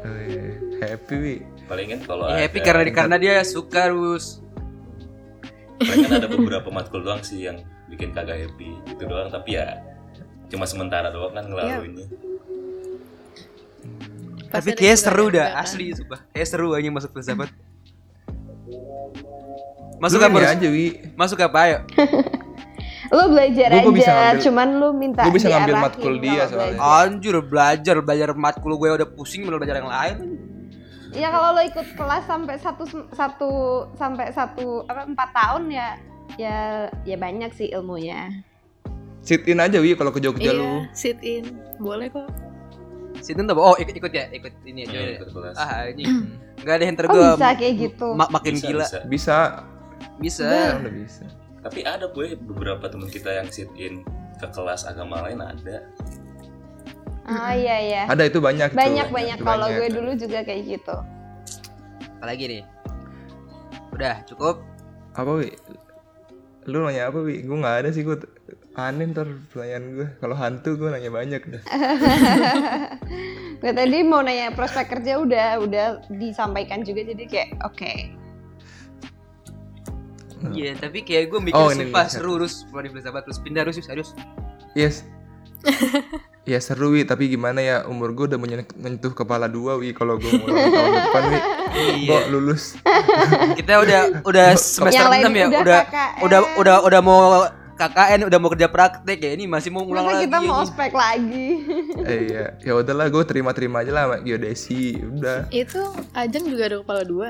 Oh, 0.00 0.16
iya. 0.18 0.44
happy 0.82 1.14
wi. 1.14 1.34
palingan 1.64 2.00
kalau 2.02 2.24
Ya, 2.26 2.34
ada 2.34 2.40
happy 2.42 2.58
karena 2.58 2.82
karena 2.90 3.16
dia 3.16 3.34
suka 3.42 3.88
Rus. 3.88 4.40
palingan 5.78 6.12
ada 6.14 6.26
beberapa 6.26 6.68
matkul 6.68 7.00
doang 7.00 7.20
sih 7.20 7.44
yang 7.44 7.60
bikin 7.86 8.10
kagak 8.10 8.40
happy 8.40 8.72
itu 8.86 9.02
doang 9.02 9.28
tapi 9.28 9.54
ya 9.54 9.76
cuma 10.46 10.64
sementara 10.64 11.08
doang 11.08 11.30
kan 11.30 11.44
ngelaluinnya 11.46 12.08
Tapi 14.42 14.50
Pasti 14.50 14.70
ada 14.72 14.80
kayak 14.82 14.98
seru 14.98 15.26
dah, 15.30 15.48
asli 15.54 15.94
sumpah. 15.94 16.20
Kayak 16.28 16.48
seru 16.48 16.74
aja 16.74 16.90
masuk 16.90 17.14
filsafat. 17.14 17.54
Masuk 20.00 20.18
Lu 20.18 20.26
apa? 20.26 20.38
aja 20.48 20.66
wi. 20.66 20.86
Masuk 21.12 21.38
apa 21.38 21.58
ayo? 21.62 21.78
Lu 23.10 23.24
belajar 23.28 23.68
Gua- 23.68 23.76
gua 23.76 23.82
aja, 23.82 23.90
bisa 23.92 24.12
ngambil- 24.12 24.40
cuman 24.40 24.68
lu 24.72 24.88
minta 24.94 25.20
gua 25.20 25.34
bisa 25.34 25.48
ngambil 25.50 25.76
matkul 25.76 26.14
dia 26.16 26.42
soalnya. 26.46 26.78
belajar. 26.78 27.00
Anjir 27.02 27.34
belajar 27.42 27.96
belajar 28.00 28.28
matkul 28.32 28.72
gue 28.72 28.88
udah 28.92 29.08
pusing 29.08 29.42
mau 29.42 29.58
belajar 29.58 29.76
yang 29.76 29.90
lain. 29.90 30.16
Ya 31.10 31.28
kalau 31.28 31.52
lo 31.52 31.60
ikut 31.60 31.98
kelas 31.98 32.22
sampai 32.24 32.54
satu 32.56 32.86
satu 33.10 33.50
sampai 33.92 34.30
satu 34.30 34.86
apa 34.86 35.04
empat 35.04 35.28
tahun 35.34 35.62
ya 35.68 35.98
ya 36.38 36.56
ya 37.02 37.16
banyak 37.18 37.50
sih 37.50 37.66
ilmunya. 37.68 38.30
Sit 39.20 39.42
in 39.44 39.58
aja 39.58 39.76
wi 39.76 39.92
kalau 39.92 40.14
ke 40.14 40.22
Jogja 40.22 40.54
lu. 40.54 40.62
Iya, 40.80 40.94
sit 40.94 41.18
in. 41.20 41.50
Boleh 41.76 42.08
kok. 42.08 42.30
Situ 43.18 43.36
tuh 43.36 43.52
oh 43.52 43.74
ikut 43.74 43.92
ikut 43.92 44.12
ya 44.14 44.30
ikut 44.30 44.54
ini 44.62 44.86
aja. 44.86 44.96
Ya. 44.96 45.10
ikut 45.18 45.28
kelas. 45.28 45.58
Ah 45.58 45.82
ini 45.84 46.06
nggak 46.62 46.72
ada 46.72 46.84
yang 46.86 46.94
Oh 46.94 47.00
tergua 47.02 47.26
bisa 47.34 47.48
kayak 47.52 47.74
gitu. 47.76 48.08
ma- 48.14 48.30
makin 48.30 48.54
Bisa, 48.54 48.64
gila 48.64 48.86
bisa. 48.86 48.98
Bisa, 49.04 49.36
bisa. 50.18 50.76
udah 50.80 50.92
bisa. 50.92 51.24
tapi 51.60 51.84
ada 51.84 52.08
gue 52.08 52.36
beberapa 52.40 52.88
teman 52.88 53.08
kita 53.08 53.30
yang 53.36 53.48
sit 53.52 53.68
in 53.76 54.00
ke 54.40 54.46
kelas 54.48 54.88
agama 54.88 55.20
lain 55.28 55.44
ada 55.44 55.84
Ah 57.30 57.54
iya 57.54 57.76
iya. 57.78 58.02
Ada 58.10 58.26
itu 58.26 58.42
banyak. 58.42 58.74
tuh. 58.74 58.78
Banyak 58.80 59.08
banyak 59.14 59.38
Itu 59.38 59.46
kalau 59.46 59.70
banyak. 59.70 59.78
gue 59.78 59.88
dulu 59.94 60.10
juga 60.18 60.42
kayak 60.42 60.62
gitu. 60.66 60.96
Apalagi 62.18 62.44
nih. 62.50 62.62
Udah 63.94 64.26
cukup. 64.26 64.66
Apa 65.14 65.38
wi? 65.38 65.54
Lu 66.66 66.82
nanya 66.82 67.06
apa 67.06 67.22
wi? 67.22 67.46
Gue 67.46 67.54
nggak 67.62 67.76
ada 67.86 67.90
sih 67.94 68.02
gue 68.02 68.18
aneh 68.74 69.14
ntar 69.14 69.30
pertanyaan 69.52 69.84
gue. 69.94 70.08
Kalau 70.18 70.34
hantu 70.34 70.74
gue 70.74 70.88
nanya 70.90 71.10
banyak 71.14 71.42
dah. 71.54 71.62
Gue 73.60 73.76
tadi 73.76 74.00
mau 74.00 74.24
nanya 74.24 74.56
prospek 74.56 74.88
kerja 74.88 75.20
udah 75.20 75.60
udah 75.60 75.86
disampaikan 76.16 76.80
juga 76.82 77.04
jadi 77.04 77.24
kayak 77.28 77.50
oke. 77.62 77.92
Iya 80.50 80.72
tapi 80.74 81.00
kayak 81.00 81.28
gue 81.28 81.40
mikir 81.42 81.54
Oh, 81.54 81.68
ini 81.68 81.86
sumpah 81.86 82.02
nih. 82.02 82.12
seru 82.12 82.32
Rus 82.36 82.64
keluar 82.64 82.82
di 82.82 82.90
filsafat 82.90 83.22
terus 83.22 83.38
pindah 83.38 83.62
Rus 83.62 83.76
serius. 83.78 84.10
Yes. 84.72 85.04
ya 86.42 86.56
seru 86.58 86.90
wi, 86.90 87.04
tapi 87.04 87.28
gimana 87.28 87.60
ya 87.60 87.76
umur 87.84 88.10
gue 88.10 88.24
udah 88.26 88.36
menyen- 88.36 88.64
menyentuh 88.74 89.12
kepala 89.12 89.44
dua 89.46 89.76
wi 89.76 89.92
kalau 89.92 90.16
gue 90.16 90.32
mulai 90.32 90.66
tahun 90.66 90.92
depan 90.98 91.22
wi. 91.26 91.38
Gue 92.00 92.16
Iya. 92.16 92.20
lulus. 92.28 92.80
Kita 93.60 93.78
udah 93.78 94.00
udah 94.22 94.46
semester 94.54 95.04
6 95.04 95.28
ya 95.30 95.46
udah 95.46 95.60
udah 95.60 95.80
KKN. 95.84 96.16
udah 96.22 96.38
udah 96.56 96.76
udah 96.82 97.00
mau 97.00 97.20
KKN 97.76 98.20
udah 98.24 98.38
mau 98.38 98.50
kerja 98.50 98.68
praktek 98.68 99.18
ya 99.18 99.30
ini 99.30 99.44
masih 99.44 99.68
mau 99.68 99.80
ngulang 99.82 100.04
Masa 100.04 100.14
lagi. 100.14 100.24
kita 100.26 100.38
mau 100.38 100.56
ospek 100.58 100.92
lagi? 100.92 101.46
eh 102.02 102.20
iya, 102.26 102.44
ya 102.58 102.72
udahlah 102.74 103.06
gue 103.06 103.22
terima-terima 103.22 103.80
aja 103.80 103.90
lah 103.90 104.02
sama 104.06 104.16
geodesi. 104.18 104.96
Udah. 104.98 105.44
Itu 105.50 105.80
Ajeng 106.10 106.44
juga 106.46 106.62
ada 106.66 106.76
kepala 106.78 107.02
dua. 107.02 107.28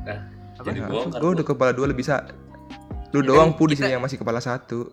nah 0.00 0.29
Apa? 0.60 0.68
jadi 0.68 0.78
kan 0.78 0.88
gue 1.16 1.30
udah 1.32 1.46
kepala 1.46 1.72
dua 1.72 1.88
lebih 1.88 2.04
bisa. 2.04 2.28
Lu 3.10 3.20
Ya 3.20 3.26
doang 3.26 3.56
pu 3.56 3.64
di 3.64 3.74
sini 3.74 3.90
yang 3.90 4.04
masih 4.04 4.16
kepala 4.16 4.38
satu. 4.38 4.92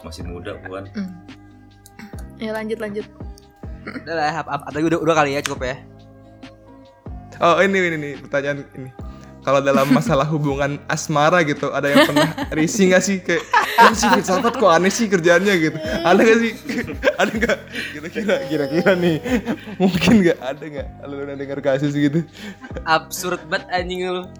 masih 0.00 0.22
muda 0.22 0.60
puan 0.60 0.84
Ya 2.36 2.52
lanjut 2.52 2.76
lanjut. 2.76 3.06
Udah 3.84 4.14
lah, 4.14 4.34
ap- 4.36 4.50
ap- 4.50 4.64
apalagi 4.64 4.86
udah 4.86 5.00
udah 5.00 5.14
kali 5.14 5.30
ya 5.32 5.40
cukup 5.40 5.64
ya. 5.64 5.76
Oh 7.36 7.58
ini 7.58 7.80
ini 7.80 7.96
nih 7.96 8.12
pertanyaan 8.20 8.62
ini. 8.74 8.90
Kalau 9.44 9.60
dalam 9.60 9.92
masalah 9.92 10.24
hubungan 10.24 10.80
asmara 10.88 11.44
gitu, 11.44 11.68
ada 11.68 11.92
yang 11.92 12.08
pernah 12.08 12.32
risih 12.48 12.96
gak 12.96 13.04
sih 13.04 13.20
kayak 13.20 13.44
kan 13.76 13.92
sih 13.92 14.08
filsafat 14.08 14.56
kok 14.56 14.72
aneh 14.72 14.88
sih 14.88 15.04
kerjaannya 15.04 15.54
gitu. 15.60 15.76
Ada 16.00 16.20
gak 16.24 16.38
sih? 16.40 16.52
ada 17.20 17.32
gak? 17.36 17.58
Kira-kira 17.92 18.34
kira-kira 18.48 18.92
nih 18.96 19.16
mungkin 19.82 20.24
gak 20.24 20.40
ada 20.40 20.64
gak? 20.64 20.88
Lu 21.04 21.20
udah 21.20 21.36
dengar 21.36 21.60
kasus 21.60 21.92
gitu? 21.92 22.24
Absurd 22.88 23.44
banget 23.46 23.68
anjing 23.68 24.00
lu. 24.08 24.24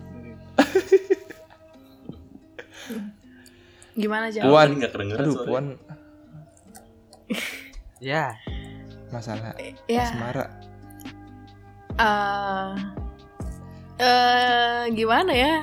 Gimana 3.94 4.32
aja? 4.32 4.42
Puan, 4.42 4.80
nggak 4.80 4.90
kedengeran 4.90 5.22
aduh 5.22 5.34
soalnya. 5.36 5.46
puan 5.46 5.64
Ya. 8.00 8.34
masalah 9.08 9.54
Ya. 9.86 10.08
asmara. 10.10 10.44
eh 11.94 12.72
eh, 13.98 14.82
gimana 14.92 15.32
ya? 15.32 15.54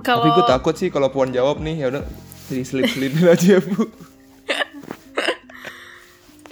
Kalau 0.00 0.24
Tapi 0.24 0.36
gue 0.40 0.46
takut 0.46 0.74
sih 0.78 0.88
kalau 0.88 1.10
puan 1.10 1.34
jawab 1.34 1.60
nih 1.60 1.84
ya 1.84 1.86
udah 1.90 2.04
jadi 2.48 2.62
selip-selipin 2.64 3.28
aja 3.34 3.60
bu. 3.60 3.82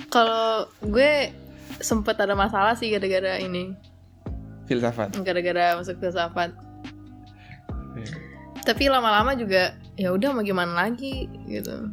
kalau 0.06 0.64
gue 0.80 1.32
sempet 1.80 2.16
ada 2.16 2.32
masalah 2.32 2.72
sih 2.72 2.88
gara-gara 2.88 3.36
ini, 3.36 3.76
Filsafat. 4.64 5.12
gara-gara 5.20 5.76
masuk 5.76 6.00
filsafat. 6.00 6.56
Iya. 7.96 8.12
Tapi 8.64 8.88
lama-lama 8.88 9.36
juga 9.36 9.76
ya 9.94 10.12
udah 10.12 10.32
mau 10.32 10.44
gimana 10.44 10.72
lagi 10.72 11.28
gitu. 11.46 11.92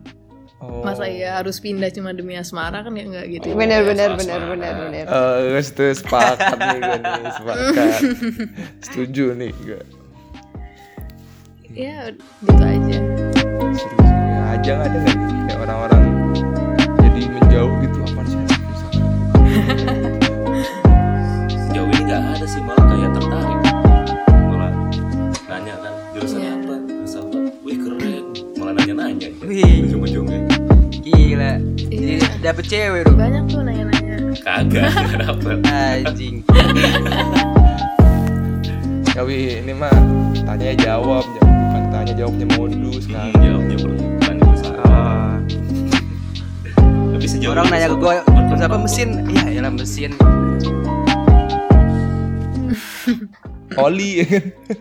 Oh. 0.64 0.80
Masa 0.80 1.05
ya 1.05 1.36
harus 1.38 1.59
pindah 1.59 1.91
cuma 1.91 2.11
demi 2.11 2.34
asmara 2.34 2.80
kan 2.80 2.95
ya 2.95 3.03
nggak 3.03 3.26
gitu. 3.30 3.51
Bener 3.51 3.84
ya, 3.84 3.86
bener 3.86 4.09
soal 4.09 4.20
bener 4.20 4.39
asmara. 4.39 4.51
bener 4.55 4.74
bener. 4.80 5.05
Eh, 5.05 5.38
guys, 5.51 5.70
tuh 5.70 5.91
sepakat 5.91 6.55
nih 6.55 6.80
gue 6.80 6.97
nih, 6.97 7.32
sepakat. 7.34 7.99
Setuju 8.88 9.26
nih 9.34 9.51
gue. 9.59 9.82
Ya 11.70 11.97
gitu 12.39 12.64
aja. 12.64 12.97
Seru. 13.74 13.95
Ya, 13.99 14.41
Ajang 14.53 14.80
ada 14.80 14.95
nggak 14.95 15.16
nih 15.18 15.39
kayak 15.43 15.59
orang-orang 15.59 16.01
jadi 16.97 17.22
menjauh 17.28 17.74
gitu 17.82 17.97
apa 18.05 18.22
sih? 18.24 18.39
sejauh 21.49 21.88
ini 21.88 22.01
nggak 22.03 22.22
ada 22.32 22.45
sih 22.45 22.61
malah 22.61 22.86
kayak 22.88 23.09
tertarik 23.11 23.59
malah 24.30 24.72
nanya 25.47 25.76
kan 25.76 25.93
jurusan 26.14 26.39
Iya. 26.39 26.53
apa 26.55 26.76
filsafat 26.88 27.43
wih 27.61 27.78
keren 27.78 28.12
malah 28.74 28.89
nanya-nanya 28.89 29.30
Wih. 29.45 29.86
ujung-ujungnya 29.86 30.41
Gila. 31.03 31.53
Jadi 31.78 32.15
Iya. 32.17 32.28
dapet 32.41 32.65
cewek 32.65 33.01
dong. 33.05 33.17
Banyak 33.21 33.43
tuh 33.45 33.61
nanya-nanya. 33.61 34.17
kagak 34.41 34.89
dapet 35.21 35.57
Anjing. 35.69 36.41
Ya 39.13 39.21
wi, 39.21 39.61
ini 39.61 39.78
mah 39.78 39.93
tanya 40.41 40.74
jawab, 40.74 41.21
jawab 41.38 41.53
bukan 41.53 41.84
tanya 41.93 42.13
jawabnya 42.17 42.47
modus 42.57 43.05
hmm, 43.05 43.13
kan. 43.13 43.30
jawabnya 43.38 43.78
bukan 43.78 44.36
filsafat 44.41 44.82
Ah, 44.89 45.38
tapi 47.13 47.28
sejauh 47.30 47.53
Orang 47.53 47.69
nanya 47.69 47.93
ke 47.93 47.97
gue 48.01 48.15
terus 48.26 48.61
apa 48.65 48.78
mesin? 48.82 49.09
Iya, 49.30 49.61
ya 49.61 49.69
mesin. 49.69 50.11
Oli. 53.86 54.26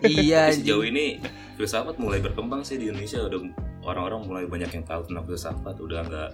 iya. 0.01 0.49
Sejauh 0.49 0.81
ini 0.81 1.21
filsafat 1.59 2.01
mulai 2.01 2.17
berkembang 2.17 2.65
sih 2.65 2.81
di 2.81 2.89
Indonesia 2.89 3.21
udah 3.21 3.72
orang-orang 3.83 4.19
mulai 4.23 4.45
banyak 4.45 4.71
yang 4.71 4.83
tahu 4.83 5.01
tentang 5.05 5.23
filsafat 5.23 5.75
udah 5.77 5.99
nggak 6.03 6.29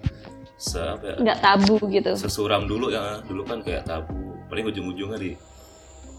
se 0.55 0.77
apa 0.77 1.03
ya, 1.03 1.15
Nggak 1.19 1.39
tabu 1.39 1.75
gitu. 1.87 2.11
sesuram 2.15 2.63
dulu 2.63 2.89
ya 2.89 3.19
dulu 3.23 3.41
kan 3.43 3.59
kayak 3.59 3.83
tabu 3.83 4.15
paling 4.47 4.65
ujung-ujungnya 4.65 5.17
di 5.17 5.31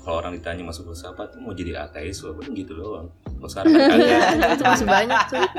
kalau 0.01 0.17
orang 0.19 0.33
ditanya 0.33 0.65
masuk 0.65 0.89
filsafat 0.89 1.37
mau 1.37 1.53
jadi 1.53 1.77
ateis 1.83 2.19
apa 2.21 2.41
gitu 2.49 2.73
doang 2.73 3.13
kalau 3.37 3.49
sekarang 3.49 3.71
kan 3.71 3.89
kagak 3.91 4.51
itu 4.51 4.65
masih 4.65 4.89
banyak 4.89 5.21
tuh. 5.29 5.45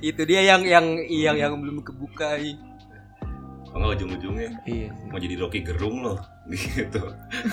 Itu 0.00 0.22
dia 0.22 0.44
yang 0.44 0.62
yang 0.62 0.86
yang 1.04 1.34
yang 1.34 1.52
belum 1.56 1.82
kebuka 1.82 2.36
nih. 2.36 2.54
kalau 3.66 3.90
ujung-ujungnya 3.90 4.50
iya. 4.64 4.90
mau 5.06 5.16
jadi 5.16 5.34
Rocky 5.36 5.62
Gerung 5.62 6.02
loh 6.02 6.18
gitu 6.50 7.00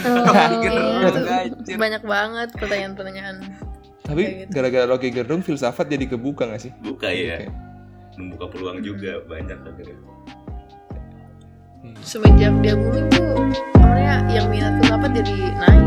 Iya, 0.03 1.09
tuh. 1.13 1.25
Anjir. 1.25 1.77
banyak 1.77 2.03
banget 2.03 2.49
pertanyaan-pertanyaan. 2.53 3.37
Tapi 4.07 4.23
gitu. 4.23 4.51
gara-gara 4.53 4.87
Rocky 4.87 5.11
Gerung 5.11 5.41
filsafat 5.41 5.85
jadi 5.85 6.07
kebuka 6.07 6.47
gak 6.47 6.61
sih? 6.61 6.71
buka 6.79 7.07
ya 7.07 7.37
Kayak, 7.37 7.51
membuka 8.15 8.45
peluang 8.47 8.79
juga 8.79 9.19
banyak 9.21 9.59
akhirnya 9.59 9.97
semenjak 11.99 12.53
dia 12.59 12.73
booming 12.73 13.07
tuh 13.09 13.35
namanya 13.75 14.15
yang 14.27 14.47
minat 14.47 14.73
filsafat 14.79 15.11
jadi 15.13 15.33
naik 15.55 15.85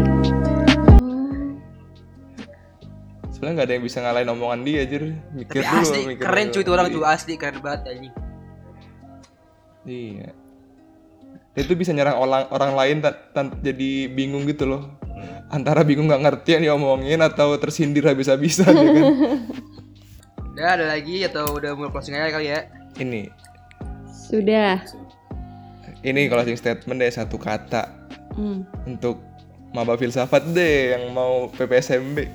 Sebenarnya 3.30 3.56
nggak 3.56 3.66
ada 3.66 3.74
yang 3.74 3.84
bisa 3.86 3.98
ngalahin 3.98 4.28
omongan 4.28 4.60
dia 4.62 4.78
aja. 4.84 4.98
Mikir 5.32 5.60
Tapi 5.62 5.72
dulu, 5.72 5.80
asli 5.80 6.00
mikir 6.04 6.22
keren 6.22 6.44
dulu. 6.44 6.52
cuy 6.52 6.60
itu 6.60 6.70
orang 6.70 6.86
Iya. 6.86 6.92
tuh 6.92 7.04
asli 7.08 7.32
keren 7.34 7.58
banget 7.58 7.80
anjing. 7.88 8.14
Iya. 9.82 10.28
Dia 11.50 11.62
tuh 11.64 11.72
bisa 11.74 11.90
nyerang 11.90 12.16
orang 12.16 12.44
orang 12.50 12.72
lain 12.76 12.96
tan- 13.00 13.20
tan- 13.32 13.56
jadi 13.58 13.90
bingung 14.06 14.44
gitu 14.44 14.68
loh. 14.68 14.92
Hmm. 15.20 15.52
Antara 15.60 15.84
bingung 15.84 16.08
nggak 16.08 16.24
ngerti 16.24 16.56
yang 16.56 16.64
diomongin 16.64 17.20
atau 17.20 17.52
tersindir 17.56 18.08
habis-habisan 18.08 18.72
ya 18.72 18.88
kan. 18.90 19.04
Udah 20.56 20.66
ada 20.76 20.86
lagi 20.92 21.24
atau 21.24 21.56
udah 21.56 21.72
mulai 21.72 21.88
closing 21.88 22.12
aja 22.12 22.32
kali 22.32 22.48
ya? 22.48 22.68
Ini 22.96 23.28
Sudah. 24.10 24.80
ini 26.00 26.26
closing 26.26 26.56
statement 26.56 26.96
deh 26.98 27.08
satu 27.08 27.36
kata 27.36 27.92
Hmm. 28.30 28.62
untuk 28.84 29.20
maba 29.70 29.94
filsafat 29.94 30.46
deh 30.50 30.94
yang 30.94 31.10
mau 31.10 31.50
PPSMB. 31.50 32.24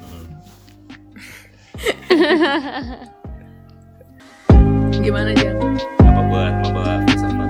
gimana 4.99 5.31
Jan? 5.33 5.55
apa 6.01 6.21
buat 6.25 6.53
maba 6.65 6.83
filsafat 7.05 7.49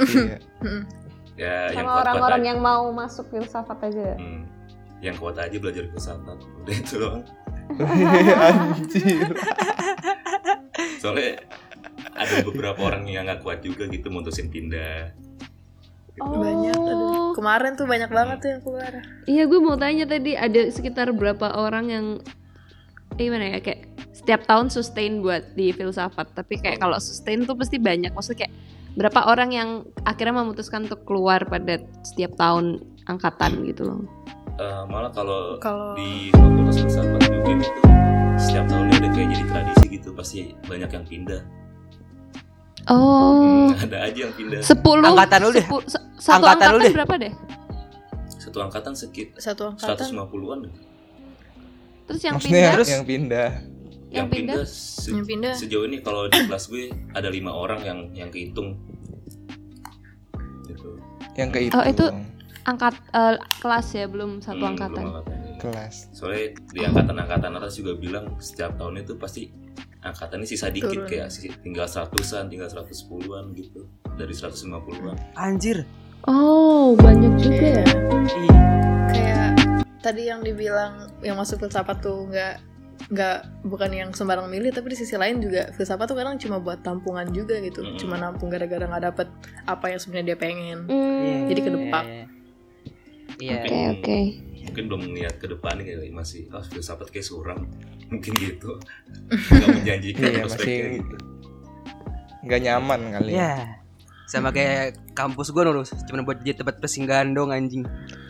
iya. 0.00 0.36
Ya 1.34 1.74
yang 1.74 1.86
Sama 1.86 2.02
orang-orang 2.02 2.40
aja. 2.42 2.48
yang 2.54 2.58
mau 2.62 2.84
masuk 2.94 3.26
filsafat 3.30 3.78
aja. 3.90 4.14
Hmm. 4.18 4.46
yang 5.04 5.20
kuat 5.20 5.36
aja 5.36 5.56
belajar 5.60 5.84
filsafat. 5.92 6.38
Udah 6.64 6.74
itu 6.74 6.94
doang. 6.96 7.24
Anjir. 7.76 9.36
soalnya 11.00 11.44
ada 12.14 12.34
beberapa 12.46 12.80
orang 12.80 13.04
yang 13.04 13.28
nggak 13.28 13.44
kuat 13.44 13.60
juga 13.60 13.84
gitu 13.90 14.08
mutusin 14.08 14.48
pindah. 14.48 15.12
Banyak 16.14 16.78
aduh. 16.78 17.34
Kemarin 17.34 17.74
tuh 17.74 17.84
banyak 17.90 18.08
banget 18.08 18.36
tuh 18.40 18.48
yang 18.54 18.62
keluar. 18.62 18.92
Iya 19.26 19.42
gue 19.50 19.60
mau 19.60 19.76
tanya 19.76 20.04
tadi 20.06 20.38
ada 20.38 20.70
sekitar 20.70 21.10
berapa 21.10 21.52
orang 21.58 21.86
yang 21.90 22.06
eh, 23.18 23.24
gimana 23.26 23.58
ya 23.58 23.60
kayak 23.60 23.90
setiap 24.14 24.46
tahun 24.46 24.70
sustain 24.70 25.20
buat 25.20 25.58
di 25.58 25.74
filsafat? 25.74 26.32
Tapi 26.32 26.62
kayak 26.62 26.78
kalau 26.78 26.96
sustain 27.02 27.42
tuh 27.42 27.58
pasti 27.58 27.82
banyak. 27.82 28.14
Maksudnya 28.14 28.46
kayak 28.46 28.54
berapa 28.94 29.20
orang 29.24 29.50
yang 29.50 29.68
akhirnya 30.00 30.34
memutuskan 30.36 30.84
untuk 30.84 31.02
keluar 31.02 31.42
pada 31.42 31.76
setiap 32.02 32.34
tahun 32.34 32.78
angkatan 33.04 33.62
gitu 33.64 33.84
loh 33.84 34.00
Eh, 34.54 34.82
malah 34.86 35.10
kalau 35.10 35.58
kalau 35.58 35.92
di 35.92 36.30
fakultas 36.30 36.78
filsafat 36.78 37.26
mungkin 37.26 37.58
itu 37.58 37.80
setiap 38.36 38.64
tahunnya 38.64 38.94
udah 38.96 39.10
kayak 39.10 39.28
jadi 39.28 39.44
tradisi 39.44 39.86
gitu 39.90 40.08
pasti 40.10 40.38
banyak 40.62 40.86
yang 40.88 41.04
pindah 41.04 41.42
oh 42.86 43.66
Hmm, 43.66 43.74
ada 43.80 43.98
aja 44.04 44.18
yang 44.20 44.32
pindah 44.32 44.60
sepuluh 44.60 45.02
Angkatan 45.04 45.38
lu 45.40 45.50
deh. 45.50 45.58
sepu- 45.60 45.82
satu 46.14 46.38
Angkatan 46.40 46.54
angkatan 46.70 46.80
deh. 46.80 46.92
berapa 46.94 47.14
deh 47.18 47.32
satu 48.36 48.58
angkatan 48.60 48.92
sekitar 48.94 49.36
satu 49.36 49.62
angkatan 49.68 50.06
150-an 50.06 50.58
terus 52.04 52.20
yang 52.22 52.34
Maksudnya 52.36 52.54
pindah 52.54 52.72
Terus? 52.76 52.88
yang 52.90 53.04
pindah. 53.04 53.50
Yang 54.14 54.28
pindah? 54.30 54.56
se- 54.64 55.10
Yang 55.10 55.26
pindah. 55.26 55.54
sejauh 55.54 55.84
ini 55.84 55.98
kalau 55.98 56.26
di 56.26 56.38
kelas 56.40 56.64
gue 56.66 56.84
ada 57.10 57.28
lima 57.28 57.50
orang 57.50 57.80
yang 57.80 57.98
yang 58.12 58.28
kehitung 58.28 58.78
gitu 60.64 60.96
Yang 61.34 61.48
ke 61.50 61.58
itu. 61.64 61.74
Oh, 61.74 61.84
itu- 61.84 62.12
angkat 62.64 62.94
eh, 63.12 63.34
kelas 63.60 63.86
ya 63.92 64.06
belum 64.06 64.40
satu 64.40 64.56
Hmm, 64.58 64.72
angkatan 64.72 65.04
belum 65.04 65.16
angkatan. 65.18 65.38
kelas. 65.60 65.94
soalnya 66.10 66.44
di 66.66 66.80
angkatan-angkatan 66.82 67.52
atas 67.54 67.76
juga 67.76 67.92
bilang 67.94 68.38
setiap 68.38 68.72
tahun 68.74 69.00
itu 69.00 69.12
pasti 69.14 69.52
angkatannya 70.00 70.44
sisa 70.44 70.68
dikit 70.68 70.88
Turun. 70.96 71.04
kayak 71.06 71.28
tinggal 71.60 71.84
seratusan 71.84 72.48
tinggal 72.48 72.64
110-an 72.66 73.52
gitu 73.52 73.84
dari 74.10 74.32
150-an 74.32 75.16
Anjir. 75.34 75.84
oh 76.24 76.96
banyak 76.96 77.32
juga 77.36 77.68
ya 77.74 77.84
Iya. 78.24 78.60
kayak 79.10 79.48
tadi 80.00 80.22
yang 80.24 80.40
dibilang 80.40 80.92
yang 81.20 81.36
masuk 81.36 81.60
filsafat 81.60 82.00
tuh 82.00 82.24
nggak 82.26 82.64
nggak 83.06 83.36
bukan 83.62 83.90
yang 83.90 84.10
sembarang 84.10 84.46
milih 84.46 84.70
tapi 84.70 84.88
di 84.88 84.96
sisi 84.96 85.14
lain 85.14 85.36
juga 85.38 85.68
filsafat 85.70 86.06
tuh 86.06 86.14
kadang 86.14 86.36
cuma 86.36 86.56
buat 86.56 86.80
tampungan 86.80 87.28
juga 87.28 87.58
gitu 87.58 87.80
Mm-mm. 87.80 87.96
cuma 87.96 88.16
nampung 88.16 88.48
gara-gara 88.48 88.80
nggak 88.82 89.04
dapet 89.04 89.28
apa 89.62 89.84
yang 89.86 89.98
sebenarnya 89.98 90.26
dia 90.26 90.38
pengen 90.38 90.78
Hmm, 90.84 91.44
Jadi 91.44 91.60
kedepak. 91.60 92.04
Iya. 93.36 93.60
oke 93.60 93.78
oke 93.94 94.18
mungkin 94.64 94.84
belum 94.86 95.00
ngeliat 95.06 95.34
ke 95.36 95.46
depan 95.46 95.74
kayak 95.76 96.00
masih 96.08 96.48
oh, 96.48 96.62
filsafat 96.62 97.08
kayak 97.08 97.26
suram 97.26 97.68
mungkin 98.10 98.32
gitu 98.34 98.80
nggak 99.50 99.68
menjanjikan 99.74 100.22
Iya, 100.22 100.40
prospeknya 100.40 100.64
masih- 100.64 100.96
gitu 100.96 101.16
Nggak 102.40 102.60
nyaman 102.62 103.00
kali. 103.10 103.30
Iya. 103.34 103.52
Sama 104.24 104.48
kayak 104.50 104.96
kampus 105.12 105.52
gua 105.52 105.68
nurus, 105.68 105.92
cuma 106.08 106.24
buat 106.24 106.40
jadi 106.40 106.64
tempat 106.64 106.80
persinggahan 106.80 107.36
dong 107.36 107.52
anjing. 107.52 107.84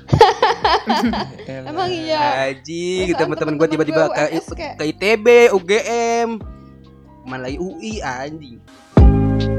Emang 1.48 1.88
iya 1.88 2.52
Anjing, 2.52 3.14
Perasaan 3.14 3.20
teman-teman 3.24 3.54
gua 3.56 3.66
temen-temen 3.70 3.72
tiba-tiba 3.72 4.02
ke, 4.12 4.22
ke 4.76 4.84
ITB, 4.90 5.26
UGM, 5.54 6.28
mana 7.24 7.48
lagi 7.48 7.56
UI 7.62 8.02
anjing. 8.02 8.58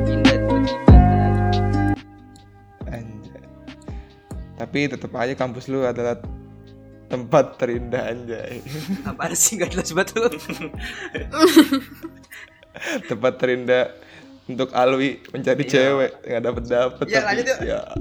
Tiba-tiba. 0.05 0.85
Tapi 4.55 4.87
tetap 4.87 5.11
aja 5.19 5.35
kampus 5.35 5.67
lu 5.67 5.83
adalah 5.83 6.15
tempat 7.11 7.59
terindah 7.59 8.11
anjay. 8.11 8.63
Apaan 9.03 9.35
sih 9.35 9.59
gak 9.59 9.75
jelas 9.75 9.91
banget 9.91 10.15
lu? 10.15 10.31
tempat 13.11 13.33
terindah 13.39 13.91
untuk 14.45 14.69
Alwi 14.71 15.21
mencari 15.29 15.63
Iya. 15.63 15.71
cewek 15.71 16.11
nggak 16.21 16.43
dapet 16.43 16.63
dapet 16.65 17.05
Ya, 17.07 17.21
lanjut 17.23 17.45
yuk. 17.47 17.59
ya. 17.61 17.79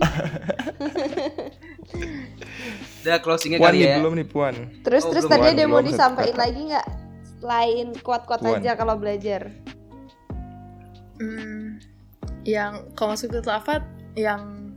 Udah 3.04 3.16
closingnya 3.20 3.58
Puan 3.58 3.70
kali 3.70 3.78
nih 3.78 3.88
ya. 3.90 3.96
belum 3.98 4.12
nih 4.16 4.26
Puan 4.26 4.54
Terus 4.80 5.02
Oh, 5.04 5.10
terus 5.12 5.24
tadi 5.24 5.46
ada 5.46 5.60
yang 5.60 5.72
mau 5.72 5.80
disampaikan 5.80 6.38
lagi 6.38 6.60
nggak? 6.66 6.86
Selain 7.36 7.86
kuat-kuat 8.00 8.40
aja 8.42 8.72
kalau 8.72 8.96
belajar. 8.96 9.52
Hmm, 11.14 11.76
yang 12.42 12.88
kalau 12.94 13.12
masuk 13.12 13.28
filsafat 13.30 13.84
yang 14.14 14.72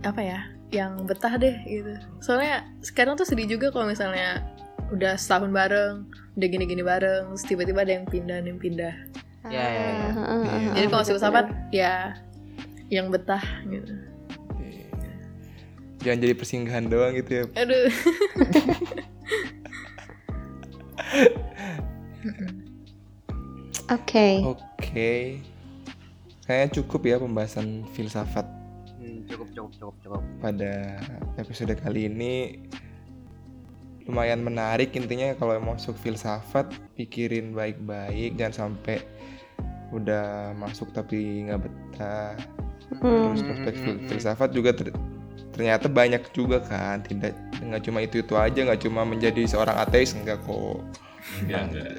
apa 0.00 0.20
ya 0.20 0.40
yang 0.68 1.02
betah 1.02 1.34
deh 1.34 1.54
gitu 1.64 1.90
soalnya 2.18 2.62
sekarang 2.80 3.14
tuh 3.14 3.24
sedih 3.24 3.46
juga 3.48 3.70
kalau 3.70 3.86
misalnya 3.86 4.44
udah 4.90 5.14
setahun 5.14 5.48
bareng 5.48 6.04
udah 6.34 6.46
gini-gini 6.46 6.82
bareng 6.82 7.32
terus 7.32 7.46
tiba-tiba 7.46 7.82
ada 7.82 7.92
yang 7.94 8.04
pindah 8.04 8.36
ada 8.36 8.46
yang 8.46 8.60
pindah 8.60 8.94
Ya, 9.44 9.60
ya, 9.60 9.60
ya. 9.60 10.08
Ah, 10.08 10.18
ah, 10.18 10.40
Iya. 10.40 10.48
ah, 10.48 10.72
jadi 10.72 10.86
ah, 10.86 10.90
kalau 10.90 11.04
filsafat 11.04 11.46
ya 11.70 11.92
yang 12.88 13.06
betah 13.08 13.44
gitu. 13.66 13.92
Jangan 16.00 16.18
jadi 16.20 16.34
persinggahan 16.34 16.84
doang 16.86 17.16
gitu 17.16 17.30
ya. 17.32 17.44
Aduh. 17.54 17.88
Oke. 23.90 24.28
Oke. 24.44 25.12
Kayaknya 26.44 26.68
cukup 26.74 27.00
ya 27.04 27.16
pembahasan 27.16 27.66
filsafat 27.92 28.44
Hmm, 28.94 29.20
cukup 29.28 29.48
cukup 29.52 29.70
cukup 29.74 29.94
cukup. 30.00 30.22
pada 30.40 30.96
episode 31.36 31.76
kali 31.76 32.08
ini. 32.08 32.64
Lumayan 34.04 34.40
menarik 34.40 34.92
intinya 34.92 35.32
kalau 35.34 35.56
mau 35.60 35.76
masuk 35.76 35.96
filsafat 35.96 36.68
pikirin 36.92 37.52
baik-baik 37.52 38.36
jangan 38.36 38.68
sampai 38.68 39.00
udah 39.92 40.54
masuk 40.56 40.94
tapi 40.94 41.48
nggak 41.48 41.60
betah. 41.60 42.32
Hmm. 43.00 43.32
terus 43.34 43.42
prospek 43.42 43.74
fil- 43.80 44.02
filsafat 44.06 44.50
juga 44.54 44.70
ter- 44.76 44.94
ternyata 45.50 45.90
banyak 45.90 46.22
juga 46.30 46.62
kan. 46.62 47.02
Tidak 47.02 47.60
nggak 47.64 47.82
cuma 47.84 47.98
itu 48.04 48.22
itu 48.22 48.34
aja 48.38 48.60
nggak 48.64 48.80
cuma 48.84 49.02
menjadi 49.02 49.44
seorang 49.48 49.76
ateis 49.80 50.14
enggak 50.14 50.40
kok. 50.44 50.80
Enggak 51.42 51.62
enggak 51.72 51.92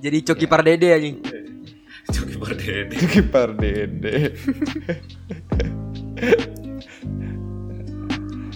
Jadi 0.00 0.18
coki 0.26 0.46
pardede 0.48 0.88
anjing. 0.90 1.16
Coki 2.10 2.36
Pardede. 2.42 2.96
Kiper 3.14 3.54
dede 3.54 4.34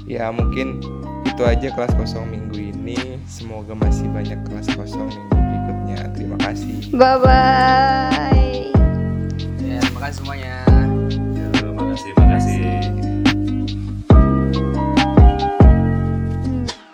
ya 0.04 0.28
mungkin 0.30 0.78
itu 1.24 1.42
aja 1.42 1.72
kelas 1.72 1.96
kosong 1.96 2.28
minggu 2.30 2.58
ini. 2.60 3.18
Semoga 3.24 3.72
masih 3.74 4.06
banyak 4.12 4.38
kelas 4.46 4.68
kosong 4.76 5.08
minggu 5.10 5.43
terima 6.12 6.36
kasih. 6.40 6.92
Bye 6.92 7.18
bye 7.22 8.34
ya 9.64 9.80
terima 9.80 10.00
kasih 10.05 10.16
semuanya. 10.20 10.55
Ya, 11.34 11.46
terima 11.57 11.82
kasih 11.90 12.11
terima 12.14 12.28
kasih 12.36 13.03